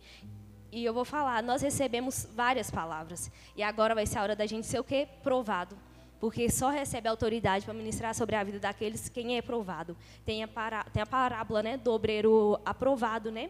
e 0.71 0.83
eu 0.83 0.93
vou 0.93 1.05
falar, 1.05 1.43
nós 1.43 1.61
recebemos 1.61 2.27
várias 2.33 2.71
palavras. 2.71 3.29
E 3.55 3.61
agora 3.61 3.93
vai 3.93 4.05
ser 4.05 4.19
a 4.19 4.23
hora 4.23 4.35
da 4.35 4.45
gente 4.45 4.65
ser 4.65 4.79
o 4.79 4.83
quê? 4.83 5.07
Provado 5.21 5.75
porque 6.19 6.49
só 6.49 6.69
recebe 6.69 7.07
autoridade 7.07 7.65
para 7.65 7.73
ministrar 7.73 8.13
sobre 8.13 8.35
a 8.35 8.43
vida 8.43 8.59
daqueles 8.59 9.09
quem 9.09 9.37
é 9.37 9.41
provado. 9.41 9.95
Tem 10.25 10.43
a, 10.43 10.47
para, 10.47 10.83
tem 10.85 11.01
a 11.01 11.05
parábola 11.05 11.63
né, 11.63 11.77
do 11.77 11.91
obreiro 11.91 12.59
aprovado, 12.65 13.31
né? 13.31 13.49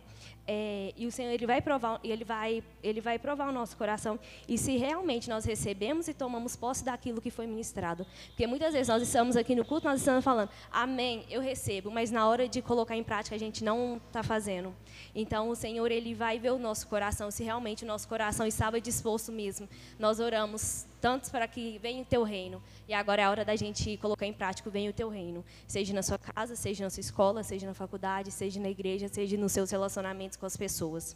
É, 0.52 0.92
e 0.98 1.06
o 1.06 1.12
Senhor 1.12 1.30
ele 1.30 1.46
vai 1.46 1.62
provar, 1.62 2.00
ele 2.04 2.24
vai, 2.24 2.64
ele 2.82 3.00
vai 3.00 3.20
provar 3.20 3.50
o 3.50 3.52
nosso 3.52 3.78
coração 3.78 4.20
e 4.48 4.58
se 4.58 4.78
realmente 4.78 5.30
nós 5.30 5.46
recebemos 5.46 6.08
e 6.08 6.14
tomamos 6.14 6.56
posse 6.56 6.84
daquilo 6.84 7.22
que 7.22 7.30
foi 7.30 7.46
ministrado, 7.46 8.04
porque 8.30 8.48
muitas 8.48 8.74
vezes 8.74 8.88
nós 8.88 9.04
estamos 9.04 9.38
aqui 9.38 9.54
no 9.54 9.64
culto, 9.64 9.88
nós 9.88 10.00
estamos 10.00 10.24
falando, 10.24 10.50
Amém, 10.72 11.24
eu 11.30 11.40
recebo, 11.40 11.92
mas 11.92 12.10
na 12.10 12.28
hora 12.28 12.50
de 12.50 12.64
colocar 12.64 12.96
em 12.96 13.04
prática 13.04 13.36
a 13.36 13.40
gente 13.40 13.64
não 13.64 14.02
está 14.08 14.24
fazendo. 14.24 14.74
Então 15.14 15.50
o 15.50 15.56
Senhor 15.56 15.92
ele 15.92 16.16
vai 16.16 16.40
ver 16.40 16.52
o 16.52 16.58
nosso 16.58 16.88
coração 16.88 17.30
se 17.30 17.44
realmente 17.44 17.84
o 17.84 17.88
nosso 17.88 18.08
coração 18.08 18.48
estava 18.48 18.82
disposto 18.82 19.32
mesmo. 19.32 19.70
Nós 20.00 20.20
oramos 20.20 20.88
tantos 21.00 21.30
para 21.30 21.48
que 21.48 21.78
venha 21.78 22.02
o 22.02 22.06
teu 22.06 22.24
reino. 22.24 22.59
E 22.88 22.94
agora 22.94 23.22
é 23.22 23.26
a 23.26 23.30
hora 23.30 23.46
da 23.46 23.56
gente 23.56 23.98
colocar 23.98 24.26
em 24.26 24.34
prática, 24.34 24.70
venha 24.70 24.90
o 24.90 24.94
teu 24.94 25.10
reino. 25.10 25.44
Seja 25.68 25.94
na 25.94 26.02
sua 26.02 26.18
casa, 26.18 26.56
seja 26.56 26.84
na 26.84 26.90
sua 26.90 27.02
escola, 27.02 27.44
seja 27.44 27.68
na 27.68 27.74
faculdade, 27.74 28.32
seja 28.32 28.60
na 28.60 28.70
igreja, 28.70 29.08
seja 29.08 29.38
nos 29.38 29.52
seus 29.52 29.72
relacionamentos 29.72 30.38
com 30.38 30.46
as 30.46 30.58
pessoas. 30.58 31.16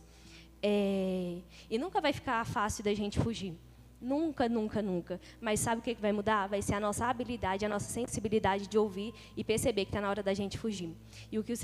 É... 0.61 1.39
E 1.69 1.77
nunca 1.77 1.99
vai 1.99 2.13
ficar 2.13 2.45
fácil 2.45 2.83
da 2.83 2.93
gente 2.93 3.19
fugir. 3.19 3.53
Nunca, 4.03 4.49
nunca, 4.49 4.81
nunca. 4.81 5.21
Mas 5.39 5.61
sabe 5.61 5.79
o 5.79 5.81
que 5.81 5.93
vai 5.95 6.11
mudar? 6.11 6.47
Vai 6.47 6.61
ser 6.61 6.75
a 6.75 6.79
nossa 6.79 7.05
habilidade, 7.05 7.65
a 7.65 7.69
nossa 7.69 7.89
sensibilidade 7.89 8.67
de 8.67 8.77
ouvir 8.77 9.13
e 9.37 9.45
perceber 9.45 9.85
que 9.85 9.91
está 9.91 10.01
na 10.01 10.09
hora 10.09 10.21
da 10.21 10.33
gente 10.33 10.57
fugir. 10.57 10.93
E 11.31 11.39
o, 11.39 11.43
que 11.43 11.53
o, 11.53 11.57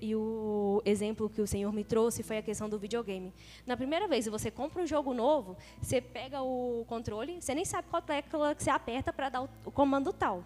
e 0.00 0.14
o 0.14 0.82
exemplo 0.84 1.28
que 1.28 1.42
o 1.42 1.46
Senhor 1.48 1.72
me 1.72 1.82
trouxe 1.82 2.22
foi 2.22 2.38
a 2.38 2.42
questão 2.42 2.68
do 2.68 2.78
videogame. 2.78 3.34
Na 3.66 3.76
primeira 3.76 4.06
vez 4.06 4.24
que 4.24 4.30
você 4.30 4.52
compra 4.52 4.80
um 4.80 4.86
jogo 4.86 5.12
novo, 5.12 5.56
você 5.82 6.00
pega 6.00 6.40
o 6.40 6.84
controle, 6.86 7.42
você 7.42 7.56
nem 7.56 7.64
sabe 7.64 7.88
qual 7.88 8.00
tecla 8.00 8.54
que 8.54 8.62
você 8.62 8.70
aperta 8.70 9.12
para 9.12 9.28
dar 9.28 9.42
o 9.42 9.70
comando 9.72 10.12
tal. 10.12 10.44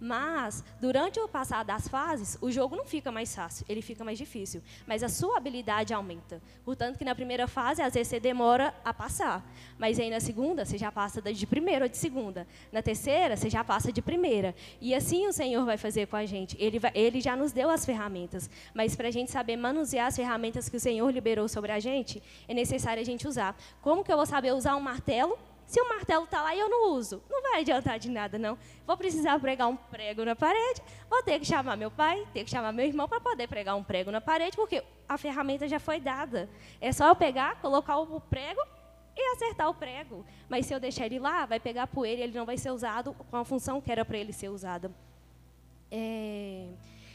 Mas, 0.00 0.62
durante 0.80 1.18
o 1.18 1.28
passar 1.28 1.64
das 1.64 1.88
fases, 1.88 2.38
o 2.40 2.50
jogo 2.50 2.76
não 2.76 2.84
fica 2.84 3.10
mais 3.10 3.34
fácil, 3.34 3.66
ele 3.68 3.82
fica 3.82 4.04
mais 4.04 4.16
difícil. 4.16 4.62
Mas 4.86 5.02
a 5.02 5.08
sua 5.08 5.36
habilidade 5.36 5.92
aumenta. 5.92 6.40
Portanto, 6.64 6.96
que 6.98 7.04
na 7.04 7.14
primeira 7.14 7.48
fase, 7.48 7.82
às 7.82 7.94
vezes 7.94 8.08
você 8.08 8.20
demora 8.20 8.72
a 8.84 8.94
passar. 8.94 9.44
Mas 9.76 9.98
aí 9.98 10.08
na 10.08 10.20
segunda, 10.20 10.64
você 10.64 10.78
já 10.78 10.92
passa 10.92 11.20
de 11.20 11.46
primeira 11.46 11.84
ou 11.84 11.88
de 11.88 11.96
segunda. 11.96 12.46
Na 12.70 12.80
terceira, 12.80 13.36
você 13.36 13.50
já 13.50 13.64
passa 13.64 13.92
de 13.92 14.00
primeira. 14.00 14.54
E 14.80 14.94
assim 14.94 15.26
o 15.26 15.32
Senhor 15.32 15.64
vai 15.64 15.76
fazer 15.76 16.06
com 16.06 16.16
a 16.16 16.24
gente. 16.24 16.56
Ele, 16.60 16.78
vai, 16.78 16.92
ele 16.94 17.20
já 17.20 17.34
nos 17.34 17.50
deu 17.50 17.68
as 17.68 17.84
ferramentas. 17.84 18.48
Mas 18.72 18.94
para 18.94 19.08
a 19.08 19.10
gente 19.10 19.30
saber 19.30 19.56
manusear 19.56 20.06
as 20.06 20.16
ferramentas 20.16 20.68
que 20.68 20.76
o 20.76 20.80
Senhor 20.80 21.10
liberou 21.10 21.48
sobre 21.48 21.72
a 21.72 21.80
gente, 21.80 22.22
é 22.46 22.54
necessário 22.54 23.00
a 23.00 23.04
gente 23.04 23.26
usar. 23.26 23.56
Como 23.82 24.04
que 24.04 24.12
eu 24.12 24.16
vou 24.16 24.26
saber 24.26 24.52
usar 24.52 24.76
um 24.76 24.80
martelo 24.80 25.38
se 25.68 25.78
o 25.82 25.86
martelo 25.86 26.24
está 26.24 26.42
lá 26.42 26.54
e 26.54 26.58
eu 26.58 26.68
não 26.70 26.94
uso, 26.94 27.22
não 27.28 27.42
vai 27.42 27.60
adiantar 27.60 27.98
de 27.98 28.10
nada, 28.10 28.38
não. 28.38 28.56
Vou 28.86 28.96
precisar 28.96 29.38
pregar 29.38 29.68
um 29.68 29.76
prego 29.76 30.24
na 30.24 30.34
parede, 30.34 30.80
vou 31.10 31.22
ter 31.22 31.38
que 31.38 31.44
chamar 31.44 31.76
meu 31.76 31.90
pai, 31.90 32.26
ter 32.32 32.42
que 32.42 32.50
chamar 32.50 32.72
meu 32.72 32.86
irmão 32.86 33.06
para 33.06 33.20
poder 33.20 33.46
pregar 33.46 33.76
um 33.76 33.84
prego 33.84 34.10
na 34.10 34.18
parede, 34.18 34.56
porque 34.56 34.82
a 35.06 35.18
ferramenta 35.18 35.68
já 35.68 35.78
foi 35.78 36.00
dada. 36.00 36.48
É 36.80 36.90
só 36.90 37.08
eu 37.08 37.14
pegar, 37.14 37.60
colocar 37.60 37.98
o 37.98 38.18
prego 38.18 38.62
e 39.14 39.34
acertar 39.34 39.68
o 39.68 39.74
prego. 39.74 40.24
Mas 40.48 40.64
se 40.64 40.72
eu 40.72 40.80
deixar 40.80 41.04
ele 41.04 41.18
lá, 41.18 41.44
vai 41.44 41.60
pegar 41.60 41.86
poeira 41.86 42.22
e 42.22 42.24
ele 42.24 42.38
não 42.38 42.46
vai 42.46 42.56
ser 42.56 42.70
usado 42.70 43.12
com 43.12 43.36
a 43.36 43.44
função 43.44 43.78
que 43.78 43.92
era 43.92 44.06
para 44.06 44.16
ele 44.16 44.32
ser 44.32 44.48
usada. 44.48 44.90
É... 45.90 46.68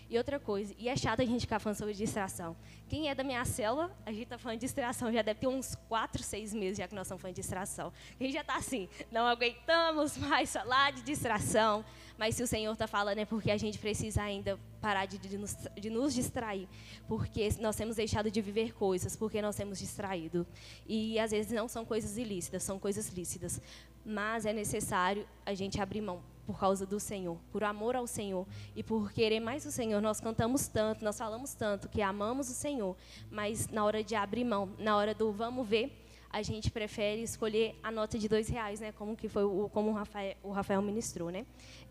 E 0.09 0.17
outra 0.17 0.39
coisa, 0.39 0.73
e 0.77 0.89
é 0.89 0.95
chato 0.95 1.21
a 1.21 1.25
gente 1.25 1.41
ficar 1.41 1.59
falando 1.59 1.77
sobre 1.77 1.93
distração. 1.93 2.55
Quem 2.87 3.09
é 3.09 3.15
da 3.15 3.23
minha 3.23 3.43
célula, 3.45 3.91
a 4.05 4.11
gente 4.11 4.23
está 4.23 4.37
falando 4.37 4.59
de 4.59 4.65
distração, 4.65 5.11
já 5.11 5.21
deve 5.21 5.39
ter 5.39 5.47
uns 5.47 5.75
4, 5.87 6.21
6 6.21 6.53
meses 6.53 6.77
já 6.77 6.87
que 6.87 6.95
nós 6.95 7.07
estamos 7.07 7.21
falando 7.21 7.35
de 7.35 7.41
distração. 7.41 7.91
A 8.19 8.23
gente 8.23 8.33
já 8.33 8.41
está 8.41 8.55
assim, 8.55 8.87
não 9.11 9.25
aguentamos 9.25 10.17
mais 10.17 10.53
falar 10.53 10.91
de 10.91 11.01
distração. 11.01 11.83
Mas 12.17 12.35
se 12.35 12.43
o 12.43 12.47
Senhor 12.47 12.71
está 12.71 12.85
falando 12.87 13.17
é 13.17 13.25
porque 13.25 13.49
a 13.49 13.57
gente 13.57 13.79
precisa 13.79 14.21
ainda 14.21 14.59
parar 14.79 15.05
de, 15.05 15.17
de, 15.17 15.37
nos, 15.37 15.57
de 15.79 15.89
nos 15.89 16.13
distrair. 16.13 16.67
Porque 17.07 17.49
nós 17.59 17.75
temos 17.75 17.95
deixado 17.95 18.29
de 18.29 18.41
viver 18.41 18.73
coisas, 18.73 19.15
porque 19.15 19.41
nós 19.41 19.55
temos 19.55 19.79
distraído. 19.79 20.45
E 20.87 21.17
às 21.19 21.31
vezes 21.31 21.51
não 21.51 21.67
são 21.67 21.83
coisas 21.83 22.17
ilícitas, 22.17 22.63
são 22.63 22.77
coisas 22.77 23.09
lícitas. 23.09 23.59
Mas 24.05 24.45
é 24.45 24.53
necessário 24.53 25.27
a 25.45 25.53
gente 25.53 25.81
abrir 25.81 26.01
mão 26.01 26.21
por 26.45 26.59
causa 26.59 26.85
do 26.85 26.99
Senhor, 26.99 27.37
por 27.51 27.63
amor 27.63 27.95
ao 27.95 28.05
Senhor 28.05 28.45
e 28.75 28.83
por 28.83 29.11
querer 29.11 29.39
mais 29.39 29.65
o 29.65 29.71
Senhor. 29.71 30.01
Nós 30.01 30.19
cantamos 30.19 30.67
tanto, 30.67 31.03
nós 31.03 31.17
falamos 31.17 31.53
tanto 31.53 31.87
que 31.89 32.01
amamos 32.01 32.49
o 32.49 32.53
Senhor, 32.53 32.95
mas 33.31 33.67
na 33.69 33.83
hora 33.85 34.03
de 34.03 34.15
abrir 34.15 34.43
mão, 34.43 34.69
na 34.77 34.97
hora 34.97 35.13
do 35.13 35.31
vamos 35.31 35.67
ver, 35.67 36.03
a 36.29 36.41
gente 36.41 36.71
prefere 36.71 37.21
escolher 37.21 37.79
a 37.83 37.91
nota 37.91 38.17
de 38.17 38.27
dois 38.27 38.49
reais, 38.49 38.79
né? 38.79 38.91
Como 38.91 39.15
que 39.15 39.29
foi 39.29 39.43
o 39.43 39.69
como 39.69 39.91
o 39.91 39.93
Rafael, 39.93 40.35
o 40.43 40.51
Rafael 40.51 40.81
ministrou, 40.81 41.29
né? 41.29 41.45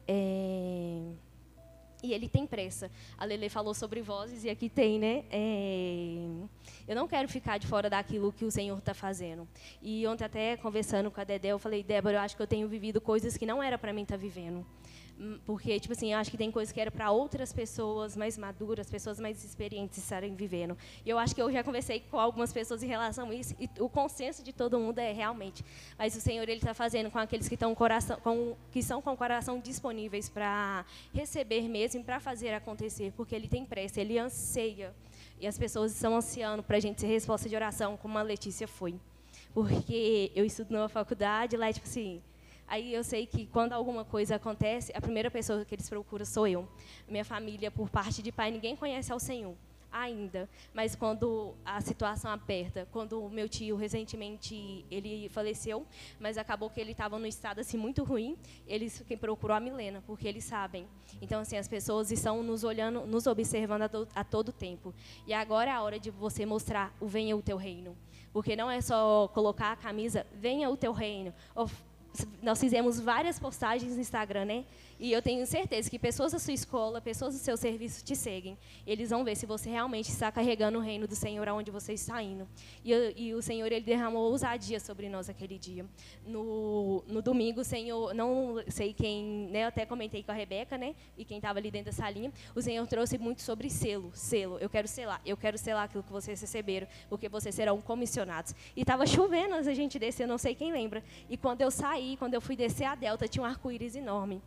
É... 0.07 1.13
E 2.03 2.13
ele 2.13 2.29
tem 2.29 2.47
pressa. 2.47 2.91
A 3.17 3.25
Lele 3.25 3.49
falou 3.49 3.73
sobre 3.75 4.03
vozes 4.03 4.45
e 4.45 4.51
aqui 4.51 4.69
tem, 4.69 4.99
né? 4.99 5.25
É... 5.31 6.27
Eu 6.89 6.97
não 6.97 7.07
quero 7.07 7.29
ficar 7.29 7.59
de 7.59 7.67
fora 7.67 7.89
daquilo 7.89 8.33
que 8.33 8.45
o 8.45 8.51
Senhor 8.51 8.77
está 8.77 8.93
fazendo. 8.93 9.47
E 9.81 10.07
ontem 10.07 10.25
até 10.25 10.57
conversando 10.57 11.11
com 11.11 11.21
a 11.21 11.25
Dedé, 11.25 11.49
eu 11.49 11.59
falei, 11.59 11.83
Débora, 11.83 12.17
eu 12.17 12.21
acho 12.21 12.37
que 12.37 12.43
eu 12.43 12.47
tenho 12.47 12.67
vivido 12.67 13.01
coisas 13.01 13.37
que 13.37 13.47
não 13.47 13.63
era 13.63 13.79
para 13.79 13.93
mim 13.93 14.03
estar 14.03 14.17
tá 14.17 14.21
vivendo. 14.21 14.67
Porque, 15.45 15.79
tipo 15.79 15.93
assim, 15.93 16.13
eu 16.13 16.19
acho 16.19 16.31
que 16.31 16.37
tem 16.37 16.51
coisas 16.51 16.73
que 16.73 16.81
era 16.81 16.91
para 16.91 17.11
outras 17.11 17.53
pessoas 17.53 18.17
mais 18.17 18.37
maduras, 18.37 18.91
pessoas 18.91 19.21
mais 19.21 19.45
experientes 19.45 19.99
estarem 19.99 20.35
vivendo. 20.35 20.77
E 21.05 21.11
eu 21.11 21.19
acho 21.19 21.35
que 21.35 21.41
eu 21.41 21.51
já 21.53 21.63
conversei 21.63 22.01
com 22.01 22.19
algumas 22.19 22.53
pessoas 22.53 22.83
em 22.83 22.87
relação 22.87 23.31
a 23.31 23.35
isso, 23.35 23.55
e 23.61 23.69
o 23.79 23.89
consenso 23.89 24.43
de 24.43 24.53
todo 24.53 24.79
mundo 24.79 24.99
é 24.99 25.13
realmente. 25.13 25.65
Mas 25.97 26.17
o 26.17 26.21
Senhor, 26.21 26.43
Ele 26.43 26.59
está 26.59 26.75
fazendo 26.75 27.11
com 27.11 27.19
aqueles 27.19 27.49
que, 27.49 27.55
estão 27.55 27.75
coração, 27.75 28.19
com, 28.21 28.57
que 28.73 28.83
são 28.83 29.01
com 29.01 29.13
o 29.13 29.17
coração 29.17 29.61
disponíveis 29.61 30.29
para 30.29 30.85
receber 31.15 31.69
mesmo, 31.69 32.03
para 32.03 32.19
fazer 32.19 32.53
acontecer, 32.55 33.13
porque 33.17 33.35
Ele 33.35 33.49
tem 33.49 33.65
pressa, 33.65 34.01
Ele 34.01 34.19
anseia. 34.19 34.93
E 35.41 35.47
as 35.47 35.59
pessoas 35.59 35.93
estão 35.93 36.17
ansiando 36.17 36.63
para 36.63 36.77
a 36.77 36.81
gente 36.81 37.01
ser 37.01 37.07
resposta 37.07 37.49
de 37.49 37.55
oração, 37.55 37.97
como 37.97 38.19
a 38.19 38.23
Letícia 38.23 38.67
foi. 38.67 38.95
Porque 39.53 40.33
eu 40.35 40.45
estudo 40.45 40.73
numa 40.73 40.89
faculdade, 40.89 41.57
lá, 41.57 41.73
tipo 41.73 41.87
assim, 41.87 42.23
Aí 42.73 42.95
eu 42.95 43.05
sei 43.05 43.27
que 43.27 43.45
quando 43.45 43.75
alguma 43.75 44.03
coisa 44.03 44.37
acontece, 44.37 44.91
a 44.95 45.01
primeira 45.03 45.31
pessoa 45.31 45.63
que 45.63 45.75
eles 45.75 45.87
procuram 45.91 46.25
sou 46.25 46.49
eu. 46.49 46.67
Minha 47.07 47.23
família, 47.23 47.71
por 47.71 47.91
parte 47.91 48.23
de 48.23 48.33
pai, 48.33 48.51
ninguém 48.51 48.75
conhece 48.75 49.13
ao 49.13 49.21
Senhor 49.21 49.55
ainda. 49.93 50.49
Mas 50.73 50.97
quando 50.97 51.53
a 51.67 51.83
situação 51.83 52.31
aperta, 52.31 52.89
quando 52.91 53.23
o 53.23 53.29
meu 53.29 53.47
tio 53.47 53.77
recentemente 53.77 54.87
ele 54.91 55.29
faleceu, 55.29 55.87
mas 56.19 56.39
acabou 56.39 56.71
que 56.71 56.81
ele 56.81 56.93
estava 56.93 57.19
num 57.19 57.27
estado 57.27 57.61
assim 57.61 57.77
muito 57.77 58.05
ruim, 58.05 58.39
eles 58.67 59.05
quem 59.07 59.19
procurou 59.19 59.55
a 59.55 59.61
Milena, 59.61 60.03
porque 60.07 60.27
eles 60.27 60.45
sabem. 60.45 60.87
Então 61.21 61.43
assim, 61.43 61.59
as 61.59 61.69
pessoas 61.69 62.11
estão 62.11 62.43
nos 62.43 62.65
olhando, 62.65 63.07
nos 63.07 63.27
observando 63.27 63.83
a, 63.83 64.21
a 64.21 64.25
todo 64.25 64.51
tempo. 64.51 64.95
E 65.27 65.35
agora 65.35 65.71
é 65.71 65.75
a 65.75 65.83
hora 65.83 66.01
de 66.01 66.11
você 66.11 66.47
mostrar 66.47 66.91
o 66.99 67.07
venha 67.07 67.37
o 67.37 67.43
teu 67.43 67.59
reino. 67.59 67.95
Porque 68.33 68.57
não 68.57 68.71
é 68.71 68.81
só 68.81 69.29
colocar 69.29 69.73
a 69.73 69.77
camisa, 69.77 70.27
venha 70.33 70.71
o 70.71 70.77
teu 70.77 70.93
reino. 70.93 71.35
Nós 72.43 72.61
fizemos 72.61 73.01
várias 73.01 73.39
postagens 73.39 73.95
no 73.95 74.01
Instagram, 74.01 74.45
né? 74.45 74.65
E 75.03 75.13
eu 75.13 75.21
tenho 75.21 75.45
certeza 75.45 75.91
que 75.91 75.99
pessoas 75.99 76.31
da 76.31 76.39
sua 76.39 76.55
escola, 76.55 77.01
pessoas 77.01 77.35
do 77.35 77.41
seu 77.41 77.57
serviço 77.57 78.05
te 78.05 78.15
seguem. 78.15 78.57
Eles 78.87 79.11
vão 79.11 79.25
ver 79.25 79.35
se 79.35 79.45
você 79.45 79.69
realmente 79.69 80.09
está 80.09 80.31
carregando 80.31 80.79
o 80.79 80.81
reino 80.81 81.09
do 81.09 81.17
Senhor 81.17 81.49
aonde 81.49 81.73
você 81.73 81.93
está 81.93 82.23
indo. 82.23 82.47
E, 82.85 82.93
e 83.17 83.35
o 83.35 83.43
Senhor 83.43 83.67
ele 83.67 83.85
derramou 83.85 84.31
ousadia 84.31 84.79
sobre 84.79 85.09
nós 85.09 85.29
aquele 85.29 85.59
dia. 85.59 85.85
No, 86.25 87.03
no 87.09 87.21
domingo, 87.21 87.63
o 87.63 87.65
Senhor, 87.65 88.15
não 88.15 88.63
sei 88.69 88.95
quem, 88.95 89.49
né? 89.51 89.65
Eu 89.65 89.69
até 89.71 89.85
comentei 89.85 90.23
com 90.23 90.31
a 90.31 90.35
Rebeca, 90.37 90.79
né? 90.79 90.95
E 91.19 91.25
quem 91.25 91.39
estava 91.39 91.59
ali 91.59 91.73
dentro 91.73 91.91
da 91.91 91.97
salinha, 91.97 92.33
o 92.55 92.63
Senhor 92.63 92.87
trouxe 92.87 93.19
muito 93.19 93.43
sobre 93.43 93.69
selo, 93.71 94.13
selo. 94.15 94.57
Eu 94.61 94.71
quero 94.71 94.87
selar, 94.87 95.21
eu 95.27 95.37
quero 95.37 95.59
selar 95.59 95.87
aquilo 95.87 96.05
que 96.05 96.13
vocês 96.13 96.41
receberam, 96.41 96.87
porque 97.09 97.29
vocês 97.29 97.53
serão 97.53 97.81
comissionados. 97.81 98.55
E 98.77 98.83
estava 98.83 99.05
chovendo 99.05 99.57
a 99.57 99.63
gente 99.75 99.99
descer, 99.99 100.29
não 100.29 100.39
sei 100.39 100.55
quem 100.55 100.71
lembra. 100.71 101.03
E 101.29 101.37
quando 101.37 101.61
eu 101.61 101.73
saí, 101.73 102.17
quando 102.19 102.35
eu 102.35 102.41
fui 102.41 102.55
descer 102.55 102.85
a 102.85 102.95
Delta, 102.95 103.27
tinha 103.27 103.43
um 103.43 103.47
arco-íris 103.47 103.97
enorme. 103.97 104.41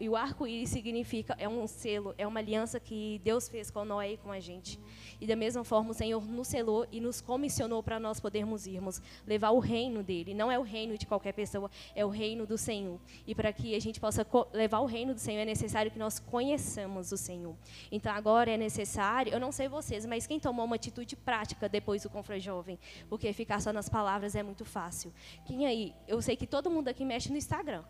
E 0.00 0.08
o 0.08 0.16
arco-íris 0.16 0.68
significa, 0.68 1.34
é 1.38 1.48
um 1.48 1.66
selo, 1.66 2.14
é 2.18 2.26
uma 2.26 2.40
aliança 2.40 2.78
que 2.78 3.20
Deus 3.24 3.48
fez 3.48 3.70
com 3.70 3.84
Noé 3.84 4.12
e 4.12 4.16
com 4.18 4.30
a 4.30 4.38
gente. 4.38 4.78
E 5.20 5.26
da 5.26 5.34
mesma 5.34 5.64
forma, 5.64 5.90
o 5.90 5.94
Senhor 5.94 6.22
nos 6.26 6.48
selou 6.48 6.86
e 6.92 7.00
nos 7.00 7.20
comissionou 7.20 7.82
para 7.82 7.98
nós 7.98 8.20
podermos 8.20 8.66
irmos 8.66 9.00
levar 9.26 9.50
o 9.50 9.58
reino 9.58 10.02
dele. 10.02 10.34
Não 10.34 10.52
é 10.52 10.58
o 10.58 10.62
reino 10.62 10.98
de 10.98 11.06
qualquer 11.06 11.32
pessoa, 11.32 11.70
é 11.94 12.04
o 12.04 12.10
reino 12.10 12.46
do 12.46 12.58
Senhor. 12.58 13.00
E 13.26 13.34
para 13.34 13.52
que 13.52 13.74
a 13.74 13.80
gente 13.80 13.98
possa 13.98 14.26
levar 14.52 14.80
o 14.80 14.86
reino 14.86 15.14
do 15.14 15.20
Senhor, 15.20 15.40
é 15.40 15.46
necessário 15.46 15.90
que 15.90 15.98
nós 15.98 16.18
conheçamos 16.18 17.10
o 17.12 17.16
Senhor. 17.16 17.56
Então 17.90 18.12
agora 18.12 18.50
é 18.50 18.56
necessário, 18.58 19.32
eu 19.32 19.40
não 19.40 19.52
sei 19.52 19.68
vocês, 19.68 20.04
mas 20.04 20.26
quem 20.26 20.38
tomou 20.38 20.66
uma 20.66 20.76
atitude 20.76 21.16
prática 21.16 21.68
depois 21.68 22.02
do 22.02 22.10
Confra 22.10 22.38
Jovem? 22.38 22.78
Porque 23.08 23.32
ficar 23.32 23.60
só 23.60 23.72
nas 23.72 23.88
palavras 23.88 24.34
é 24.34 24.42
muito 24.42 24.64
fácil. 24.64 25.12
Quem 25.46 25.66
aí? 25.66 25.94
Eu 26.06 26.20
sei 26.20 26.36
que 26.36 26.46
todo 26.46 26.70
mundo 26.70 26.88
aqui 26.88 27.04
mexe 27.04 27.30
no 27.30 27.38
Instagram. 27.38 27.82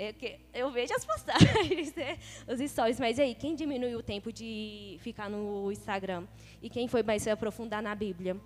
É 0.00 0.12
que 0.12 0.38
eu 0.54 0.70
vejo 0.70 0.94
as 0.94 1.04
postagens, 1.04 1.92
né? 1.96 2.18
os 2.46 2.60
stories, 2.70 3.00
mas 3.00 3.18
aí, 3.18 3.34
quem 3.34 3.56
diminuiu 3.56 3.98
o 3.98 4.02
tempo 4.02 4.32
de 4.32 4.96
ficar 5.00 5.28
no 5.28 5.72
Instagram? 5.72 6.24
E 6.62 6.70
quem 6.70 6.86
foi 6.86 7.02
mais 7.02 7.22
se 7.22 7.28
aprofundar 7.28 7.82
na 7.82 7.96
Bíblia? 7.96 8.36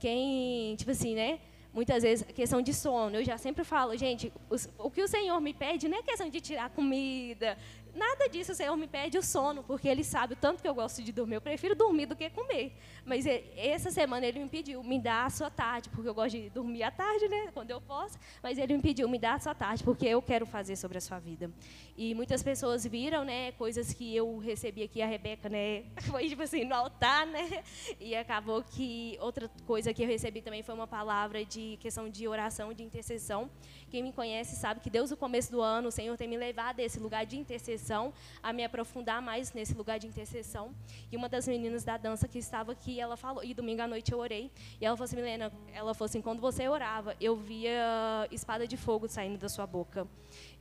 Quem, 0.00 0.74
tipo 0.74 0.90
assim, 0.90 1.14
né? 1.14 1.38
Muitas 1.72 2.02
vezes, 2.02 2.26
questão 2.34 2.60
de 2.60 2.74
sono. 2.74 3.16
Eu 3.16 3.24
já 3.24 3.38
sempre 3.38 3.62
falo, 3.62 3.96
gente, 3.96 4.32
o 4.78 4.90
que 4.90 5.00
o 5.00 5.06
Senhor 5.06 5.40
me 5.40 5.54
pede 5.54 5.88
não 5.88 5.98
é 5.98 6.02
questão 6.02 6.28
de 6.28 6.40
tirar 6.40 6.70
comida, 6.70 7.56
Nada 7.96 8.28
disso, 8.28 8.52
o 8.52 8.54
Senhor 8.54 8.76
me 8.76 8.86
pede 8.86 9.16
o 9.16 9.22
sono, 9.22 9.62
porque 9.62 9.88
Ele 9.88 10.04
sabe 10.04 10.34
o 10.34 10.36
tanto 10.36 10.60
que 10.60 10.68
eu 10.68 10.74
gosto 10.74 11.02
de 11.02 11.10
dormir. 11.12 11.36
Eu 11.36 11.40
prefiro 11.40 11.74
dormir 11.74 12.04
do 12.04 12.14
que 12.14 12.28
comer. 12.28 12.76
Mas 13.06 13.24
essa 13.56 13.90
semana 13.90 14.26
Ele 14.26 14.38
me 14.38 14.48
pediu, 14.50 14.82
me 14.82 15.00
dá 15.00 15.24
a 15.24 15.30
sua 15.30 15.50
tarde, 15.50 15.88
porque 15.88 16.06
eu 16.06 16.14
gosto 16.14 16.36
de 16.36 16.50
dormir 16.50 16.82
à 16.82 16.90
tarde, 16.90 17.26
né, 17.26 17.48
quando 17.54 17.70
eu 17.70 17.80
posso. 17.80 18.18
Mas 18.42 18.58
Ele 18.58 18.76
me 18.76 18.82
pediu, 18.82 19.08
me 19.08 19.18
dá 19.18 19.34
a 19.34 19.38
sua 19.38 19.54
tarde, 19.54 19.82
porque 19.82 20.06
eu 20.06 20.20
quero 20.20 20.44
fazer 20.44 20.76
sobre 20.76 20.98
a 20.98 21.00
sua 21.00 21.18
vida. 21.18 21.50
E 21.98 22.14
muitas 22.14 22.42
pessoas 22.42 22.84
viram, 22.84 23.24
né, 23.24 23.52
coisas 23.52 23.90
que 23.90 24.14
eu 24.14 24.36
recebi 24.36 24.82
aqui, 24.82 25.00
a 25.00 25.06
Rebeca, 25.06 25.48
né, 25.48 25.84
foi 26.10 26.28
tipo 26.28 26.42
assim, 26.42 26.62
no 26.62 26.74
altar, 26.74 27.26
né, 27.26 27.64
e 27.98 28.14
acabou 28.14 28.62
que 28.62 29.16
outra 29.18 29.48
coisa 29.66 29.94
que 29.94 30.02
eu 30.02 30.06
recebi 30.06 30.42
também 30.42 30.62
foi 30.62 30.74
uma 30.74 30.86
palavra 30.86 31.42
de 31.42 31.78
questão 31.80 32.06
de 32.06 32.28
oração, 32.28 32.74
de 32.74 32.82
intercessão. 32.82 33.50
Quem 33.88 34.02
me 34.02 34.12
conhece 34.12 34.56
sabe 34.56 34.80
que 34.80 34.90
Deus, 34.90 35.10
no 35.10 35.16
começo 35.16 35.50
do 35.50 35.62
ano, 35.62 35.88
o 35.88 35.90
Senhor 35.90 36.14
tem 36.18 36.28
me 36.28 36.36
levado 36.36 36.80
a 36.80 36.82
esse 36.82 37.00
lugar 37.00 37.24
de 37.24 37.38
intercessão, 37.38 38.12
a 38.42 38.52
me 38.52 38.62
aprofundar 38.62 39.22
mais 39.22 39.54
nesse 39.54 39.72
lugar 39.72 39.98
de 39.98 40.06
intercessão. 40.06 40.74
E 41.10 41.16
uma 41.16 41.30
das 41.30 41.48
meninas 41.48 41.82
da 41.82 41.96
dança 41.96 42.28
que 42.28 42.38
estava 42.38 42.72
aqui, 42.72 43.00
ela 43.00 43.16
falou, 43.16 43.42
e 43.42 43.54
domingo 43.54 43.80
à 43.80 43.86
noite 43.86 44.12
eu 44.12 44.18
orei, 44.18 44.50
e 44.78 44.84
ela 44.84 44.96
falou 44.96 45.06
assim, 45.06 45.16
Milena, 45.16 45.50
ela 45.72 45.94
falou 45.94 46.06
assim, 46.06 46.20
quando 46.20 46.40
você 46.40 46.68
orava, 46.68 47.16
eu 47.18 47.36
via 47.36 48.28
espada 48.30 48.66
de 48.66 48.76
fogo 48.76 49.08
saindo 49.08 49.38
da 49.38 49.48
sua 49.48 49.66
boca. 49.66 50.06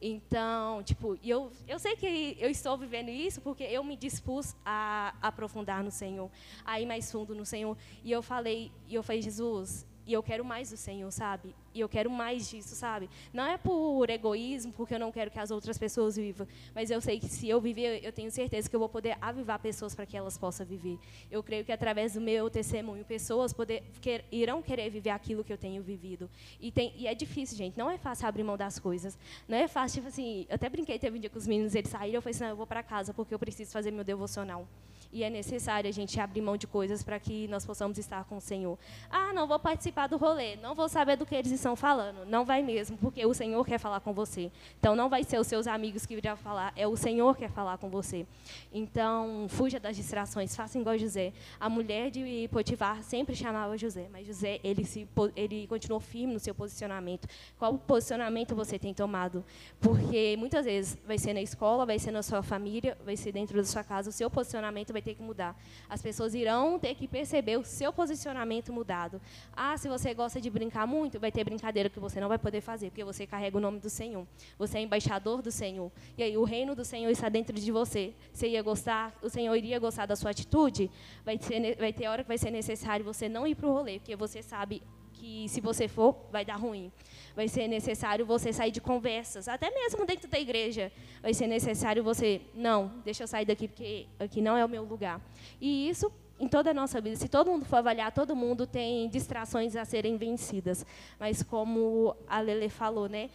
Então, 0.02 0.84
tipo, 0.84 1.18
eu, 1.24 1.52
eu 1.68 1.80
sei 1.80 1.96
que 1.96 2.38
eu 2.40 2.50
estou 2.50 2.78
vivendo 2.78 3.10
isso 3.10 3.42
porque 3.42 3.64
eu 3.64 3.84
me 3.84 3.96
dispus 3.96 4.56
a 4.66 5.16
aprofundar 5.22 5.84
no 5.84 5.92
Senhor, 5.92 6.30
a 6.66 6.80
ir 6.80 6.86
mais 6.86 7.12
fundo 7.12 7.34
no 7.34 7.46
Senhor. 7.46 7.78
E 8.04 8.12
eu 8.12 8.22
falei, 8.22 8.72
e 8.88 8.96
eu 8.96 9.02
falei, 9.02 9.22
Jesus, 9.22 9.86
e 10.06 10.14
eu 10.14 10.22
quero 10.22 10.46
mais 10.46 10.70
do 10.70 10.78
Senhor, 10.78 11.10
sabe? 11.12 11.56
E 11.74 11.80
eu 11.80 11.90
quero 11.90 12.10
mais 12.10 12.50
disso, 12.50 12.76
sabe? 12.76 13.10
Não 13.34 13.46
é 13.46 13.58
por 13.58 14.10
egoísmo, 14.10 14.72
porque 14.72 14.96
eu 14.96 15.00
não 15.00 15.12
quero 15.12 15.32
que 15.32 15.40
as 15.40 15.52
outras 15.52 15.78
pessoas 15.78 16.16
vivam, 16.16 16.48
mas 16.74 16.90
eu 16.90 17.02
sei 17.02 17.20
que 17.20 17.28
se 17.28 17.50
eu 17.50 17.60
viver, 17.60 18.04
eu 18.04 18.14
tenho 18.14 18.32
certeza 18.32 18.70
que 18.70 18.76
eu 18.76 18.80
vou 18.80 18.88
poder 18.88 19.18
avivar 19.20 19.60
pessoas 19.60 19.96
para 19.96 20.06
que 20.06 20.16
elas 20.16 20.38
possam 20.38 20.66
viver. 20.66 20.98
Eu 21.30 21.44
creio 21.44 21.66
que 21.66 21.72
através 21.72 22.14
do 22.14 22.22
meu 22.22 22.50
testemunho, 22.50 23.04
pessoas 23.04 23.52
poder, 23.52 23.84
irão 24.32 24.62
querer 24.62 24.90
viver 24.90 25.10
aquilo 25.10 25.44
que 25.44 25.52
eu 25.52 25.58
tenho 25.58 25.82
vivido. 25.82 26.30
E, 26.62 26.72
tem, 26.72 26.94
e 26.96 27.08
é 27.08 27.16
difícil, 27.16 27.58
gente. 27.58 27.78
Não 27.78 27.90
é 27.90 27.98
fácil 27.98 28.28
abrir 28.28 28.44
mão 28.44 28.56
das 28.56 28.80
coisas. 28.80 29.18
Não 29.48 29.58
é 29.58 29.68
fácil, 29.68 29.96
tipo 29.96 30.08
assim. 30.08 30.46
Eu 30.48 30.56
até 30.56 30.70
brinquei, 30.70 30.98
teve 31.00 31.18
um 31.18 31.20
dia 31.20 31.30
com 31.30 31.38
os 31.38 31.48
meninos, 31.48 31.76
eles 31.76 31.90
saíram, 31.90 32.16
eu 32.16 32.22
falei 32.22 32.32
assim: 32.32 32.44
não, 32.44 32.52
eu 32.52 32.56
vou 32.56 32.68
para 32.68 32.84
casa 32.84 33.14
porque 33.14 33.34
eu 33.34 33.40
preciso 33.40 33.72
fazer 33.72 33.92
meu 33.92 34.04
devocional 34.04 34.68
e 35.16 35.24
é 35.24 35.30
necessário 35.30 35.88
a 35.88 35.94
gente 35.94 36.20
abrir 36.20 36.42
mão 36.42 36.58
de 36.58 36.68
coisas 36.68 37.02
para 37.02 37.18
que 37.18 37.48
nós 37.48 37.66
possamos 37.66 37.98
estar 37.98 38.26
com 38.26 38.36
o 38.36 38.42
Senhor. 38.42 38.78
Ah, 39.10 39.32
não 39.32 39.48
vou 39.48 39.58
participar 39.58 40.08
do 40.08 40.18
rolê, 40.18 40.58
não 40.58 40.76
vou 40.76 40.90
saber 40.90 41.16
do 41.16 41.26
que 41.26 41.34
eles 41.34 41.54
estão 41.54 41.74
falando. 41.74 42.26
Não 42.26 42.44
vai 42.44 42.62
mesmo, 42.62 42.98
porque 42.98 43.26
o 43.26 43.34
Senhor 43.34 43.66
quer 43.66 43.78
falar 43.78 44.02
com 44.02 44.12
você. 44.12 44.52
Então, 44.78 44.94
não 44.94 45.08
vai 45.08 45.24
ser 45.24 45.40
os 45.40 45.48
seus 45.48 45.68
amigos 45.68 46.06
que 46.06 46.16
virão 46.16 46.36
falar, 46.36 46.74
é 46.76 46.86
o 46.86 46.98
Senhor 46.98 47.34
que 47.34 47.46
quer 47.46 47.50
falar 47.50 47.78
com 47.78 47.90
você. 47.90 48.26
Então, 48.74 49.46
fuja 49.48 49.80
das 49.80 49.96
distrações, 49.96 50.54
faça 50.54 50.78
igual 50.78 50.98
José. 50.98 51.32
A 51.62 51.70
mulher 51.70 52.12
de 52.12 52.50
Potifar 52.52 53.02
sempre 53.02 53.38
chamava 53.38 53.78
José, 53.78 54.10
mas 54.12 54.28
José, 54.28 54.60
ele, 54.66 54.84
se, 54.84 55.08
ele 55.34 55.66
continuou 55.68 56.02
firme 56.02 56.34
no 56.34 56.40
seu 56.42 56.54
posicionamento. 56.54 57.26
Qual 57.58 57.78
posicionamento 57.78 58.54
você 58.54 58.78
tem 58.78 58.94
tomado? 58.94 59.46
Porque, 59.80 60.36
muitas 60.38 60.66
vezes, 60.66 60.98
vai 61.08 61.18
ser 61.18 61.34
na 61.34 61.42
escola, 61.42 61.86
vai 61.86 62.00
ser 62.00 62.12
na 62.12 62.22
sua 62.22 62.44
família, 62.44 62.98
vai 63.06 63.16
ser 63.16 63.32
dentro 63.32 63.56
da 63.56 63.64
sua 63.64 63.82
casa, 63.82 64.10
o 64.10 64.14
seu 64.14 64.30
posicionamento 64.30 64.92
vai 64.92 65.05
ter 65.06 65.16
que 65.16 65.22
mudar. 65.22 65.56
As 65.88 66.02
pessoas 66.02 66.34
irão 66.34 66.80
ter 66.80 66.96
que 66.96 67.08
perceber 67.08 67.58
o 67.58 67.64
seu 67.64 67.94
posicionamento 67.94 68.74
mudado. 68.74 69.22
Ah, 69.56 69.78
se 69.78 69.88
você 69.88 70.14
gosta 70.14 70.42
de 70.42 70.50
brincar 70.50 70.88
muito, 70.88 71.20
vai 71.20 71.32
ter 71.32 71.44
brincadeira 71.44 71.90
que 71.90 72.00
você 72.00 72.20
não 72.20 72.28
vai 72.28 72.40
poder 72.40 72.62
fazer, 72.62 72.90
porque 72.90 73.04
você 73.04 73.28
carrega 73.28 73.58
o 73.58 73.62
nome 73.62 73.80
do 73.80 73.90
Senhor. 73.90 74.26
Você 74.58 74.80
é 74.80 74.82
embaixador 74.82 75.42
do 75.42 75.52
Senhor. 75.52 75.92
E 76.18 76.24
aí 76.24 76.36
o 76.36 76.44
reino 76.44 76.76
do 76.76 76.84
Senhor 76.84 77.10
está 77.10 77.30
dentro 77.30 77.56
de 77.56 77.72
você. 77.72 78.14
Você 78.34 78.48
ia 78.50 78.62
gostar, 78.62 79.14
o 79.22 79.30
Senhor 79.30 79.56
iria 79.56 79.80
gostar 79.80 80.06
da 80.08 80.16
sua 80.16 80.32
atitude? 80.32 80.90
Vai, 81.24 81.40
vai 81.78 81.94
ter 81.94 82.08
hora 82.08 82.24
que 82.24 82.28
vai 82.28 82.38
ser 82.38 82.52
necessário 82.52 83.06
você 83.06 83.30
não 83.30 83.46
ir 83.46 83.56
para 83.56 83.68
o 83.68 83.72
rolê, 83.72 84.00
porque 84.00 84.16
você 84.16 84.42
sabe 84.42 84.82
que 85.26 85.50
se 85.50 85.60
você 85.60 85.88
for, 85.88 86.16
vai 86.32 86.46
dar 86.46 86.56
ruim 86.56 86.92
vai 87.36 87.48
ser 87.50 87.68
necessário 87.68 88.26
você 88.26 88.54
sair 88.54 88.72
de 88.72 88.80
conversas, 88.80 89.48
até 89.50 89.70
mesmo 89.70 90.06
dentro 90.06 90.30
da 90.30 90.40
igreja. 90.40 90.90
Vai 91.22 91.34
ser 91.34 91.48
necessário 91.48 92.02
você, 92.02 92.40
não, 92.54 92.94
deixa 93.04 93.24
eu 93.24 93.28
sair 93.28 93.46
daqui 93.46 93.68
porque 93.68 94.06
aqui 94.18 94.42
não 94.42 94.56
é 94.56 94.64
o 94.64 94.70
meu 94.70 94.84
lugar. 94.84 95.20
E 95.60 95.90
isso 95.90 96.10
em 96.40 96.48
toda 96.48 96.72
a 96.72 96.74
nossa 96.74 97.00
vida, 97.00 97.16
se 97.16 97.30
todo 97.30 97.50
mundo 97.50 97.66
for 97.66 97.78
avaliar, 97.78 98.12
todo 98.12 98.36
mundo 98.36 98.68
tem 98.68 99.08
distrações 99.10 99.76
a 99.76 99.86
serem 99.86 100.18
vencidas. 100.18 100.86
Mas 101.20 101.42
como 101.42 102.16
a 102.28 102.40
Lele 102.42 102.70
falou, 102.70 103.08
né? 103.08 103.30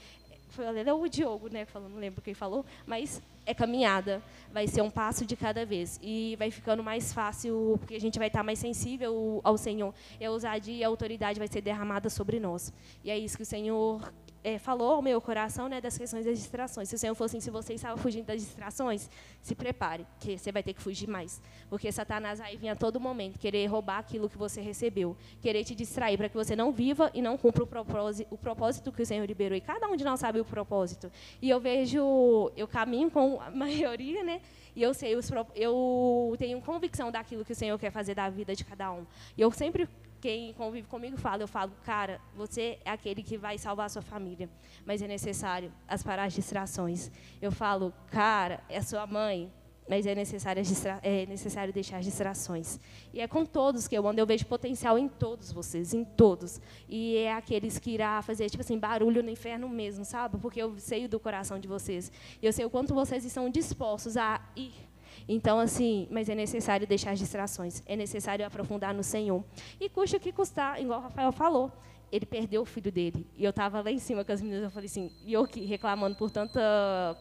Foi 0.50 0.66
o 0.66 1.08
Diogo, 1.08 1.48
né? 1.48 1.64
Falou, 1.64 1.88
não 1.88 1.98
lembro 1.98 2.20
quem 2.20 2.34
falou, 2.34 2.64
mas 2.86 3.22
é 3.46 3.54
caminhada, 3.54 4.22
vai 4.52 4.66
ser 4.66 4.82
um 4.82 4.90
passo 4.90 5.24
de 5.24 5.34
cada 5.34 5.64
vez 5.64 5.98
e 6.02 6.36
vai 6.38 6.50
ficando 6.50 6.82
mais 6.82 7.12
fácil 7.12 7.76
porque 7.78 7.94
a 7.94 8.00
gente 8.00 8.18
vai 8.18 8.28
estar 8.28 8.42
mais 8.42 8.58
sensível 8.58 9.40
ao 9.42 9.56
Senhor 9.56 9.94
e 10.20 10.24
a 10.24 10.30
ousadia 10.30 10.76
e 10.76 10.84
a 10.84 10.88
autoridade 10.88 11.38
vai 11.38 11.48
ser 11.48 11.60
derramada 11.60 12.10
sobre 12.10 12.38
nós. 12.38 12.72
E 13.02 13.10
é 13.10 13.18
isso 13.18 13.36
que 13.36 13.42
o 13.42 13.46
Senhor 13.46 14.12
é, 14.42 14.58
falou 14.58 14.92
ao 14.92 15.02
meu 15.02 15.20
coração 15.20 15.68
né, 15.68 15.80
das 15.80 15.96
questões 15.96 16.24
das 16.24 16.38
distrações. 16.38 16.88
Se 16.88 16.94
o 16.94 16.98
Senhor 16.98 17.14
fosse 17.14 17.36
assim, 17.36 17.44
se 17.44 17.50
você 17.50 17.74
estava 17.74 17.96
fugindo 17.96 18.26
das 18.26 18.40
distrações, 18.40 19.08
se 19.42 19.54
prepare, 19.54 20.06
que 20.18 20.38
você 20.38 20.50
vai 20.50 20.62
ter 20.62 20.72
que 20.72 20.80
fugir 20.80 21.08
mais. 21.08 21.40
Porque 21.68 21.90
Satanás 21.92 22.38
vai 22.38 22.56
vir 22.56 22.68
a 22.68 22.76
todo 22.76 22.98
momento 22.98 23.38
querer 23.38 23.66
roubar 23.66 23.98
aquilo 23.98 24.28
que 24.28 24.38
você 24.38 24.60
recebeu, 24.60 25.16
querer 25.40 25.64
te 25.64 25.74
distrair 25.74 26.16
para 26.16 26.28
que 26.28 26.36
você 26.36 26.56
não 26.56 26.72
viva 26.72 27.10
e 27.14 27.20
não 27.20 27.36
cumpra 27.36 27.62
o 27.62 27.66
propósito, 27.66 28.28
o 28.30 28.38
propósito 28.38 28.92
que 28.92 29.02
o 29.02 29.06
Senhor 29.06 29.24
liberou. 29.26 29.56
E 29.56 29.60
cada 29.60 29.86
um 29.88 29.96
de 29.96 30.04
nós 30.04 30.20
sabe 30.20 30.40
o 30.40 30.44
propósito. 30.44 31.10
E 31.40 31.50
eu 31.50 31.60
vejo, 31.60 32.50
eu 32.56 32.66
caminho 32.66 33.10
com 33.10 33.40
a 33.40 33.50
maioria, 33.50 34.22
né? 34.22 34.40
E 34.74 34.82
eu 34.82 34.94
sei, 34.94 35.14
eu 35.54 36.34
tenho 36.38 36.60
convicção 36.60 37.10
daquilo 37.10 37.44
que 37.44 37.52
o 37.52 37.56
Senhor 37.56 37.78
quer 37.78 37.90
fazer 37.90 38.14
da 38.14 38.30
vida 38.30 38.54
de 38.54 38.64
cada 38.64 38.92
um. 38.92 39.04
E 39.36 39.40
eu 39.40 39.50
sempre 39.50 39.88
quem 40.20 40.52
convive 40.52 40.86
comigo 40.86 41.16
fala, 41.16 41.42
eu 41.42 41.48
falo, 41.48 41.72
cara, 41.82 42.20
você 42.36 42.78
é 42.84 42.90
aquele 42.90 43.22
que 43.22 43.38
vai 43.38 43.56
salvar 43.56 43.86
a 43.86 43.88
sua 43.88 44.02
família, 44.02 44.48
mas 44.84 45.00
é 45.00 45.08
necessário 45.08 45.72
as 45.88 46.02
parar 46.02 46.24
as 46.24 46.34
distrações. 46.34 47.10
Eu 47.40 47.50
falo, 47.50 47.92
cara, 48.10 48.62
é 48.68 48.82
sua 48.82 49.06
mãe, 49.06 49.50
mas 49.88 50.06
é 50.06 50.14
necessário, 50.14 50.62
é 51.02 51.26
necessário 51.26 51.72
deixar 51.72 51.98
as 51.98 52.04
distrações. 52.04 52.78
E 53.12 53.20
é 53.20 53.26
com 53.26 53.44
todos 53.44 53.88
que 53.88 53.96
eu 53.96 54.06
ando, 54.06 54.20
eu 54.20 54.26
vejo 54.26 54.46
potencial 54.46 54.98
em 54.98 55.08
todos 55.08 55.50
vocês, 55.50 55.92
em 55.92 56.04
todos. 56.04 56.60
E 56.88 57.16
é 57.16 57.32
aqueles 57.32 57.78
que 57.78 57.90
irá 57.90 58.22
fazer, 58.22 58.48
tipo 58.48 58.62
assim, 58.62 58.78
barulho 58.78 59.22
no 59.22 59.30
inferno 59.30 59.68
mesmo, 59.68 60.04
sabe? 60.04 60.38
Porque 60.38 60.62
eu 60.62 60.78
sei 60.78 61.08
do 61.08 61.18
coração 61.18 61.58
de 61.58 61.66
vocês. 61.66 62.12
E 62.40 62.46
eu 62.46 62.52
sei 62.52 62.64
o 62.64 62.70
quanto 62.70 62.94
vocês 62.94 63.24
estão 63.24 63.50
dispostos 63.50 64.16
a 64.16 64.40
ir 64.54 64.89
então, 65.32 65.60
assim, 65.60 66.08
mas 66.10 66.28
é 66.28 66.34
necessário 66.34 66.88
deixar 66.88 67.12
as 67.12 67.18
distrações, 67.20 67.84
é 67.86 67.94
necessário 67.94 68.44
aprofundar 68.44 68.92
no 68.92 69.04
Senhor. 69.04 69.44
E 69.78 69.88
custa 69.88 70.16
o 70.16 70.20
que 70.20 70.32
custar, 70.32 70.82
igual 70.82 70.98
o 70.98 71.02
Rafael 71.04 71.30
falou, 71.30 71.70
ele 72.10 72.26
perdeu 72.26 72.62
o 72.62 72.64
filho 72.64 72.90
dele. 72.90 73.24
E 73.36 73.44
eu 73.44 73.50
estava 73.50 73.80
lá 73.80 73.92
em 73.92 74.00
cima 74.00 74.24
com 74.24 74.32
as 74.32 74.42
meninas, 74.42 74.64
eu 74.64 74.70
falei 74.70 74.86
assim, 74.86 75.12
e 75.24 75.32
eu 75.32 75.44
aqui 75.44 75.64
reclamando 75.64 76.16
por 76.16 76.32
tanta 76.32 76.60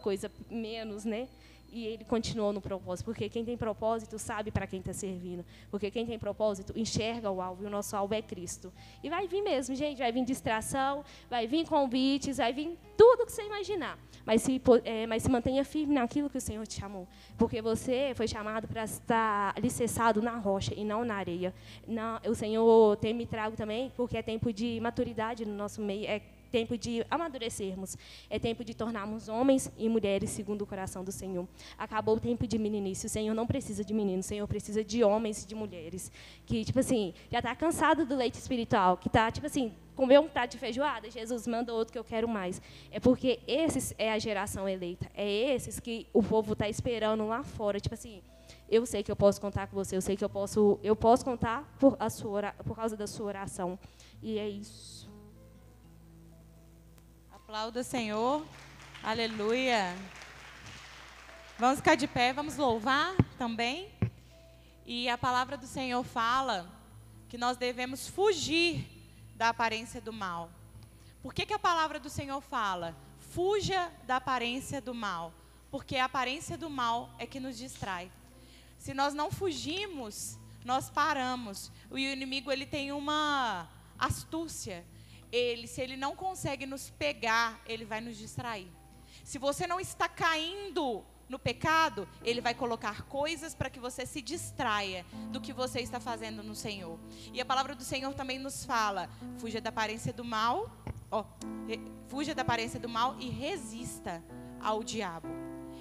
coisa 0.02 0.28
menos, 0.50 1.04
né? 1.04 1.28
E 1.72 1.86
ele 1.86 2.04
continuou 2.04 2.52
no 2.52 2.60
propósito, 2.60 3.04
porque 3.04 3.28
quem 3.28 3.44
tem 3.44 3.56
propósito 3.56 4.18
sabe 4.18 4.50
para 4.50 4.66
quem 4.66 4.80
está 4.80 4.92
servindo, 4.92 5.44
porque 5.70 5.90
quem 5.90 6.06
tem 6.06 6.18
propósito 6.18 6.72
enxerga 6.76 7.30
o 7.30 7.40
alvo, 7.40 7.64
e 7.64 7.66
o 7.66 7.70
nosso 7.70 7.96
alvo 7.96 8.14
é 8.14 8.22
Cristo. 8.22 8.72
E 9.02 9.08
vai 9.08 9.26
vir 9.26 9.42
mesmo, 9.42 9.74
gente, 9.74 9.98
vai 9.98 10.12
vir 10.12 10.24
distração, 10.24 11.04
vai 11.28 11.46
vir 11.46 11.66
convites, 11.66 12.36
vai 12.38 12.52
vir 12.52 12.76
tudo 12.96 13.24
que 13.26 13.32
você 13.32 13.42
imaginar, 13.44 13.98
mas 14.24 14.42
se, 14.42 14.60
é, 14.84 15.06
mas 15.06 15.22
se 15.22 15.30
mantenha 15.30 15.64
firme 15.64 15.94
naquilo 15.94 16.28
que 16.28 16.38
o 16.38 16.40
Senhor 16.40 16.66
te 16.66 16.80
chamou, 16.80 17.06
porque 17.38 17.62
você 17.62 18.12
foi 18.14 18.28
chamado 18.28 18.68
para 18.68 18.84
estar 18.84 19.54
alicerçado 19.56 20.20
na 20.20 20.36
rocha 20.36 20.74
e 20.76 20.84
não 20.84 21.04
na 21.04 21.14
areia. 21.14 21.54
Não, 21.86 22.20
o 22.26 22.34
Senhor 22.34 22.96
tem 22.96 23.14
me 23.14 23.26
trago 23.26 23.56
também, 23.56 23.90
porque 23.96 24.16
é 24.16 24.22
tempo 24.22 24.52
de 24.52 24.78
maturidade 24.80 25.44
no 25.44 25.54
nosso 25.54 25.80
meio, 25.80 26.06
é 26.06 26.20
tempo 26.50 26.76
de 26.76 27.04
amadurecermos, 27.10 27.96
é 28.28 28.38
tempo 28.38 28.64
de 28.64 28.74
tornarmos 28.74 29.28
homens 29.28 29.70
e 29.78 29.88
mulheres 29.88 30.30
segundo 30.30 30.62
o 30.62 30.66
coração 30.66 31.04
do 31.04 31.12
Senhor. 31.12 31.46
Acabou 31.78 32.16
o 32.16 32.20
tempo 32.20 32.46
de 32.46 32.58
meninice, 32.58 33.06
o 33.06 33.08
Senhor 33.08 33.34
não 33.34 33.46
precisa 33.46 33.84
de 33.84 33.94
meninos, 33.94 34.26
o 34.26 34.28
Senhor 34.28 34.46
precisa 34.46 34.84
de 34.84 35.02
homens 35.04 35.42
e 35.42 35.46
de 35.46 35.54
mulheres 35.54 36.10
que, 36.46 36.64
tipo 36.64 36.80
assim, 36.80 37.14
já 37.30 37.38
está 37.38 37.54
cansado 37.54 38.04
do 38.04 38.16
leite 38.16 38.34
espiritual, 38.34 38.96
que 38.96 39.08
está, 39.08 39.30
tipo 39.30 39.46
assim, 39.46 39.72
comeu 39.94 40.22
um 40.22 40.28
prato 40.28 40.52
de 40.52 40.58
feijoada, 40.58 41.10
Jesus 41.10 41.46
manda 41.46 41.72
outro 41.72 41.92
que 41.92 41.98
eu 41.98 42.04
quero 42.04 42.28
mais. 42.28 42.60
É 42.90 42.98
porque 42.98 43.40
esses 43.46 43.94
é 43.98 44.12
a 44.12 44.18
geração 44.18 44.68
eleita, 44.68 45.10
é 45.14 45.54
esses 45.54 45.78
que 45.78 46.06
o 46.12 46.22
povo 46.22 46.54
está 46.54 46.68
esperando 46.68 47.26
lá 47.26 47.42
fora, 47.42 47.78
tipo 47.78 47.94
assim, 47.94 48.22
eu 48.68 48.86
sei 48.86 49.02
que 49.02 49.10
eu 49.10 49.16
posso 49.16 49.40
contar 49.40 49.66
com 49.66 49.74
você, 49.74 49.96
eu 49.96 50.00
sei 50.00 50.16
que 50.16 50.24
eu 50.24 50.28
posso, 50.28 50.78
eu 50.82 50.94
posso 50.94 51.24
contar 51.24 51.76
por, 51.78 51.96
a 51.98 52.08
sua, 52.08 52.52
por 52.64 52.76
causa 52.76 52.96
da 52.96 53.06
sua 53.06 53.26
oração. 53.26 53.78
E 54.22 54.38
é 54.38 54.48
isso. 54.48 55.09
Aplauda 57.50 57.80
o 57.80 57.84
Senhor. 57.84 58.46
Aleluia. 59.02 59.92
Vamos 61.58 61.78
ficar 61.78 61.96
de 61.96 62.06
pé, 62.06 62.32
vamos 62.32 62.56
louvar 62.56 63.12
também. 63.36 63.90
E 64.86 65.08
a 65.08 65.18
palavra 65.18 65.56
do 65.56 65.66
Senhor 65.66 66.04
fala 66.04 66.70
que 67.28 67.36
nós 67.36 67.56
devemos 67.56 68.06
fugir 68.06 68.86
da 69.34 69.48
aparência 69.48 70.00
do 70.00 70.12
mal. 70.12 70.48
Por 71.24 71.34
que, 71.34 71.44
que 71.44 71.52
a 71.52 71.58
palavra 71.58 71.98
do 71.98 72.08
Senhor 72.08 72.40
fala? 72.40 72.94
Fuja 73.18 73.90
da 74.06 74.18
aparência 74.18 74.80
do 74.80 74.94
mal. 74.94 75.34
Porque 75.72 75.96
a 75.96 76.04
aparência 76.04 76.56
do 76.56 76.70
mal 76.70 77.10
é 77.18 77.26
que 77.26 77.40
nos 77.40 77.58
distrai. 77.58 78.12
Se 78.78 78.94
nós 78.94 79.12
não 79.12 79.28
fugimos, 79.28 80.38
nós 80.64 80.88
paramos. 80.88 81.72
O 81.90 81.98
inimigo 81.98 82.52
ele 82.52 82.64
tem 82.64 82.92
uma 82.92 83.66
astúcia 83.98 84.84
ele, 85.32 85.66
se 85.66 85.80
ele 85.80 85.96
não 85.96 86.14
consegue 86.14 86.66
nos 86.66 86.90
pegar, 86.90 87.60
ele 87.66 87.84
vai 87.84 88.00
nos 88.00 88.16
distrair. 88.16 88.70
Se 89.24 89.38
você 89.38 89.66
não 89.66 89.78
está 89.78 90.08
caindo 90.08 91.04
no 91.28 91.38
pecado, 91.38 92.08
ele 92.24 92.40
vai 92.40 92.52
colocar 92.54 93.02
coisas 93.02 93.54
para 93.54 93.70
que 93.70 93.78
você 93.78 94.04
se 94.04 94.20
distraia 94.20 95.06
do 95.30 95.40
que 95.40 95.52
você 95.52 95.80
está 95.80 96.00
fazendo 96.00 96.42
no 96.42 96.56
Senhor. 96.56 96.98
E 97.32 97.40
a 97.40 97.44
palavra 97.44 97.74
do 97.74 97.84
Senhor 97.84 98.12
também 98.14 98.38
nos 98.38 98.64
fala: 98.64 99.08
fuja 99.38 99.60
da 99.60 99.70
aparência 99.70 100.12
do 100.12 100.24
mal, 100.24 100.68
ó, 101.10 101.24
fuja 102.08 102.34
da 102.34 102.42
aparência 102.42 102.80
do 102.80 102.88
mal 102.88 103.16
e 103.20 103.28
resista 103.28 104.22
ao 104.60 104.82
diabo. 104.82 105.28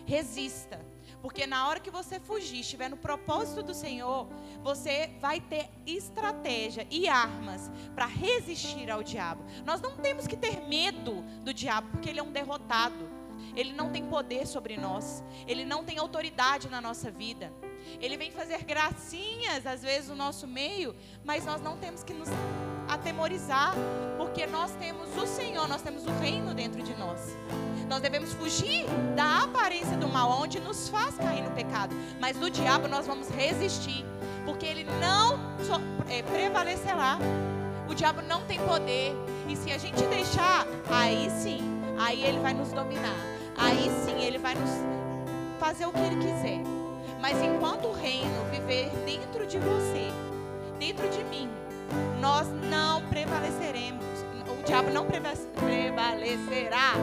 Resista. 0.05 0.79
Porque 1.21 1.45
na 1.45 1.67
hora 1.67 1.79
que 1.79 1.91
você 1.91 2.19
fugir, 2.19 2.61
estiver 2.61 2.89
no 2.89 2.97
propósito 2.97 3.61
do 3.61 3.73
Senhor, 3.73 4.27
você 4.63 5.09
vai 5.19 5.41
ter 5.41 5.69
estratégia 5.85 6.87
e 6.89 7.07
armas 7.07 7.69
para 7.93 8.05
resistir 8.05 8.89
ao 8.89 9.03
diabo. 9.03 9.43
Nós 9.65 9.81
não 9.81 9.97
temos 9.97 10.27
que 10.27 10.37
ter 10.37 10.61
medo 10.67 11.23
do 11.43 11.53
diabo, 11.53 11.89
porque 11.91 12.09
ele 12.09 12.19
é 12.19 12.23
um 12.23 12.31
derrotado. 12.31 13.19
Ele 13.55 13.73
não 13.73 13.89
tem 13.89 14.05
poder 14.05 14.45
sobre 14.45 14.77
nós. 14.77 15.23
Ele 15.47 15.65
não 15.65 15.83
tem 15.83 15.97
autoridade 15.97 16.69
na 16.69 16.79
nossa 16.79 17.11
vida. 17.11 17.51
Ele 17.99 18.17
vem 18.17 18.31
fazer 18.31 18.63
gracinhas, 18.63 19.65
às 19.65 19.81
vezes, 19.81 20.09
no 20.09 20.15
nosso 20.15 20.47
meio, 20.47 20.95
mas 21.23 21.45
nós 21.45 21.61
não 21.61 21.77
temos 21.77 22.03
que 22.03 22.13
nos 22.13 22.29
atemorizar, 22.87 23.73
porque 24.17 24.45
nós 24.45 24.71
temos 24.75 25.15
o 25.15 25.25
Senhor, 25.25 25.67
nós 25.67 25.81
temos 25.81 26.05
o 26.05 26.11
reino 26.19 26.53
dentro 26.53 26.81
de 26.81 26.95
nós. 26.95 27.19
Nós 27.89 28.01
devemos 28.01 28.31
fugir 28.33 28.85
da 29.15 29.45
aparência 29.45 29.97
do 29.97 30.07
mal, 30.07 30.29
onde 30.43 30.59
nos 30.59 30.87
faz 30.89 31.15
cair 31.15 31.41
no 31.41 31.49
pecado, 31.51 31.95
mas 32.19 32.37
do 32.37 32.47
diabo 32.49 32.87
nós 32.87 33.07
vamos 33.07 33.27
resistir, 33.29 34.05
porque 34.45 34.67
ele 34.67 34.85
não 35.01 35.39
é, 36.07 36.21
prevalecerá. 36.21 37.17
O 37.89 37.95
diabo 37.95 38.21
não 38.21 38.45
tem 38.45 38.59
poder, 38.59 39.15
e 39.47 39.55
se 39.55 39.71
a 39.71 39.79
gente 39.79 40.05
deixar, 40.05 40.67
aí 40.87 41.31
sim, 41.41 41.61
aí 41.97 42.23
ele 42.23 42.39
vai 42.39 42.53
nos 42.53 42.71
dominar, 42.71 43.17
aí 43.57 43.89
sim 44.05 44.23
ele 44.23 44.37
vai 44.37 44.53
nos 44.53 44.69
fazer 45.59 45.87
o 45.87 45.91
que 45.91 45.99
ele 45.99 46.17
quiser. 46.17 46.61
Mas 47.19 47.41
enquanto 47.41 47.87
o 47.87 47.93
reino 47.93 48.45
viver 48.51 48.91
dentro 49.03 49.47
de 49.47 49.57
você, 49.57 50.11
dentro 50.77 51.09
de 51.09 51.23
mim, 51.23 51.49
nós 52.21 52.47
não 52.69 53.01
prevaleceremos. 53.09 54.05
O 54.59 54.63
diabo 54.63 54.91
não 54.91 55.05
prevalecerá. 55.05 56.93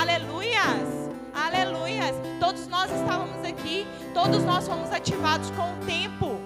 Aleluias! 0.00 1.10
Aleluias! 1.34 2.16
Todos 2.40 2.66
nós 2.68 2.90
estávamos 2.90 3.44
aqui, 3.44 3.86
todos 4.14 4.42
nós 4.44 4.66
fomos 4.66 4.90
ativados 4.90 5.50
com 5.50 5.74
o 5.74 5.76
tempo. 5.84 6.40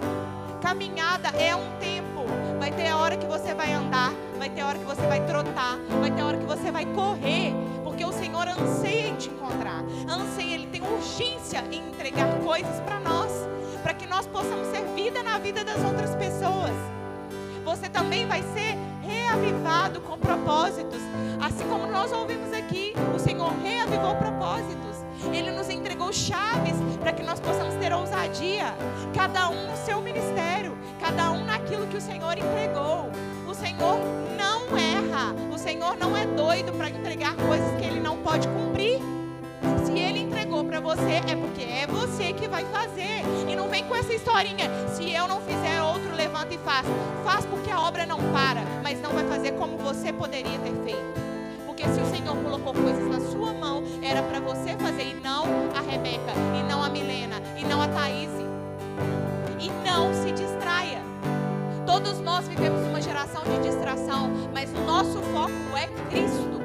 Caminhada 0.60 1.28
é 1.28 1.54
um 1.54 1.78
tempo. 1.78 2.24
Vai 2.58 2.72
ter 2.72 2.88
a 2.88 2.96
hora 2.96 3.16
que 3.16 3.26
você 3.26 3.54
vai 3.54 3.72
andar, 3.72 4.12
vai 4.38 4.50
ter 4.50 4.60
a 4.60 4.66
hora 4.66 4.78
que 4.78 4.84
você 4.84 5.06
vai 5.06 5.24
trotar, 5.24 5.78
vai 6.00 6.10
ter 6.10 6.20
a 6.20 6.26
hora 6.26 6.36
que 6.36 6.46
você 6.46 6.70
vai 6.70 6.84
correr, 6.84 7.54
porque 7.84 8.04
o 8.04 8.12
Senhor 8.12 8.48
anseia 8.48 9.08
em 9.08 9.14
te 9.14 9.30
encontrar. 9.30 9.84
Anseia, 10.08 10.54
Ele 10.54 10.66
tem 10.66 10.82
urgência 10.82 11.64
em 11.70 11.88
entregar 11.88 12.28
coisas 12.40 12.80
para 12.80 12.98
nós, 12.98 13.30
para 13.82 13.94
que 13.94 14.06
nós 14.06 14.26
possamos 14.26 14.66
ser 14.68 14.84
vida 14.96 15.22
na 15.22 15.38
vida 15.38 15.64
das 15.64 15.82
outras 15.84 16.14
pessoas 16.16 16.74
você 17.70 17.88
também 17.88 18.26
vai 18.26 18.42
ser 18.42 18.76
reavivado 19.10 20.00
com 20.00 20.16
propósitos. 20.16 21.00
Assim 21.40 21.66
como 21.68 21.86
nós 21.86 22.12
ouvimos 22.12 22.52
aqui, 22.52 22.94
o 23.14 23.18
Senhor 23.18 23.52
reavivou 23.62 24.14
propósitos. 24.16 25.04
Ele 25.32 25.50
nos 25.50 25.68
entregou 25.68 26.12
chaves 26.12 26.74
para 27.00 27.12
que 27.12 27.22
nós 27.22 27.40
possamos 27.40 27.74
ter 27.74 27.92
ousadia, 27.92 28.74
cada 29.14 29.50
um 29.50 29.70
no 29.70 29.76
seu 29.76 30.00
ministério, 30.00 30.76
cada 31.00 31.30
um 31.32 31.44
naquilo 31.44 31.86
que 31.88 31.96
o 31.96 32.00
Senhor 32.00 32.38
entregou. 32.38 33.10
O 33.46 33.54
Senhor 33.54 33.98
não 34.38 34.76
erra, 34.78 35.34
o 35.52 35.58
Senhor 35.58 35.96
não 35.96 36.16
é 36.16 36.26
doido 36.26 36.72
para 36.72 36.88
entregar 36.88 37.34
coisas 37.36 37.70
que 37.78 37.84
ele 37.84 38.00
não 38.00 38.16
pode 38.18 38.48
cumprir. 38.48 38.98
Se 39.84 39.98
ele 39.98 40.20
entregou 40.20 40.64
para 40.64 40.80
você, 40.80 41.20
é 41.28 41.36
porque 41.36 41.62
é 41.62 41.86
você 41.86 42.32
que 42.32 42.48
vai 42.48 42.64
fazer. 42.66 43.22
E 43.48 43.56
não 43.56 43.68
vem 43.68 43.84
com 43.84 43.94
essa 43.94 44.12
historinha. 44.12 44.70
Se 44.94 45.12
eu 45.12 45.26
não 45.28 45.40
fizer, 45.40 45.82
outro 45.82 46.14
levanta 46.14 46.54
e 46.54 46.58
faz. 46.58 46.86
Faz 47.24 47.44
porque 47.46 47.70
a 47.70 47.80
obra 47.80 48.06
não 48.06 48.18
para, 48.32 48.62
você 50.10 50.12
poderia 50.12 50.58
ter 50.58 50.74
feito. 50.84 51.20
Porque 51.66 51.84
se 51.84 52.00
o 52.00 52.06
Senhor 52.06 52.36
colocou 52.36 52.74
coisas 52.74 53.06
na 53.08 53.20
sua 53.30 53.52
mão, 53.52 53.82
era 54.02 54.22
para 54.22 54.40
você 54.40 54.76
fazer 54.76 55.10
e 55.10 55.14
não 55.14 55.44
a 55.76 55.80
Rebeca, 55.80 56.32
e 56.58 56.68
não 56.68 56.82
a 56.82 56.88
Milena, 56.88 57.36
e 57.56 57.64
não 57.64 57.80
a 57.80 57.88
Thaís. 57.88 58.30
E 59.60 59.70
não 59.84 60.12
se 60.14 60.32
distraia. 60.32 61.00
Todos 61.86 62.18
nós 62.20 62.48
vivemos 62.48 62.80
uma 62.86 63.00
geração 63.00 63.42
de 63.44 63.68
distração, 63.68 64.30
mas 64.52 64.70
o 64.70 64.80
nosso 64.80 65.20
foco 65.32 65.52
é 65.76 65.86
Cristo. 66.10 66.60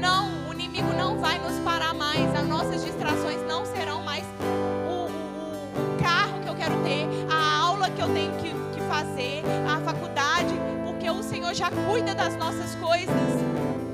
Não, 0.00 0.48
o 0.48 0.52
inimigo 0.52 0.92
não 0.94 1.18
vai 1.18 1.38
nos 1.38 1.58
parar 1.60 1.94
mais. 1.94 2.34
As 2.34 2.46
nossas 2.48 2.84
distrações 2.84 3.42
não 3.46 3.64
serão 3.64 4.02
mais 4.02 4.24
o, 4.40 4.90
o, 4.90 5.94
o 5.94 6.02
carro 6.02 6.40
que 6.42 6.48
eu 6.48 6.54
quero 6.54 6.74
ter, 6.82 7.06
a 7.30 7.58
aula 7.60 7.90
que 7.90 8.00
eu 8.00 8.08
tenho 8.12 8.32
que, 8.36 8.50
que 8.74 8.80
fazer, 8.88 9.42
a 9.68 9.78
faculdade 9.80 9.99
Senhor 11.30 11.54
já 11.54 11.70
cuida 11.70 12.12
das 12.12 12.34
nossas 12.36 12.74
coisas. 12.74 13.14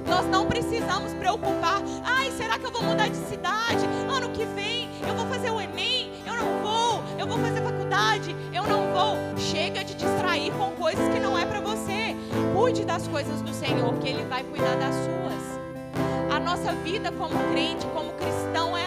Nós 0.07 0.25
não 0.31 0.47
precisamos 0.47 1.13
preocupar. 1.13 1.83
Ai, 2.03 2.31
será 2.31 2.59
que 2.59 2.65
eu 2.65 2.73
vou 2.73 2.83
mudar 2.83 3.09
de 3.09 3.17
cidade? 3.29 3.85
Ano 4.09 4.31
que 4.31 4.47
vem 4.47 4.89
eu 5.07 5.15
vou 5.15 5.27
fazer 5.27 5.51
o 5.51 5.61
Enem? 5.61 6.13
Eu 6.25 6.35
não 6.35 6.63
vou. 6.63 7.03
Eu 7.19 7.27
vou 7.27 7.37
fazer 7.37 7.61
faculdade? 7.61 8.35
Eu 8.55 8.63
não 8.63 8.91
vou. 8.91 9.19
Chega 9.37 9.85
de 9.85 9.95
distrair 9.95 10.51
com 10.53 10.71
coisas 10.83 11.07
que 11.13 11.21
não 11.21 11.39
é 11.39 11.45
para 11.45 11.61
você. 11.61 12.17
Cuide 12.55 12.87
das 12.87 13.07
coisas 13.07 13.43
do 13.43 13.53
Senhor, 13.53 13.93
que 13.99 14.09
Ele 14.09 14.25
vai 14.25 14.43
cuidar 14.43 14.75
das 14.77 14.95
suas. 14.95 16.35
A 16.35 16.41
nossa 16.41 16.73
vida 16.73 17.13
como 17.13 17.35
crente, 17.53 17.87
como 17.89 18.13
cristão, 18.13 18.75
é 18.75 18.87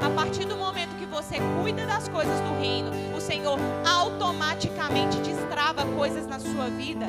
a 0.00 0.10
partir 0.10 0.44
do 0.44 0.56
momento 0.56 0.96
que 0.96 1.06
você 1.06 1.36
cuida 1.60 1.84
das 1.86 2.08
coisas 2.08 2.40
do 2.40 2.60
reino, 2.60 2.90
o 3.16 3.20
Senhor 3.20 3.58
automaticamente 3.84 5.18
destrava 5.18 5.84
coisas 5.86 6.26
na 6.26 6.38
sua 6.38 6.68
vida. 6.68 7.06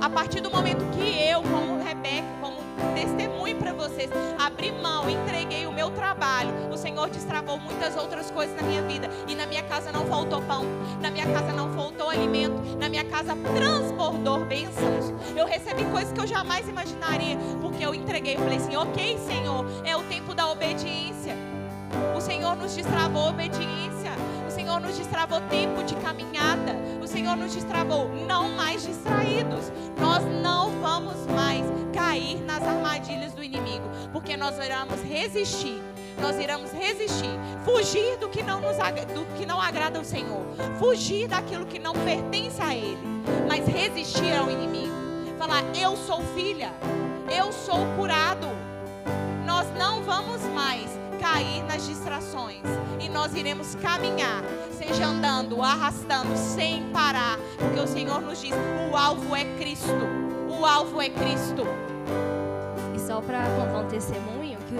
A 0.00 0.10
partir 0.10 0.40
do 0.40 0.50
momento 0.50 0.84
que 0.94 1.22
eu, 1.22 1.42
como 1.42 1.82
Rebeca, 1.82 2.26
como 2.40 2.58
testemunho 2.94 3.56
para 3.56 3.72
vocês, 3.72 4.10
abri 4.38 4.70
mão, 4.72 5.08
entreguei 5.08 5.66
o 5.66 5.72
meu 5.72 5.90
trabalho, 5.90 6.50
o 6.70 6.76
Senhor 6.76 7.08
destravou 7.08 7.58
muitas 7.58 7.96
outras 7.96 8.30
coisas 8.30 8.54
na 8.56 8.62
minha 8.62 8.82
vida. 8.82 9.08
E 9.26 9.34
na 9.34 9.46
minha 9.46 9.62
casa 9.62 9.90
não 9.90 10.04
faltou 10.06 10.42
pão, 10.42 10.64
na 11.00 11.10
minha 11.10 11.26
casa 11.26 11.52
não 11.52 11.72
faltou 11.72 12.10
alimento, 12.10 12.54
na 12.78 12.88
minha 12.88 13.04
casa 13.04 13.34
transbordou 13.54 14.44
bênçãos. 14.44 15.12
Eu 15.34 15.46
recebi 15.46 15.84
coisas 15.86 16.12
que 16.12 16.20
eu 16.20 16.26
jamais 16.26 16.68
imaginaria, 16.68 17.38
porque 17.60 17.84
eu 17.84 17.94
entreguei. 17.94 18.36
Falei 18.36 18.58
assim: 18.58 18.76
ok, 18.76 19.18
Senhor, 19.18 19.64
é 19.84 19.96
o 19.96 20.02
tempo 20.04 20.34
da 20.34 20.50
obediência. 20.50 21.36
O 22.14 22.20
Senhor 22.20 22.54
nos 22.56 22.74
destravou 22.74 23.30
obediência. 23.30 24.12
O 24.46 24.50
Senhor 24.50 24.80
nos 24.80 24.96
destravou 24.96 25.40
tempo 25.42 25.82
de 25.84 25.94
caminhada. 25.96 26.76
O 27.02 27.06
Senhor 27.06 27.36
nos 27.36 27.54
destravou 27.54 28.08
não 28.26 28.50
mais 28.50 28.84
distraídos. 28.84 29.72
Nós 29.98 30.22
não 30.42 30.70
vamos 30.80 31.26
mais 31.26 31.64
cair 31.92 32.38
nas 32.42 32.62
armadilhas 32.62 33.32
do 33.32 33.42
inimigo, 33.42 33.88
porque 34.12 34.36
nós 34.36 34.56
iremos 34.58 35.00
resistir. 35.02 35.80
Nós 36.20 36.38
iremos 36.38 36.70
resistir, 36.70 37.38
fugir 37.64 38.16
do 38.18 38.28
que 38.28 38.42
não 38.42 38.60
nos 38.60 38.76
do 38.76 39.24
que 39.36 39.46
não 39.46 39.60
agrada 39.60 39.98
ao 39.98 40.04
Senhor, 40.04 40.44
fugir 40.78 41.26
daquilo 41.26 41.66
que 41.66 41.78
não 41.78 41.94
pertence 41.94 42.60
a 42.60 42.74
ele, 42.74 42.98
mas 43.48 43.66
resistir 43.66 44.36
ao 44.36 44.50
inimigo. 44.50 44.94
Falar: 45.38 45.64
"Eu 45.74 45.96
sou 45.96 46.22
filha. 46.34 46.70
Eu 47.34 47.50
sou 47.52 47.78
curado." 47.96 48.46
Nós 49.44 49.66
não 49.76 50.02
vamos 50.02 50.42
mais 50.54 51.01
cair 51.22 51.62
nas 51.62 51.86
distrações. 51.86 52.60
E 53.00 53.08
nós 53.08 53.34
iremos 53.34 53.76
caminhar, 53.76 54.42
seja 54.76 55.06
andando, 55.06 55.62
arrastando, 55.62 56.36
sem 56.36 56.82
parar. 56.90 57.38
Porque 57.56 57.78
o 57.78 57.86
Senhor 57.86 58.20
nos 58.20 58.40
diz: 58.42 58.52
o 58.90 58.96
alvo 58.96 59.34
é 59.34 59.44
Cristo. 59.56 59.86
O 60.50 60.66
alvo 60.66 61.00
é 61.00 61.08
Cristo. 61.08 61.62
E 62.94 62.98
só 62.98 63.20
para 63.20 63.44
contar 63.56 63.78
um 63.78 63.88
testemunho, 63.88 64.58
que 64.68 64.76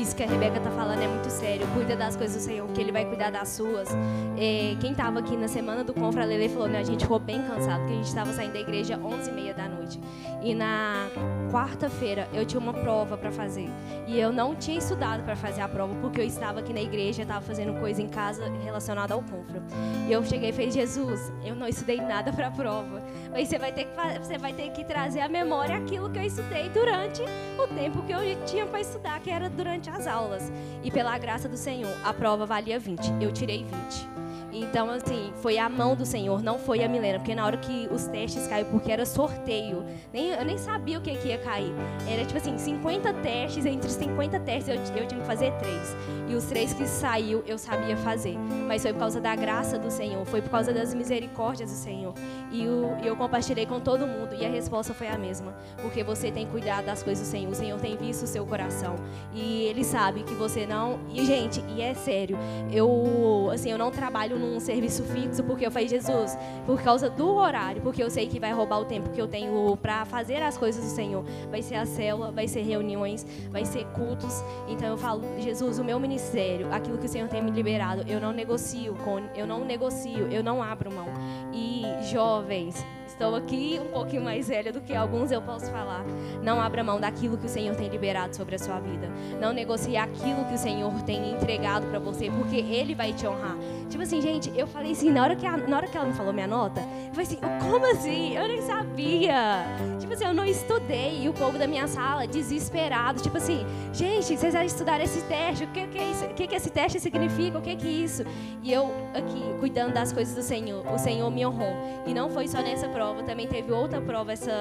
isso 0.00 0.16
que 0.16 0.22
a 0.22 0.26
Rebeca 0.26 0.56
está 0.56 0.70
falando 0.70 1.02
é 1.02 1.06
muito 1.06 1.28
sério. 1.28 1.66
Cuida 1.74 1.94
das 1.94 2.16
coisas 2.16 2.42
do 2.42 2.46
Senhor, 2.46 2.66
que 2.68 2.80
Ele 2.80 2.90
vai 2.90 3.04
cuidar 3.04 3.30
das 3.30 3.50
suas. 3.50 3.88
É, 4.36 4.74
quem 4.80 4.92
estava 4.92 5.18
aqui 5.18 5.36
na 5.36 5.46
semana 5.46 5.84
do 5.84 5.92
Confra, 5.92 6.22
a 6.22 6.26
Lele 6.26 6.48
falou, 6.48 6.68
né? 6.68 6.78
A 6.78 6.82
gente 6.82 7.02
ficou 7.02 7.18
bem 7.18 7.42
cansado, 7.42 7.80
porque 7.80 7.92
a 7.92 7.96
gente 7.96 8.06
estava 8.06 8.32
saindo 8.32 8.54
da 8.54 8.60
igreja 8.60 8.96
às 8.96 9.00
11h30 9.00 9.54
da 9.54 9.68
noite. 9.68 10.00
E 10.42 10.54
na 10.54 11.08
quarta-feira 11.52 12.28
eu 12.32 12.46
tinha 12.46 12.60
uma 12.60 12.72
prova 12.72 13.16
para 13.16 13.30
fazer. 13.30 13.68
E 14.06 14.18
eu 14.18 14.32
não 14.32 14.54
tinha 14.54 14.78
estudado 14.78 15.22
para 15.22 15.36
fazer 15.36 15.60
a 15.60 15.68
prova, 15.68 15.94
porque 16.00 16.20
eu 16.20 16.24
estava 16.24 16.60
aqui 16.60 16.72
na 16.72 16.80
igreja, 16.80 17.22
estava 17.22 17.44
fazendo 17.44 17.78
coisa 17.78 18.00
em 18.00 18.08
casa 18.08 18.50
relacionada 18.64 19.12
ao 19.12 19.20
Confra. 19.22 19.62
E 20.08 20.12
eu 20.12 20.24
cheguei 20.24 20.48
e 20.48 20.52
falei, 20.52 20.70
Jesus, 20.70 21.30
eu 21.44 21.54
não 21.54 21.68
estudei 21.68 22.00
nada 22.00 22.32
para 22.32 22.46
a 22.46 22.50
prova. 22.50 23.02
Mas 23.32 23.48
você 23.48 23.58
vai, 23.58 23.72
ter 23.72 23.84
que, 23.84 24.18
você 24.18 24.38
vai 24.38 24.52
ter 24.52 24.70
que 24.70 24.84
trazer 24.84 25.20
à 25.20 25.28
memória 25.28 25.76
aquilo 25.76 26.10
que 26.10 26.18
eu 26.18 26.22
estudei 26.22 26.68
durante 26.68 27.22
o 27.22 27.66
tempo 27.74 28.02
que 28.02 28.12
eu 28.12 28.44
tinha 28.44 28.66
para 28.66 28.80
estudar, 28.80 29.20
que 29.20 29.30
era 29.30 29.48
durante 29.48 29.88
as 29.88 30.06
aulas. 30.06 30.50
E 30.82 30.90
pela 30.90 31.16
graça 31.18 31.48
do 31.48 31.56
Senhor, 31.56 31.92
a 32.04 32.12
prova 32.12 32.44
valia 32.44 32.78
20. 32.78 33.22
Eu 33.22 33.32
tirei 33.32 33.64
20. 33.64 34.19
Então, 34.52 34.90
assim, 34.90 35.32
foi 35.40 35.58
a 35.58 35.68
mão 35.68 35.94
do 35.94 36.04
Senhor, 36.04 36.42
não 36.42 36.58
foi 36.58 36.82
a 36.82 36.88
Milena. 36.88 37.18
Porque 37.18 37.34
na 37.34 37.44
hora 37.44 37.56
que 37.56 37.88
os 37.90 38.04
testes 38.06 38.46
caíram, 38.46 38.70
porque 38.70 38.90
era 38.90 39.06
sorteio, 39.06 39.84
nem, 40.12 40.30
eu 40.30 40.44
nem 40.44 40.58
sabia 40.58 40.98
o 40.98 41.00
que, 41.00 41.14
que 41.16 41.28
ia 41.28 41.38
cair. 41.38 41.72
Era 42.08 42.24
tipo 42.24 42.38
assim, 42.38 42.58
50 42.58 43.12
testes, 43.14 43.64
entre 43.64 43.90
50 43.90 44.40
testes 44.40 44.68
eu, 44.68 44.74
eu 44.96 45.06
tinha 45.06 45.20
que 45.20 45.26
fazer 45.26 45.52
três. 45.58 45.96
E 46.28 46.34
os 46.34 46.44
três 46.44 46.72
que 46.72 46.86
saiu, 46.86 47.42
eu 47.46 47.58
sabia 47.58 47.96
fazer. 47.96 48.36
Mas 48.66 48.82
foi 48.82 48.92
por 48.92 49.00
causa 49.00 49.20
da 49.20 49.34
graça 49.34 49.78
do 49.78 49.90
Senhor, 49.90 50.24
foi 50.26 50.42
por 50.42 50.50
causa 50.50 50.72
das 50.72 50.94
misericórdias 50.94 51.70
do 51.70 51.76
Senhor. 51.76 52.14
E 52.50 52.66
o, 52.66 52.96
eu 53.04 53.16
compartilhei 53.16 53.66
com 53.66 53.80
todo 53.80 54.06
mundo 54.06 54.34
e 54.34 54.44
a 54.44 54.48
resposta 54.48 54.92
foi 54.94 55.08
a 55.08 55.18
mesma. 55.18 55.54
Porque 55.80 56.02
você 56.02 56.30
tem 56.30 56.46
cuidado 56.46 56.86
das 56.86 57.02
coisas 57.02 57.26
do 57.26 57.30
Senhor, 57.30 57.50
o 57.50 57.54
Senhor 57.54 57.78
tem 57.80 57.96
visto 57.96 58.24
o 58.24 58.26
seu 58.26 58.44
coração. 58.46 58.96
E 59.32 59.64
Ele 59.64 59.84
sabe 59.84 60.22
que 60.22 60.34
você 60.34 60.66
não... 60.66 61.00
E, 61.12 61.24
gente, 61.24 61.62
e 61.68 61.80
é 61.82 61.94
sério, 61.94 62.38
eu, 62.72 63.50
assim, 63.52 63.70
eu 63.70 63.78
não 63.78 63.90
trabalho 63.90 64.39
num 64.40 64.58
serviço 64.58 65.04
fixo, 65.04 65.44
porque 65.44 65.66
eu 65.66 65.70
falei, 65.70 65.88
Jesus, 65.88 66.36
por 66.66 66.82
causa 66.82 67.08
do 67.10 67.34
horário, 67.34 67.82
porque 67.82 68.02
eu 68.02 68.10
sei 68.10 68.26
que 68.26 68.40
vai 68.40 68.52
roubar 68.52 68.80
o 68.80 68.84
tempo 68.84 69.10
que 69.10 69.20
eu 69.20 69.28
tenho 69.28 69.76
para 69.76 70.04
fazer 70.04 70.42
as 70.42 70.56
coisas 70.56 70.82
do 70.82 70.90
Senhor. 70.90 71.24
Vai 71.50 71.62
ser 71.62 71.76
a 71.76 71.86
célula, 71.86 72.30
vai 72.30 72.48
ser 72.48 72.62
reuniões, 72.62 73.26
vai 73.50 73.64
ser 73.64 73.84
cultos. 73.88 74.42
Então 74.68 74.88
eu 74.88 74.96
falo, 74.96 75.22
Jesus, 75.38 75.78
o 75.78 75.84
meu 75.84 76.00
ministério, 76.00 76.72
aquilo 76.72 76.98
que 76.98 77.06
o 77.06 77.08
Senhor 77.08 77.28
tem 77.28 77.42
me 77.42 77.50
liberado, 77.50 78.04
eu 78.08 78.20
não 78.20 78.32
negocio 78.32 78.94
com, 79.04 79.20
eu 79.36 79.46
não 79.46 79.64
negocio, 79.64 80.26
eu 80.30 80.42
não 80.42 80.62
abro 80.62 80.90
mão. 80.90 81.08
E 81.52 81.84
jovens, 82.10 82.84
estou 83.06 83.36
aqui 83.36 83.78
um 83.84 83.90
pouquinho 83.90 84.22
mais 84.22 84.48
velha 84.48 84.72
do 84.72 84.80
que 84.80 84.94
alguns, 84.94 85.30
eu 85.30 85.42
posso 85.42 85.70
falar. 85.70 86.04
Não 86.42 86.58
abra 86.58 86.82
mão 86.82 86.98
daquilo 86.98 87.36
que 87.36 87.44
o 87.44 87.48
Senhor 87.48 87.76
tem 87.76 87.88
liberado 87.88 88.34
sobre 88.34 88.54
a 88.54 88.58
sua 88.58 88.80
vida. 88.80 89.10
Não 89.38 89.52
negocie 89.52 89.96
aquilo 89.96 90.44
que 90.46 90.54
o 90.54 90.58
Senhor 90.58 90.90
tem 91.02 91.32
entregado 91.32 91.86
para 91.88 91.98
você, 91.98 92.30
porque 92.30 92.56
Ele 92.56 92.94
vai 92.94 93.12
te 93.12 93.26
honrar. 93.26 93.56
Tipo 93.90 94.02
assim, 94.02 94.22
gente, 94.22 94.50
eu 94.56 94.66
falei 94.66 94.92
assim, 94.92 95.10
na 95.10 95.22
hora 95.22 95.36
que, 95.36 95.44
a, 95.44 95.56
na 95.56 95.76
hora 95.76 95.86
que 95.86 95.96
ela 95.96 96.06
me 96.06 96.14
falou 96.14 96.32
minha 96.32 96.46
nota, 96.46 96.80
eu 96.80 97.12
falei 97.12 97.26
assim, 97.26 97.38
como 97.60 97.84
assim? 97.90 98.36
Eu 98.36 98.48
nem 98.48 98.62
sabia. 98.62 99.64
Tipo 99.98 100.14
assim, 100.14 100.24
eu 100.24 100.32
não 100.34 100.46
estudei. 100.46 101.24
E 101.24 101.28
o 101.28 101.32
povo 101.32 101.58
da 101.58 101.66
minha 101.66 101.86
sala, 101.86 102.26
desesperado. 102.26 103.20
Tipo 103.20 103.36
assim, 103.36 103.66
gente, 103.92 104.36
vocês 104.36 104.54
vão 104.54 104.62
estudar 104.62 105.00
esse 105.00 105.20
teste. 105.24 105.64
O 105.64 105.68
que, 105.68 105.86
que 105.88 105.98
é 105.98 106.10
isso? 106.10 106.24
O 106.24 106.34
que, 106.34 106.46
que 106.46 106.54
esse 106.54 106.70
teste 106.70 106.98
significa? 106.98 107.58
O 107.58 107.62
que, 107.62 107.76
que 107.76 107.86
é 107.86 107.90
isso? 107.90 108.24
E 108.62 108.72
eu 108.72 108.90
aqui, 109.14 109.42
cuidando 109.58 109.92
das 109.92 110.12
coisas 110.12 110.34
do 110.34 110.42
Senhor. 110.42 110.86
O 110.90 110.98
Senhor 110.98 111.30
me 111.30 111.44
honrou. 111.44 111.74
E 112.06 112.14
não 112.14 112.30
foi 112.30 112.48
só 112.48 112.62
nessa 112.62 112.88
prova 112.88 113.10
prova, 113.10 113.22
também 113.22 113.46
teve 113.46 113.72
outra 113.72 114.00
prova, 114.00 114.32
essa 114.32 114.52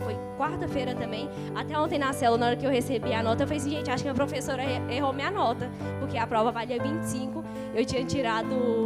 foi 0.00 0.16
quarta-feira 0.36 0.94
também. 0.94 1.28
Até 1.54 1.78
ontem 1.78 1.98
na 1.98 2.12
célula, 2.12 2.38
na 2.38 2.46
hora 2.46 2.56
que 2.56 2.66
eu 2.66 2.70
recebi 2.70 3.12
a 3.12 3.22
nota, 3.22 3.42
eu 3.42 3.46
falei 3.46 3.60
assim, 3.60 3.70
gente, 3.70 3.90
acho 3.90 4.02
que 4.02 4.08
a 4.08 4.14
professora 4.14 4.62
errou 4.90 5.12
minha 5.12 5.30
nota, 5.30 5.70
porque 5.98 6.16
a 6.16 6.26
prova 6.26 6.50
valia 6.50 6.82
25, 6.82 7.44
eu 7.74 7.84
tinha 7.84 8.04
tirado 8.04 8.39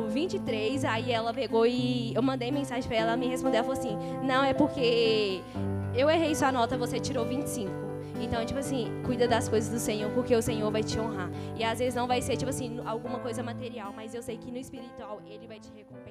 23, 0.08 0.84
aí 0.84 1.12
ela 1.12 1.32
pegou 1.32 1.66
e 1.66 2.14
eu 2.14 2.22
mandei 2.22 2.50
mensagem 2.50 2.84
para 2.88 2.96
ela, 2.96 3.08
ela 3.10 3.16
me 3.16 3.26
respondeu, 3.26 3.58
ela 3.58 3.66
falou 3.66 3.78
assim, 3.78 3.96
não, 4.26 4.44
é 4.44 4.54
porque 4.54 5.40
eu 5.94 6.10
errei 6.10 6.34
sua 6.34 6.50
nota, 6.50 6.76
você 6.76 6.98
tirou 6.98 7.24
25. 7.24 7.70
Então, 8.20 8.44
tipo 8.44 8.58
assim, 8.58 8.90
cuida 9.04 9.26
das 9.26 9.48
coisas 9.48 9.70
do 9.70 9.78
Senhor, 9.78 10.10
porque 10.12 10.34
o 10.34 10.42
Senhor 10.42 10.70
vai 10.70 10.82
te 10.82 10.98
honrar. 10.98 11.30
E 11.56 11.64
às 11.64 11.78
vezes 11.78 11.94
não 11.94 12.06
vai 12.06 12.22
ser, 12.22 12.36
tipo 12.36 12.48
assim, 12.48 12.80
alguma 12.84 13.18
coisa 13.18 13.42
material, 13.42 13.92
mas 13.94 14.14
eu 14.14 14.22
sei 14.22 14.38
que 14.38 14.50
no 14.50 14.58
espiritual 14.58 15.20
Ele 15.26 15.46
vai 15.46 15.58
te 15.58 15.68
recompensar. 15.74 16.03